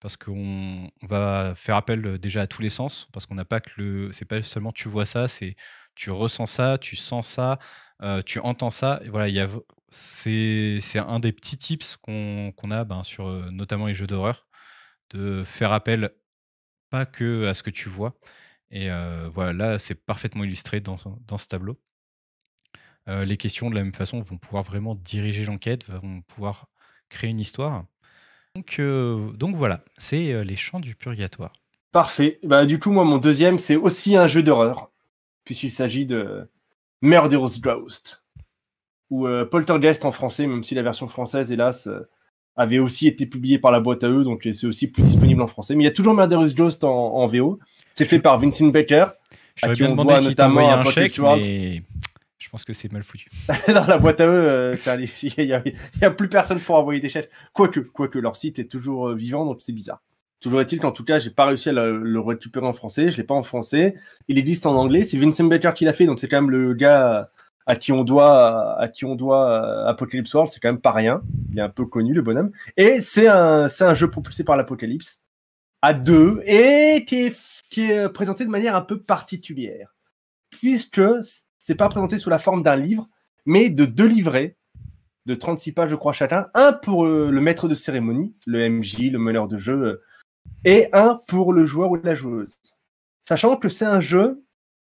Parce 0.00 0.16
qu'on 0.16 0.90
va 1.02 1.54
faire 1.56 1.76
appel 1.76 2.06
euh, 2.06 2.18
déjà 2.18 2.42
à 2.42 2.46
tous 2.46 2.62
les 2.62 2.70
sens. 2.70 3.08
Parce 3.12 3.26
qu'on 3.26 3.34
n'a 3.34 3.44
pas 3.44 3.60
que 3.60 3.70
le. 3.76 4.12
C'est 4.12 4.24
pas 4.24 4.42
seulement 4.42 4.72
tu 4.72 4.88
vois 4.88 5.06
ça, 5.06 5.28
c'est 5.28 5.56
tu 5.94 6.10
ressens 6.10 6.46
ça, 6.46 6.78
tu 6.78 6.96
sens 6.96 7.28
ça, 7.28 7.58
tu 8.24 8.38
entends 8.40 8.70
ça. 8.70 9.00
Et 9.04 9.08
voilà, 9.08 9.26
a... 9.44 9.48
c'est 9.90 10.80
un 10.98 11.20
des 11.20 11.32
petits 11.32 11.58
tips 11.58 11.96
qu'on 11.96 12.52
a 12.70 12.84
ben, 12.84 13.02
sur 13.02 13.28
notamment 13.52 13.86
les 13.86 13.94
jeux 13.94 14.06
d'horreur. 14.06 14.46
De 15.10 15.42
faire 15.44 15.72
appel 15.72 16.10
pas 16.90 17.06
que 17.06 17.46
à 17.46 17.54
ce 17.54 17.62
que 17.62 17.70
tu 17.70 17.88
vois, 17.88 18.18
et 18.70 18.88
voilà, 19.34 19.52
là, 19.52 19.78
c'est 19.78 19.94
parfaitement 19.96 20.44
illustré 20.44 20.80
dans, 20.80 20.96
dans 21.26 21.38
ce 21.38 21.48
tableau. 21.48 21.80
les 23.06 23.36
questions, 23.36 23.70
de 23.70 23.74
la 23.74 23.82
même 23.82 23.94
façon, 23.94 24.20
vont 24.20 24.38
pouvoir 24.38 24.62
vraiment 24.62 24.94
diriger 24.94 25.44
l'enquête, 25.44 25.88
vont 25.88 26.22
pouvoir 26.22 26.68
créer 27.08 27.30
une 27.30 27.40
histoire. 27.40 27.86
Donc, 28.58 28.80
donc 29.36 29.56
voilà, 29.56 29.80
c'est 29.98 30.44
les 30.44 30.56
chants 30.56 30.80
du 30.80 30.94
purgatoire. 30.94 31.52
Parfait. 31.92 32.38
Bah, 32.42 32.66
du 32.66 32.78
coup, 32.78 32.90
moi, 32.90 33.04
mon 33.04 33.18
deuxième, 33.18 33.58
c'est 33.58 33.76
aussi 33.76 34.16
un 34.16 34.26
jeu 34.26 34.42
d'horreur, 34.42 34.90
puisqu'il 35.44 35.70
s'agit 35.70 36.06
de 36.06 36.48
Murderous 37.02 37.60
Ghost, 37.60 38.22
ou 39.10 39.26
Poltergeist 39.50 40.04
en 40.04 40.12
français, 40.12 40.46
même 40.46 40.62
si 40.62 40.74
la 40.74 40.82
version 40.82 41.08
française, 41.08 41.52
hélas, 41.52 41.88
avait 42.56 42.80
aussi 42.80 43.06
été 43.06 43.24
publié 43.24 43.58
par 43.58 43.70
la 43.70 43.78
boîte 43.78 44.02
à 44.02 44.10
eux, 44.10 44.24
donc 44.24 44.46
c'est 44.52 44.66
aussi 44.66 44.90
plus 44.90 45.04
disponible 45.04 45.40
en 45.40 45.46
français. 45.46 45.76
Mais 45.76 45.84
il 45.84 45.86
y 45.86 45.90
a 45.90 45.92
toujours 45.92 46.14
Murderous 46.14 46.52
Ghost 46.54 46.82
en, 46.82 47.26
VO. 47.28 47.60
C'est 47.94 48.04
fait 48.04 48.18
par 48.18 48.38
Vincent 48.38 48.66
Baker, 48.66 49.06
à 49.62 49.74
qui 49.74 49.84
on 49.84 49.94
doit 49.94 50.20
notamment 50.20 50.68
un 50.68 50.82
chèque, 50.84 51.18
mais 51.20 51.82
je 52.48 52.50
pense 52.50 52.64
que 52.64 52.72
c'est 52.72 52.90
mal 52.90 53.02
foutu. 53.02 53.28
Dans 53.68 53.86
la 53.86 53.98
boîte 53.98 54.22
à 54.22 54.26
eux, 54.26 54.30
euh, 54.30 54.76
il 55.36 55.44
n'y 55.44 55.52
a, 55.52 56.10
plus 56.10 56.30
personne 56.30 56.58
pour 56.58 56.76
envoyer 56.76 56.98
des 56.98 57.10
chèques. 57.10 57.28
Quoique, 57.52 57.80
quoique 57.80 58.18
leur 58.18 58.36
site 58.36 58.58
est 58.58 58.70
toujours 58.70 59.10
euh, 59.10 59.14
vivant, 59.14 59.44
donc 59.44 59.58
c'est 59.60 59.74
bizarre. 59.74 60.00
Toujours 60.40 60.62
est-il 60.62 60.80
qu'en 60.80 60.90
tout 60.90 61.04
cas, 61.04 61.18
j'ai 61.18 61.28
pas 61.28 61.44
réussi 61.44 61.68
à 61.68 61.72
le, 61.72 62.20
récupérer 62.20 62.64
en 62.64 62.72
français. 62.72 63.10
Je 63.10 63.18
l'ai 63.18 63.22
pas 63.22 63.34
en 63.34 63.42
français. 63.42 63.96
Il 64.28 64.38
existe 64.38 64.64
en 64.64 64.74
anglais. 64.76 65.04
C'est 65.04 65.18
Vincent 65.18 65.44
Baker 65.44 65.72
qui 65.74 65.84
l'a 65.84 65.92
fait, 65.92 66.06
donc 66.06 66.20
c'est 66.20 66.28
quand 66.28 66.40
même 66.40 66.50
le 66.50 66.72
gars 66.72 67.28
à 67.66 67.76
qui 67.76 67.92
on 67.92 68.02
doit, 68.02 68.80
euh, 68.80 69.86
Apocalypse 69.86 70.32
World, 70.32 70.50
c'est 70.50 70.58
quand 70.58 70.70
même 70.70 70.80
pas 70.80 70.92
rien. 70.92 71.20
Il 71.52 71.58
est 71.58 71.62
un 71.62 71.68
peu 71.68 71.84
connu, 71.84 72.14
le 72.14 72.22
bonhomme. 72.22 72.50
Et 72.78 73.02
c'est 73.02 73.28
un, 73.28 73.68
jeu 73.92 74.08
propulsé 74.08 74.42
par 74.42 74.56
l'Apocalypse 74.56 75.20
à 75.82 75.92
deux 75.92 76.40
et 76.46 77.04
qui 77.04 77.26
est 77.26 78.08
présenté 78.08 78.46
de 78.46 78.50
manière 78.50 78.74
un 78.74 78.80
peu 78.80 78.98
particulière. 78.98 79.94
Puisque 80.48 81.02
c'est 81.58 81.74
pas 81.74 81.88
présenté 81.88 82.18
sous 82.18 82.30
la 82.30 82.38
forme 82.38 82.62
d'un 82.62 82.76
livre, 82.76 83.08
mais 83.46 83.70
de 83.70 83.84
deux 83.84 84.06
livrets 84.06 84.56
de 85.26 85.34
36 85.34 85.72
pages, 85.72 85.90
je 85.90 85.96
crois, 85.96 86.12
chacun. 86.12 86.48
Un 86.54 86.72
pour 86.72 87.04
euh, 87.04 87.30
le 87.30 87.40
maître 87.40 87.68
de 87.68 87.74
cérémonie, 87.74 88.34
le 88.46 88.68
MJ, 88.68 89.10
le 89.10 89.18
meneur 89.18 89.46
de 89.46 89.58
jeu, 89.58 89.82
euh, 89.82 90.02
et 90.64 90.88
un 90.94 91.20
pour 91.26 91.52
le 91.52 91.66
joueur 91.66 91.90
ou 91.90 91.96
la 91.96 92.14
joueuse. 92.14 92.58
Sachant 93.22 93.56
que 93.56 93.68
c'est 93.68 93.84
un 93.84 94.00
jeu 94.00 94.42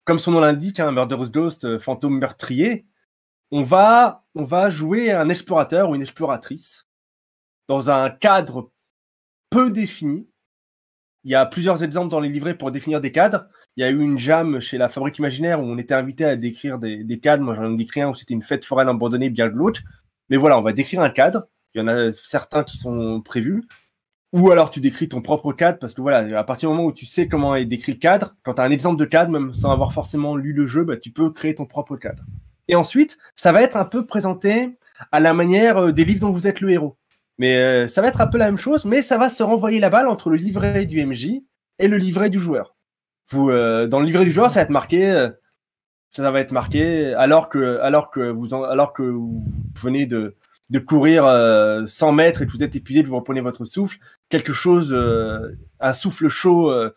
comme 0.05 0.19
son 0.19 0.31
nom 0.31 0.39
l'indique, 0.39 0.79
un 0.79 0.91
Murderous 0.91 1.31
Ghost, 1.31 1.65
euh, 1.65 1.79
fantôme 1.79 2.19
meurtrier, 2.19 2.85
on 3.51 3.63
va, 3.63 4.23
on 4.35 4.43
va 4.43 4.69
jouer 4.69 5.11
un 5.11 5.29
explorateur 5.29 5.89
ou 5.89 5.95
une 5.95 6.03
exploratrice 6.03 6.87
dans 7.67 7.89
un 7.89 8.09
cadre 8.11 8.71
peu 9.49 9.71
défini. 9.71 10.29
Il 11.23 11.31
y 11.31 11.35
a 11.35 11.45
plusieurs 11.45 11.83
exemples 11.83 12.09
dans 12.09 12.19
les 12.19 12.29
livrets 12.29 12.55
pour 12.55 12.71
définir 12.71 13.01
des 13.01 13.11
cadres. 13.11 13.47
Il 13.77 13.81
y 13.81 13.83
a 13.83 13.89
eu 13.89 13.99
une 13.99 14.17
jam 14.17 14.61
chez 14.61 14.77
la 14.77 14.87
Fabrique 14.87 15.17
Imaginaire 15.17 15.59
où 15.59 15.63
on 15.63 15.77
était 15.77 15.93
invité 15.93 16.23
à 16.23 16.37
décrire 16.37 16.79
des, 16.79 17.19
cadres. 17.19 17.43
Moi, 17.43 17.55
j'en 17.55 17.73
ai 17.73 17.75
décrit 17.75 18.01
un 18.01 18.09
où 18.09 18.15
c'était 18.15 18.33
une 18.33 18.41
fête 18.41 18.63
foraine 18.63 18.87
abandonnée 18.87 19.29
bien 19.29 19.49
glauque. 19.49 19.81
Mais 20.29 20.37
voilà, 20.37 20.57
on 20.57 20.61
va 20.61 20.71
décrire 20.71 21.01
un 21.01 21.09
cadre. 21.09 21.47
Il 21.73 21.79
y 21.79 21.81
en 21.81 21.87
a 21.87 22.13
certains 22.13 22.63
qui 22.63 22.77
sont 22.77 23.21
prévus. 23.21 23.63
Ou 24.31 24.51
alors 24.51 24.69
tu 24.69 24.79
décris 24.79 25.07
ton 25.07 25.21
propre 25.21 25.53
cadre, 25.53 25.79
parce 25.79 25.93
que 25.93 26.01
voilà, 26.01 26.39
à 26.39 26.43
partir 26.43 26.69
du 26.69 26.75
moment 26.75 26.87
où 26.87 26.91
tu 26.91 27.05
sais 27.05 27.27
comment 27.27 27.55
est 27.55 27.65
décrit 27.65 27.93
le 27.93 27.99
cadre, 27.99 28.35
quand 28.43 28.55
tu 28.55 28.61
as 28.61 28.65
un 28.65 28.71
exemple 28.71 28.99
de 28.99 29.05
cadre, 29.05 29.31
même 29.31 29.53
sans 29.53 29.71
avoir 29.71 29.93
forcément 29.93 30.35
lu 30.35 30.51
le 30.51 30.67
jeu, 30.67 30.83
bah, 30.83 30.97
tu 30.97 31.11
peux 31.11 31.29
créer 31.29 31.55
ton 31.55 31.65
propre 31.65 31.95
cadre. 31.95 32.23
Et 32.67 32.75
ensuite, 32.75 33.17
ça 33.33 33.51
va 33.51 33.61
être 33.61 33.77
un 33.77 33.85
peu 33.85 34.05
présenté 34.05 34.77
à 35.11 35.19
la 35.19 35.33
manière 35.33 35.77
euh, 35.77 35.91
des 35.91 36.03
livres 36.03 36.21
dont 36.21 36.31
vous 36.31 36.47
êtes 36.47 36.61
le 36.61 36.69
héros. 36.71 36.97
Mais 37.37 37.55
euh, 37.57 37.87
ça 37.87 38.01
va 38.01 38.07
être 38.07 38.21
un 38.21 38.27
peu 38.27 38.37
la 38.37 38.45
même 38.45 38.57
chose, 38.57 38.85
mais 38.85 39.01
ça 39.01 39.17
va 39.17 39.29
se 39.29 39.43
renvoyer 39.43 39.79
la 39.79 39.89
balle 39.89 40.07
entre 40.07 40.29
le 40.29 40.37
livret 40.37 40.85
du 40.85 41.05
MJ 41.05 41.41
et 41.79 41.87
le 41.87 41.97
livret 41.97 42.29
du 42.29 42.39
joueur. 42.39 42.74
Vous, 43.29 43.49
euh, 43.49 43.87
dans 43.87 43.99
le 43.99 44.05
livret 44.05 44.25
du 44.25 44.31
joueur, 44.31 44.49
ça 44.49 44.59
va 44.59 44.63
être 44.63 44.69
marqué, 44.69 45.29
ça 46.11 46.31
va 46.31 46.39
être 46.39 46.51
marqué 46.51 47.13
alors 47.13 47.49
que, 47.49 47.79
alors 47.79 48.09
que 48.09 48.29
vous, 48.29 48.53
alors 48.53 48.93
que 48.93 49.03
vous 49.03 49.43
venez 49.81 50.05
de, 50.05 50.35
de 50.69 50.79
courir 50.79 51.25
100 51.87 52.11
mètres 52.11 52.41
et 52.41 52.45
que 52.45 52.51
vous 52.51 52.63
êtes 52.63 52.75
épuisé, 52.75 53.03
que 53.03 53.09
vous 53.09 53.15
reprenez 53.15 53.41
votre 53.41 53.65
souffle, 53.65 53.99
quelque 54.29 54.53
chose, 54.53 54.93
euh, 54.93 55.57
un 55.79 55.93
souffle 55.93 56.27
chaud, 56.27 56.71
euh, 56.71 56.93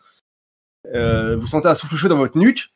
euh, 0.93 1.35
vous 1.37 1.47
sentez 1.47 1.67
un 1.67 1.75
souffle 1.75 1.95
chaud 1.95 2.07
dans 2.07 2.17
votre 2.17 2.37
nuque, 2.37 2.73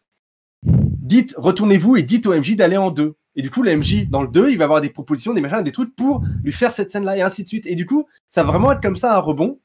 dites, 0.64 1.34
retournez-vous 1.38 1.98
et 1.98 2.04
dites 2.04 2.26
au 2.26 2.34
MJ 2.34 2.56
d'aller 2.56 2.78
en 2.78 2.92
deux. 2.92 3.16
Et 3.36 3.42
du 3.42 3.50
coup, 3.50 3.64
le 3.64 3.76
MJ, 3.76 4.08
dans 4.10 4.22
le 4.22 4.28
2, 4.28 4.52
il 4.52 4.60
va 4.60 4.66
avoir 4.66 4.80
des 4.80 4.92
propositions, 4.92 5.34
des 5.34 5.42
machins, 5.42 5.64
des 5.64 5.72
trucs 5.72 5.96
pour 5.96 6.24
lui 6.44 6.52
faire 6.52 6.72
cette 6.72 6.92
scène-là, 6.92 7.18
et 7.18 7.22
ainsi 7.24 7.44
de 7.44 7.48
suite. 7.48 7.66
Et 7.66 7.74
du 7.74 7.88
coup, 7.88 8.08
ça 8.30 8.44
va 8.44 8.52
vraiment 8.52 8.72
être 8.72 8.82
comme 8.82 8.96
ça 8.96 9.16
un 9.16 9.20
rebond. 9.20 9.60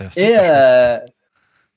Ah, 0.00 0.04
et 0.16 0.36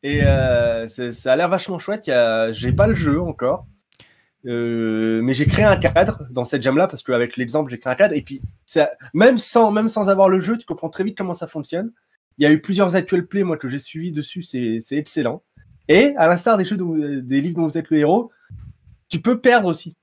et 0.06 0.88
ça 0.88 1.34
a 1.34 1.36
l'air 1.36 1.50
vachement 1.50 1.80
chouette. 1.80 2.10
J'ai 2.52 2.72
pas 2.72 2.88
le 2.88 2.96
jeu 2.96 3.22
encore. 3.22 3.68
mais 4.44 5.34
j'ai 5.34 5.46
créé 5.46 5.66
un 5.66 5.78
cadre 5.78 6.26
dans 6.30 6.46
cette 6.46 6.64
jam 6.64 6.78
là 6.78 6.88
parce 6.88 7.04
qu'avec 7.04 7.38
l'exemple 7.38 7.72
j'ai 7.72 7.80
créé 7.80 7.92
un 7.92 7.96
cadre 7.96 8.14
et 8.14 8.22
puis 8.22 8.42
même 9.14 9.38
sans 9.38 9.72
même 9.72 9.88
sans 9.88 10.10
avoir 10.10 10.30
le 10.30 10.40
jeu 10.40 10.58
tu 10.58 10.66
comprends 10.66 10.90
très 10.90 11.04
vite 11.04 11.18
comment 11.18 11.34
ça 11.34 11.48
fonctionne 11.48 11.92
il 12.38 12.44
y 12.44 12.48
a 12.48 12.52
eu 12.52 12.60
plusieurs 12.60 12.96
actual 12.96 13.26
plays, 13.26 13.44
moi, 13.44 13.58
que 13.58 13.70
j'ai 13.70 13.80
suivi 13.80 14.12
dessus, 14.12 14.42
c'est 14.42 14.82
excellent. 14.92 15.44
Et 15.88 16.14
à 16.18 16.28
l'instar 16.28 16.58
des 16.58 16.66
jeux 16.66 16.78
des 17.22 17.42
livres 17.42 17.56
dont 17.56 17.68
vous 17.68 17.78
êtes 17.78 17.90
le 17.90 17.98
héros, 17.98 18.32
tu 19.08 19.22
peux 19.22 19.40
perdre 19.40 19.68
aussi. 19.68 19.96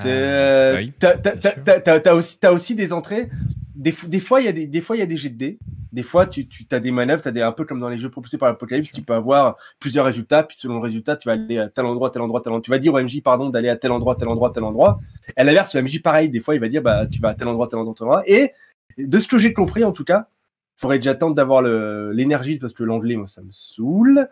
Tu 0.00 0.08
as, 0.08 2.14
aussi, 2.14 2.38
as 2.42 2.52
aussi 2.52 2.74
des 2.76 2.92
entrées. 2.92 3.28
Des, 3.74 3.94
des, 4.06 4.20
fois, 4.20 4.40
il 4.40 4.46
y 4.46 4.48
a 4.48 4.52
des, 4.52 4.66
des 4.66 4.80
fois, 4.80 4.96
il 4.96 5.00
y 5.00 5.02
a 5.02 5.06
des 5.06 5.16
jets 5.16 5.30
de 5.30 5.36
dés. 5.36 5.58
Des 5.92 6.02
fois, 6.02 6.26
tu, 6.26 6.46
tu 6.46 6.66
as 6.70 6.80
des 6.80 6.90
manœuvres, 6.90 7.26
as 7.26 7.32
des, 7.32 7.42
un 7.42 7.52
peu 7.52 7.64
comme 7.64 7.80
dans 7.80 7.88
les 7.88 7.98
jeux 7.98 8.10
propulsés 8.10 8.38
par 8.38 8.48
l'Apocalypse, 8.48 8.90
tu 8.90 9.02
peux 9.02 9.14
avoir 9.14 9.56
plusieurs 9.80 10.04
résultats, 10.04 10.42
puis 10.44 10.56
selon 10.56 10.74
le 10.74 10.80
résultat, 10.80 11.16
tu 11.16 11.28
vas 11.28 11.32
aller 11.32 11.58
à 11.58 11.68
tel 11.68 11.84
endroit, 11.84 12.10
tel 12.10 12.22
endroit, 12.22 12.40
tel 12.40 12.52
endroit. 12.52 12.62
Tu 12.62 12.70
vas 12.70 12.78
dire 12.78 12.94
au 12.94 13.00
MJ, 13.00 13.22
pardon, 13.22 13.48
d'aller 13.48 13.68
à 13.68 13.76
tel 13.76 13.90
endroit, 13.90 14.14
tel 14.16 14.28
endroit, 14.28 14.50
tel 14.50 14.62
endroit. 14.64 15.00
Et 15.28 15.40
à 15.40 15.44
l'inverse, 15.44 15.74
le 15.74 15.82
MJ, 15.82 16.00
pareil, 16.02 16.28
des 16.28 16.40
fois, 16.40 16.54
il 16.54 16.60
va 16.60 16.68
dire, 16.68 16.82
bah, 16.82 17.06
tu 17.06 17.20
vas 17.20 17.30
à 17.30 17.34
tel 17.34 17.48
endroit, 17.48 17.66
tel 17.68 17.78
endroit, 17.78 17.94
tel 17.96 18.06
endroit. 18.06 18.22
Et 18.26 18.52
de 18.98 19.18
ce 19.18 19.26
que 19.26 19.38
j'ai 19.38 19.52
compris, 19.52 19.84
en 19.84 19.92
tout 19.92 20.04
cas, 20.04 20.28
faudrait 20.76 20.98
déjà 20.98 21.10
attendre 21.12 21.34
d'avoir 21.34 21.62
l'énergie 21.62 22.58
parce 22.58 22.72
que 22.72 22.84
l'anglais, 22.84 23.16
moi, 23.16 23.26
ça 23.26 23.42
me 23.42 23.50
saoule. 23.50 24.28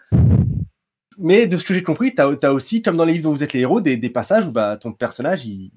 Mais 1.19 1.47
de 1.47 1.57
ce 1.57 1.65
que 1.65 1.75
j'ai 1.75 1.83
compris, 1.83 2.15
tu 2.15 2.23
as, 2.23 2.53
aussi, 2.53 2.81
comme 2.81 2.97
dans 2.97 3.05
les 3.05 3.13
livres 3.13 3.25
dont 3.25 3.33
vous 3.33 3.43
êtes 3.43 3.53
les 3.53 3.61
héros, 3.61 3.81
des, 3.81 3.99
passages 4.11 4.47
où 4.47 4.53
bah, 4.53 4.77
ton 4.77 4.93
personnage, 4.93 5.45
il, 5.45 5.73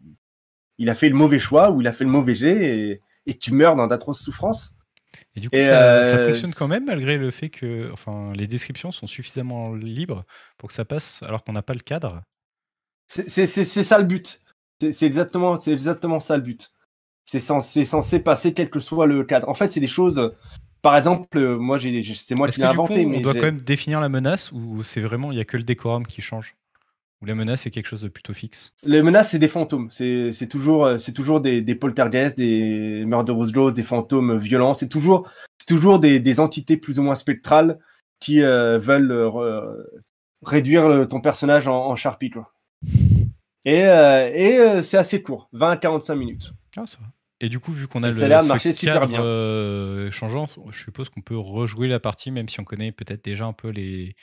il, 0.77 0.89
a 0.89 0.95
fait 0.95 1.09
le 1.09 1.15
mauvais 1.15 1.39
choix, 1.39 1.71
ou 1.71 1.81
il 1.81 1.87
a 1.87 1.91
fait 1.91 2.03
le 2.03 2.11
mauvais 2.11 2.35
jet, 2.35 2.63
et, 2.63 3.01
tu 3.37 3.53
meurs 3.53 3.75
dans 3.75 3.87
d'atroces 3.87 4.21
souffrances. 4.21 4.75
Et 5.35 5.39
du 5.39 5.49
coup, 5.49 5.57
ça, 5.59 5.99
euh, 5.99 6.27
fonctionne 6.27 6.53
quand 6.53 6.67
même, 6.67 6.85
malgré 6.85 7.17
le 7.17 7.31
fait 7.31 7.49
que 7.49 7.89
enfin, 7.91 8.33
les 8.35 8.47
descriptions 8.47 8.91
sont 8.91 9.07
suffisamment 9.07 9.73
libres 9.73 10.25
pour 10.57 10.69
que 10.69 10.73
ça 10.73 10.85
passe, 10.85 11.21
alors 11.23 11.43
qu'on 11.43 11.53
n'a 11.53 11.61
pas 11.61 11.73
le 11.73 11.79
cadre 11.79 12.21
C'est 13.07 13.45
ça 13.45 13.97
le 13.97 14.05
but. 14.05 14.41
C'est 14.79 15.05
exactement, 15.05 15.59
exactement 15.59 16.19
ça 16.19 16.37
le 16.37 16.43
but. 16.43 16.71
C'est 17.25 17.39
censé, 17.39 17.85
censé 17.85 18.19
passer 18.19 18.53
quel 18.53 18.69
que 18.69 18.79
soit 18.79 19.05
le 19.05 19.23
cadre. 19.23 19.47
En 19.47 19.53
fait, 19.53 19.71
c'est 19.71 19.79
des 19.79 19.87
choses. 19.87 20.33
Par 20.81 20.95
exemple, 20.97 21.37
euh, 21.37 21.57
moi, 21.57 21.77
c'est 21.79 22.35
moi 22.35 22.47
qui 22.47 22.59
l'ai 22.59 22.67
du 22.67 22.75
coup, 22.75 22.81
inventé, 22.81 23.05
on 23.05 23.09
mais 23.09 23.21
doit 23.21 23.33
quand 23.33 23.41
même 23.41 23.61
définir 23.61 24.01
la 24.01 24.09
menace 24.09 24.51
ou 24.51 24.83
c'est 24.83 25.01
vraiment 25.01 25.31
il 25.31 25.37
y 25.37 25.41
a 25.41 25.45
que 25.45 25.57
le 25.57 25.63
décorum 25.63 26.07
qui 26.07 26.21
change? 26.21 26.55
Ou 27.21 27.25
la 27.25 27.35
menace 27.35 27.65
est 27.67 27.71
quelque 27.71 27.85
chose 27.87 28.01
de 28.01 28.07
plutôt 28.07 28.33
fixe 28.33 28.73
les 28.83 29.01
menaces, 29.03 29.29
c'est 29.31 29.39
des 29.39 29.47
fantômes. 29.47 29.89
C'est 29.91 30.47
toujours, 30.49 30.85
euh, 30.85 30.97
toujours 31.13 31.39
des, 31.39 31.61
des 31.61 31.75
poltergeists, 31.75 32.35
des 32.37 33.03
murderous 33.05 33.51
ghosts, 33.51 33.75
des 33.75 33.83
fantômes 33.83 34.37
violents. 34.37 34.73
C'est 34.73 34.89
toujours, 34.89 35.29
des, 35.99 36.19
des 36.19 36.39
entités 36.39 36.77
plus 36.77 36.97
ou 36.99 37.03
moins 37.03 37.15
spectrales 37.15 37.77
qui 38.19 38.41
euh, 38.41 38.77
veulent 38.79 39.11
euh, 39.11 39.27
re- 39.27 39.83
réduire 40.43 41.07
ton 41.07 41.21
personnage 41.21 41.67
en, 41.67 41.85
en 41.87 41.95
charpie, 41.95 42.31
quoi. 42.31 42.51
Et, 43.65 43.83
euh, 43.85 44.31
et 44.33 44.83
c'est 44.83 44.97
assez 44.97 45.21
court, 45.21 45.47
20 45.53 45.71
à 45.71 45.77
45 45.77 46.15
minutes. 46.15 46.53
Ah, 46.75 46.85
ça 46.87 46.97
va. 46.99 47.07
Et 47.39 47.49
du 47.49 47.59
coup, 47.59 47.71
vu 47.71 47.87
qu'on 47.87 48.03
a 48.03 48.07
Et 48.09 48.11
le 48.11 48.17
ça 48.17 48.39
a 48.39 48.43
marcher 48.43 48.71
super 48.71 49.07
bien. 49.07 49.19
changeant, 50.11 50.47
je 50.71 50.79
suppose 50.79 51.09
qu'on 51.09 51.21
peut 51.21 51.37
rejouer 51.37 51.87
la 51.87 51.99
partie 51.99 52.31
même 52.31 52.49
si 52.49 52.59
on 52.59 52.63
connaît 52.63 52.91
peut-être 52.91 53.23
déjà 53.23 53.45
un 53.45 53.53
peu 53.53 53.69
les, 53.69 54.15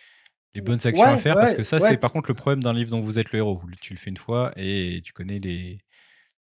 les 0.54 0.60
bonnes 0.60 0.78
actions 0.84 1.04
à 1.04 1.12
Ouais, 1.14 1.18
faire. 1.18 1.34
parce 1.34 1.54
que 1.54 1.62
ça, 1.62 1.78
ouais. 1.78 1.90
c'est 1.90 1.96
par 1.98 2.12
contre 2.12 2.28
le 2.30 2.34
problème 2.34 2.62
d'un 2.62 2.72
livre 2.72 2.90
dont 2.90 3.00
vous 3.00 3.18
êtes 3.18 3.32
le 3.32 3.38
héros. 3.38 3.60
Tu 3.80 3.92
le 3.94 3.98
fais 3.98 4.10
une 4.10 4.16
fois 4.16 4.52
et 4.56 5.00
tu 5.04 5.12
connais 5.12 5.38
les, 5.38 5.78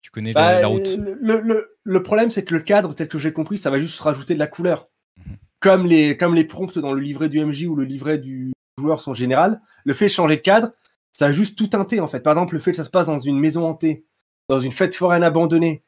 tu 0.02 0.12
connais 0.12 0.34
la- 0.34 0.42
Bah, 0.42 0.62
la, 0.62 0.68
route. 0.68 0.88
Le, 0.98 1.40
le- 1.42 1.70
le- 1.84 2.04
problème, 2.04 2.30
c'est 2.30 2.44
que 2.46 2.54
le 2.54 2.62
cadre, 2.62 2.94
tel 2.94 3.08
que 3.08 3.18
j'ai 3.18 3.34
compris, 3.34 3.58
ça 3.58 3.70
va 3.72 3.80
juste 3.80 4.00
rajouter 4.00 4.34
de 4.36 4.40
la 4.40 4.48
couleur. 4.48 4.88
Mhm. 5.18 5.36
Comme, 5.60 5.86
les, 5.88 6.16
comme 6.18 6.36
les 6.36 6.44
prompts 6.46 6.78
dans 6.78 6.94
le 6.94 7.02
livret 7.02 7.30
du 7.30 7.40
MJ 7.44 7.66
ou 7.66 7.76
le 7.76 7.84
livret 7.86 8.18
du 8.20 8.54
joueur 8.80 9.00
sont 9.02 9.14
général, 9.14 9.62
le 9.86 9.94
fait 9.94 10.06
de 10.06 10.12
changer 10.12 10.36
de 10.36 10.42
cadre, 10.42 10.72
ça 11.12 11.28
a 11.28 11.32
juste 11.32 11.58
tout 11.58 11.68
teinté 11.68 12.00
en 12.00 12.08
fait. 12.08 12.20
Par 12.20 12.34
exemple, 12.34 12.54
le 12.54 12.60
fait 12.60 12.72
que 12.72 12.78
ça 12.78 12.84
se 12.84 12.90
passe 12.92 13.08
dans 13.08 13.20
une 13.20 13.40
maison 13.40 13.66
hantée, 13.66 14.06
dans 14.50 14.60
une 14.60 14.72
fête 14.74 14.94
foraine 14.94 15.24
abandonnée, 15.24 15.84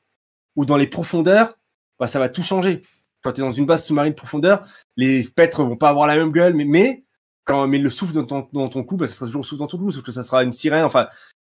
ou 0.55 0.65
dans 0.65 0.77
les 0.77 0.87
profondeurs, 0.87 1.57
bah, 1.99 2.07
ça 2.07 2.17
va 2.17 2.29
tout 2.29 2.41
changer. 2.43 2.81
Quand 3.21 3.33
tu 3.33 3.41
es 3.41 3.43
dans 3.43 3.51
une 3.51 3.65
base 3.65 3.85
sous-marine 3.85 4.15
profondeur, 4.15 4.65
les 4.95 5.21
spectres 5.21 5.63
vont 5.63 5.75
pas 5.75 5.89
avoir 5.89 6.07
la 6.07 6.15
même 6.15 6.31
gueule, 6.31 6.53
mais, 6.55 6.65
mais 6.65 7.03
quand 7.47 7.65
mais 7.67 7.79
le 7.79 7.89
souffle 7.89 8.13
dans 8.13 8.25
ton, 8.25 8.47
dans 8.51 8.69
ton 8.69 8.83
cou, 8.83 8.97
bah, 8.97 9.07
ça 9.07 9.15
sera 9.15 9.25
toujours 9.25 9.41
le 9.41 9.47
souffle 9.47 9.59
dans 9.59 9.67
ton 9.67 9.77
cou, 9.77 9.89
sauf 9.89 10.03
que 10.03 10.11
ça 10.11 10.21
sera 10.21 10.43
une 10.43 10.51
sirène. 10.51 10.83
Enfin, 10.83 11.07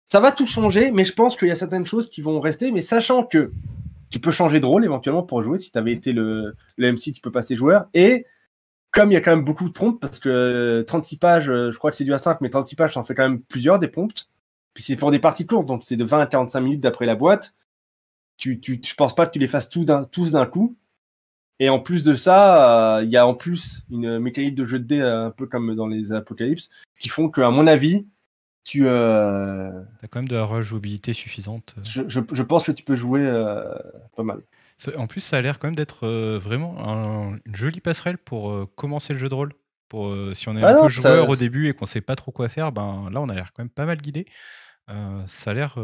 ça 0.05 0.21
va 0.21 0.33
tout 0.33 0.47
changer, 0.47 0.91
mais 0.93 1.05
je 1.05 1.13
pense 1.13 1.37
qu'il 1.37 1.49
y 1.49 1.51
a 1.51 1.57
certaines 1.57 1.85
choses 1.85 2.09
qui 2.09 2.23
vont 2.23 2.41
rester, 2.41 2.71
mais 2.71 2.81
sachant 2.81 3.25
que 3.25 3.53
tu 4.11 4.21
peux 4.21 4.31
changer 4.31 4.61
de 4.61 4.67
rôle 4.67 4.85
éventuellement 4.85 5.25
pour 5.25 5.43
jouer. 5.43 5.59
Si 5.59 5.73
tu 5.73 5.79
avais 5.79 5.93
été 5.93 6.13
le, 6.13 6.55
le 6.77 6.93
MC, 6.93 7.13
tu 7.13 7.21
peux 7.21 7.33
passer 7.33 7.57
joueur. 7.57 7.87
Et 7.93 8.25
comme 8.93 9.11
il 9.11 9.15
y 9.15 9.17
a 9.17 9.21
quand 9.21 9.35
même 9.35 9.45
beaucoup 9.45 9.69
de 9.69 9.73
prompts, 9.73 10.01
parce 10.01 10.21
que 10.21 10.29
euh, 10.29 10.85
36 10.85 11.17
pages, 11.17 11.51
euh, 11.51 11.71
je 11.71 11.79
crois 11.79 11.91
que 11.91 11.97
c'est 11.97 12.05
du 12.05 12.13
A5, 12.13 12.39
mais 12.41 12.51
36 12.51 12.77
pages, 12.77 12.95
ça 12.95 13.01
en 13.01 13.05
fait 13.05 13.15
quand 13.15 13.29
même 13.29 13.43
plusieurs 13.43 13.79
des 13.79 13.89
prompts. 13.89 14.29
Puis 14.75 14.85
c'est 14.85 14.97
pour 14.97 15.11
des 15.11 15.19
parties 15.19 15.47
courtes, 15.47 15.67
donc 15.67 15.83
c'est 15.85 15.97
de 15.97 16.05
20 16.05 16.21
à 16.21 16.27
45 16.27 16.61
minutes 16.61 16.81
d'après 16.81 17.07
la 17.07 17.17
boîte. 17.17 17.55
Tu, 18.37 18.61
tu, 18.61 18.81
je 18.83 18.95
pense 18.95 19.15
pas 19.15 19.27
que 19.27 19.33
tu 19.33 19.39
les 19.39 19.49
fasses 19.49 19.69
d'un, 19.71 20.05
tous 20.05 20.33
d'un 20.33 20.47
coup. 20.47 20.77
Et 21.63 21.69
en 21.69 21.79
plus 21.79 22.03
de 22.03 22.15
ça, 22.15 22.97
euh, 22.99 23.05
il 23.05 23.11
y 23.11 23.19
a 23.19 23.27
en 23.27 23.35
plus 23.35 23.83
une 23.91 24.19
mécanique 24.19 24.55
de 24.55 24.65
jeu 24.65 24.79
de 24.79 24.85
dés, 24.85 25.01
euh, 25.01 25.27
un 25.27 25.31
peu 25.31 25.47
comme 25.47 25.75
dans 25.77 25.87
les 25.87 26.11
apocalypses, 26.13 26.71
qui 26.99 27.11
font 27.11 27.29
que, 27.29 27.43
à 27.43 27.51
mon 27.51 27.67
avis, 27.67 28.07
tu, 28.65 28.87
euh, 28.87 29.71
T'as 30.01 30.09
quand 30.09 30.21
même 30.21 30.29
de 30.29 30.37
la 30.37 30.45
rejouabilité 30.45 31.13
suffisante. 31.13 31.75
je, 31.83 32.03
je, 32.09 32.21
je 32.33 32.43
pense 32.43 32.67
que 32.67 32.73
tu 32.73 32.83
peux 32.83 32.97
jouer 32.97 33.21
euh, 33.23 33.75
pas 34.17 34.23
mal. 34.23 34.41
En 34.97 35.07
plus, 35.07 35.21
ça 35.21 35.37
a 35.37 35.41
l'air 35.43 35.59
quand 35.59 35.69
même 35.69 35.77
d'être 35.77 36.09
vraiment 36.39 36.79
un- 36.89 37.39
une 37.45 37.55
jolie 37.55 37.81
passerelle 37.81 38.17
pour 38.17 38.75
commencer 38.77 39.13
le 39.13 39.19
jeu 39.19 39.29
de 39.29 39.35
rôle. 39.35 39.53
Pour, 39.91 40.15
si 40.35 40.49
on 40.49 40.57
est 40.57 40.63
Ah 40.63 40.71
un 40.71 40.75
non, 40.75 40.81
peu 40.85 40.89
ça- 40.89 40.89
joueur 40.89 41.29
au 41.29 41.37
début 41.37 41.69
et 41.69 41.75
qu'on 41.75 41.85
sait 41.85 42.01
pas 42.01 42.17
trop 42.17 42.33
quoi 42.33 42.49
faire, 42.49 42.73
ben 42.73 43.11
là 43.13 43.21
on 43.21 43.29
a 43.29 43.35
l'air 43.35 43.53
quand 43.53 43.63
même 43.63 43.69
pas 43.71 43.85
mal 43.85 43.99
guidé. 43.99 44.25
Ça 45.27 45.51
a 45.51 45.53
l'air 45.55 45.77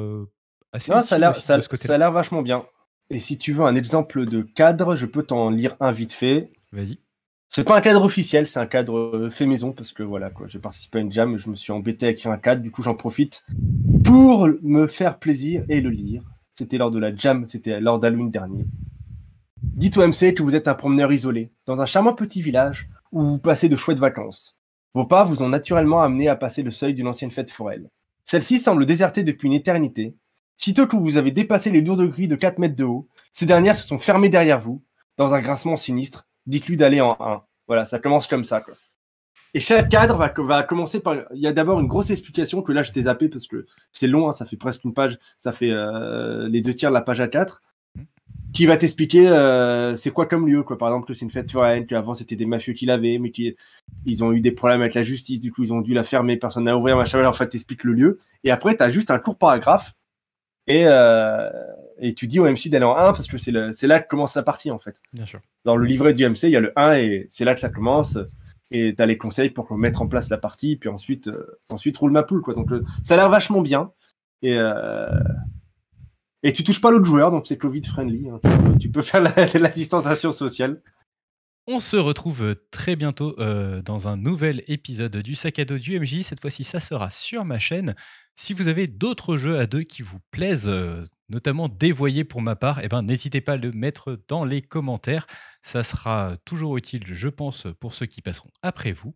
assez 0.73 0.91
Non, 0.91 1.03
ça 1.03 1.19
l'air, 1.19 1.35
a 1.35 1.99
l'air 1.99 2.13
vachement 2.13 2.41
bien. 2.41 2.65
Et 3.11 3.21
si 3.21 3.39
tu 3.39 3.53
veux 3.53 3.65
un 3.65 3.75
exemple 3.75 4.27
de 4.27 4.43
cadre, 4.43 4.97
je 4.97 5.07
peux 5.07 5.23
t'en 5.23 5.51
lire 5.51 5.77
un 5.81 5.93
vite 5.93 6.13
fait. 6.13 6.51
Vas-y. 6.73 6.99
C'est 7.49 7.65
pas 7.65 7.77
un 7.77 7.81
cadre 7.81 8.05
officiel, 8.05 8.47
c'est 8.47 8.59
un 8.59 8.67
cadre 8.67 8.99
euh, 8.99 9.31
fait 9.31 9.47
maison 9.47 9.73
parce 9.73 9.93
que 9.93 10.03
voilà 10.03 10.31
quoi, 10.31 10.47
j'ai 10.49 10.59
participé 10.59 10.99
à 10.99 11.01
une 11.01 11.13
jam, 11.13 11.39
je 11.39 11.49
me 11.49 11.55
suis 11.55 11.73
embêté 11.73 12.07
à 12.07 12.11
écrire 12.11 12.33
un 12.33 12.39
cadre, 12.39 12.61
du 12.61 12.71
coup 12.71 12.83
j'en 12.83 12.95
profite 12.95 13.47
pour 14.05 14.49
me 14.63 14.87
faire 14.89 15.19
plaisir 15.19 15.65
et 15.69 15.81
le 15.81 15.91
lire. 15.91 16.23
C'était 16.53 16.77
lors 16.77 16.91
de 16.91 16.99
la 16.99 17.15
jam, 17.15 17.47
c'était 17.49 17.81
lors 17.81 17.99
d'Halloween 17.99 18.31
dernier. 18.31 18.67
Dites 19.63 19.97
au 19.97 20.07
MC 20.07 20.35
que 20.35 20.43
vous 20.43 20.57
êtes 20.57 20.69
un 20.69 20.75
promeneur 20.75 21.13
isolé 21.13 21.51
dans 21.67 21.81
un 21.81 21.87
charmant 21.87 22.15
petit 22.15 22.43
village 22.43 22.89
où 23.13 23.23
vous 23.23 23.39
passez 23.39 23.69
de 23.69 23.77
chouettes 23.77 23.99
vacances. 23.99 24.57
Vos 24.95 25.07
pas 25.07 25.25
vous 25.25 25.43
ont 25.43 25.49
naturellement 25.49 26.03
amené 26.03 26.29
à 26.29 26.37
passer 26.37 26.63
le 26.63 26.71
seuil 26.71 26.95
d'une 26.95 27.09
ancienne 27.09 27.31
fête 27.31 27.51
foraine. 27.51 27.89
Celle-ci 28.25 28.59
semble 28.59 28.87
désertée 28.87 29.23
depuis 29.23 29.47
une 29.47 29.55
éternité. 29.55 30.15
Sitôt 30.57 30.87
que 30.87 30.97
vous 30.97 31.17
avez 31.17 31.31
dépassé 31.31 31.71
les 31.71 31.81
lourdes 31.81 32.09
grilles 32.09 32.29
de 32.29 32.37
4 32.37 32.59
mètres 32.59 32.77
de 32.77 32.85
haut, 32.85 33.09
ces 33.33 33.47
dernières 33.47 33.77
se 33.77 33.87
sont 33.87 33.99
fermées 33.99 34.29
derrière 34.29 34.59
vous, 34.59 34.83
dans 35.17 35.35
un 35.35 35.41
grincement 35.41 35.77
sinistre. 35.77 36.27
Dites-lui 36.47 36.77
d'aller 36.77 37.01
en 37.01 37.17
1. 37.21 37.43
Voilà, 37.67 37.85
ça 37.85 37.99
commence 37.99 38.27
comme 38.27 38.45
ça. 38.45 38.61
Quoi. 38.61 38.75
Et 39.55 39.61
chaque 39.61 39.89
cadre 39.89 40.17
va, 40.17 40.63
commencer 40.63 41.01
par. 41.01 41.17
Il 41.35 41.41
y 41.41 41.47
a 41.47 41.53
d'abord 41.53 41.81
une 41.81 41.87
grosse 41.87 42.11
explication 42.11 42.63
que 42.63 42.73
là 42.73 42.83
je 42.83 42.93
t'ai 42.93 43.03
zappé 43.03 43.29
parce 43.29 43.47
que 43.47 43.65
c'est 43.91 44.07
long, 44.07 44.29
hein, 44.29 44.33
ça 44.33 44.45
fait 44.45 44.57
presque 44.57 44.85
une 44.85 44.93
page, 44.93 45.19
ça 45.41 45.51
fait 45.51 45.71
euh, 45.71 46.47
les 46.49 46.61
deux 46.61 46.75
tiers 46.75 46.91
de 46.91 46.95
la 46.95 47.01
page 47.01 47.21
A4, 47.21 47.61
qui 48.53 48.67
va 48.67 48.77
t'expliquer 48.77 49.29
euh, 49.29 49.97
c'est 49.97 50.11
quoi 50.11 50.27
comme 50.27 50.47
lieu. 50.47 50.63
Quoi. 50.63 50.77
Par 50.77 50.89
exemple, 50.89 51.07
que 51.07 51.15
c'est 51.15 51.25
une 51.25 51.31
fête 51.31 51.51
foraine, 51.51 51.87
qu'avant 51.87 52.13
c'était 52.13 52.37
des 52.37 52.45
mafieux 52.45 52.75
qui 52.75 52.87
l'avaient, 52.87 53.19
mais 53.19 53.31
qui 53.31 53.57
ils 54.05 54.23
ont 54.23 54.33
eu 54.33 54.41
des 54.41 54.53
problèmes 54.53 54.83
avec 54.83 54.95
la 54.95 55.03
justice, 55.03 55.41
du 55.41 55.51
coup 55.53 55.63
ils 55.63 55.73
ont 55.73 55.81
dû 55.81 55.95
la 55.95 56.05
fermer, 56.05 56.37
personne 56.37 56.65
n'a 56.65 56.77
ouvert, 56.77 56.97
machin. 56.97 57.25
En 57.25 57.33
fait, 57.33 57.49
t'expliques 57.49 57.85
le 57.85 57.95
lieu. 57.95 58.19
Et 58.45 58.51
après, 58.51 58.77
tu 58.77 58.83
as 58.83 58.91
juste 58.91 59.11
un 59.11 59.19
court 59.19 59.39
paragraphe 59.39 59.95
et, 60.67 60.85
euh, 60.87 61.51
et 61.99 62.15
tu 62.15 62.27
dis 62.27 62.41
au 62.41 62.45
MC 62.45 62.69
d'aller 62.69 62.85
en 62.85 62.97
1 62.97 63.13
parce 63.13 63.27
que 63.27 63.39
c'est 63.39 63.53
là 63.53 64.01
que 64.01 64.09
commence 64.09 64.35
la 64.37 64.43
partie 64.43 64.71
en 64.71 64.79
fait. 64.79 64.97
Bien 65.13 65.27
sûr. 65.27 65.41
Dans 65.65 65.77
le 65.77 65.87
livret 65.87 66.13
du 66.15 66.29
MC, 66.29 66.45
il 66.45 66.51
y 66.51 66.57
a 66.57 66.61
le 66.61 66.73
1 66.77 66.95
et 66.97 67.27
c'est 67.31 67.45
là 67.45 67.55
que 67.55 67.61
ça 67.61 67.69
commence. 67.69 68.19
Et 68.73 68.95
tu 68.97 69.03
as 69.03 69.07
les 69.07 69.17
conseils 69.17 69.51
pour 69.51 69.77
mettre 69.79 70.03
en 70.03 70.09
place 70.09 70.29
la 70.29 70.39
partie, 70.39 70.77
puis 70.77 70.89
ensuite, 70.89 71.29
euh, 71.29 71.59
ensuite 71.71 71.97
roule 71.99 72.11
ma 72.11 72.25
poule. 72.25 72.43
Quoi. 72.43 72.55
Donc 72.55 72.73
euh, 72.73 72.85
ça 73.05 73.15
a 73.15 73.17
l'air 73.17 73.31
vachement 73.31 73.63
bien. 73.63 73.93
Et, 74.43 74.57
euh, 74.59 75.07
et 76.43 76.53
tu 76.53 76.65
touches 76.65 76.81
pas 76.81 76.91
l'autre 76.91 77.05
joueur, 77.07 77.31
donc 77.31 77.47
c'est 77.47 77.57
Covid 77.57 77.83
friendly. 77.85 78.29
hein. 78.29 78.41
Tu, 78.43 78.51
peux, 78.51 78.79
tu 78.79 78.91
peux 78.91 79.03
faire 79.03 79.23
la, 79.23 79.33
la 79.61 79.69
distanciation 79.69 80.33
sociale. 80.33 80.83
On 81.69 81.81
se 81.81 81.97
retrouve 81.97 82.55
très 82.71 82.95
bientôt 82.95 83.35
euh, 83.41 83.83
dans 83.83 84.07
un 84.07 84.17
nouvel 84.17 84.63
épisode 84.69 85.17
du 85.17 85.35
sac 85.35 85.59
à 85.59 85.65
dos 85.65 85.79
du 85.79 85.99
MJ. 85.99 86.23
Cette 86.23 86.41
fois-ci, 86.41 86.63
ça 86.63 86.79
sera 86.79 87.11
sur 87.11 87.45
ma 87.45 87.59
chaîne. 87.59 87.97
Si 88.37 88.53
vous 88.53 88.69
avez 88.69 88.87
d'autres 88.87 89.37
jeux 89.39 89.59
à 89.59 89.67
deux 89.67 89.83
qui 89.83 90.03
vous 90.03 90.19
plaisent, 90.31 90.69
euh, 90.69 91.05
notamment 91.31 91.69
dévoyés 91.69 92.23
pour 92.25 92.43
ma 92.43 92.55
part, 92.55 92.81
eh 92.83 92.89
ben, 92.89 93.03
n'hésitez 93.03 93.41
pas 93.41 93.55
à 93.55 93.57
le 93.57 93.73
mettre 93.73 94.21
dans 94.29 94.45
les 94.45 94.61
commentaires. 94.63 95.27
Ça 95.63 95.83
sera 95.83 96.37
toujours 96.45 96.77
utile, 96.77 97.03
je 97.07 97.29
pense, 97.29 97.67
pour 97.81 97.95
ceux 97.95 98.07
qui 98.07 98.21
passeront 98.21 98.51
après 98.63 98.93
vous. 98.93 99.15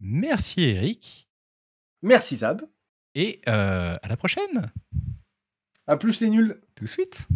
Merci 0.00 0.62
Eric 0.62 1.28
Merci 2.02 2.36
Zab. 2.36 2.62
et 3.14 3.40
euh, 3.48 3.98
à 4.02 4.08
la 4.08 4.16
prochaine. 4.16 4.70
À 5.86 5.96
plus 5.96 6.20
les 6.20 6.30
nuls. 6.30 6.60
Tout 6.74 6.84
de 6.84 6.88
suite. 6.90 7.26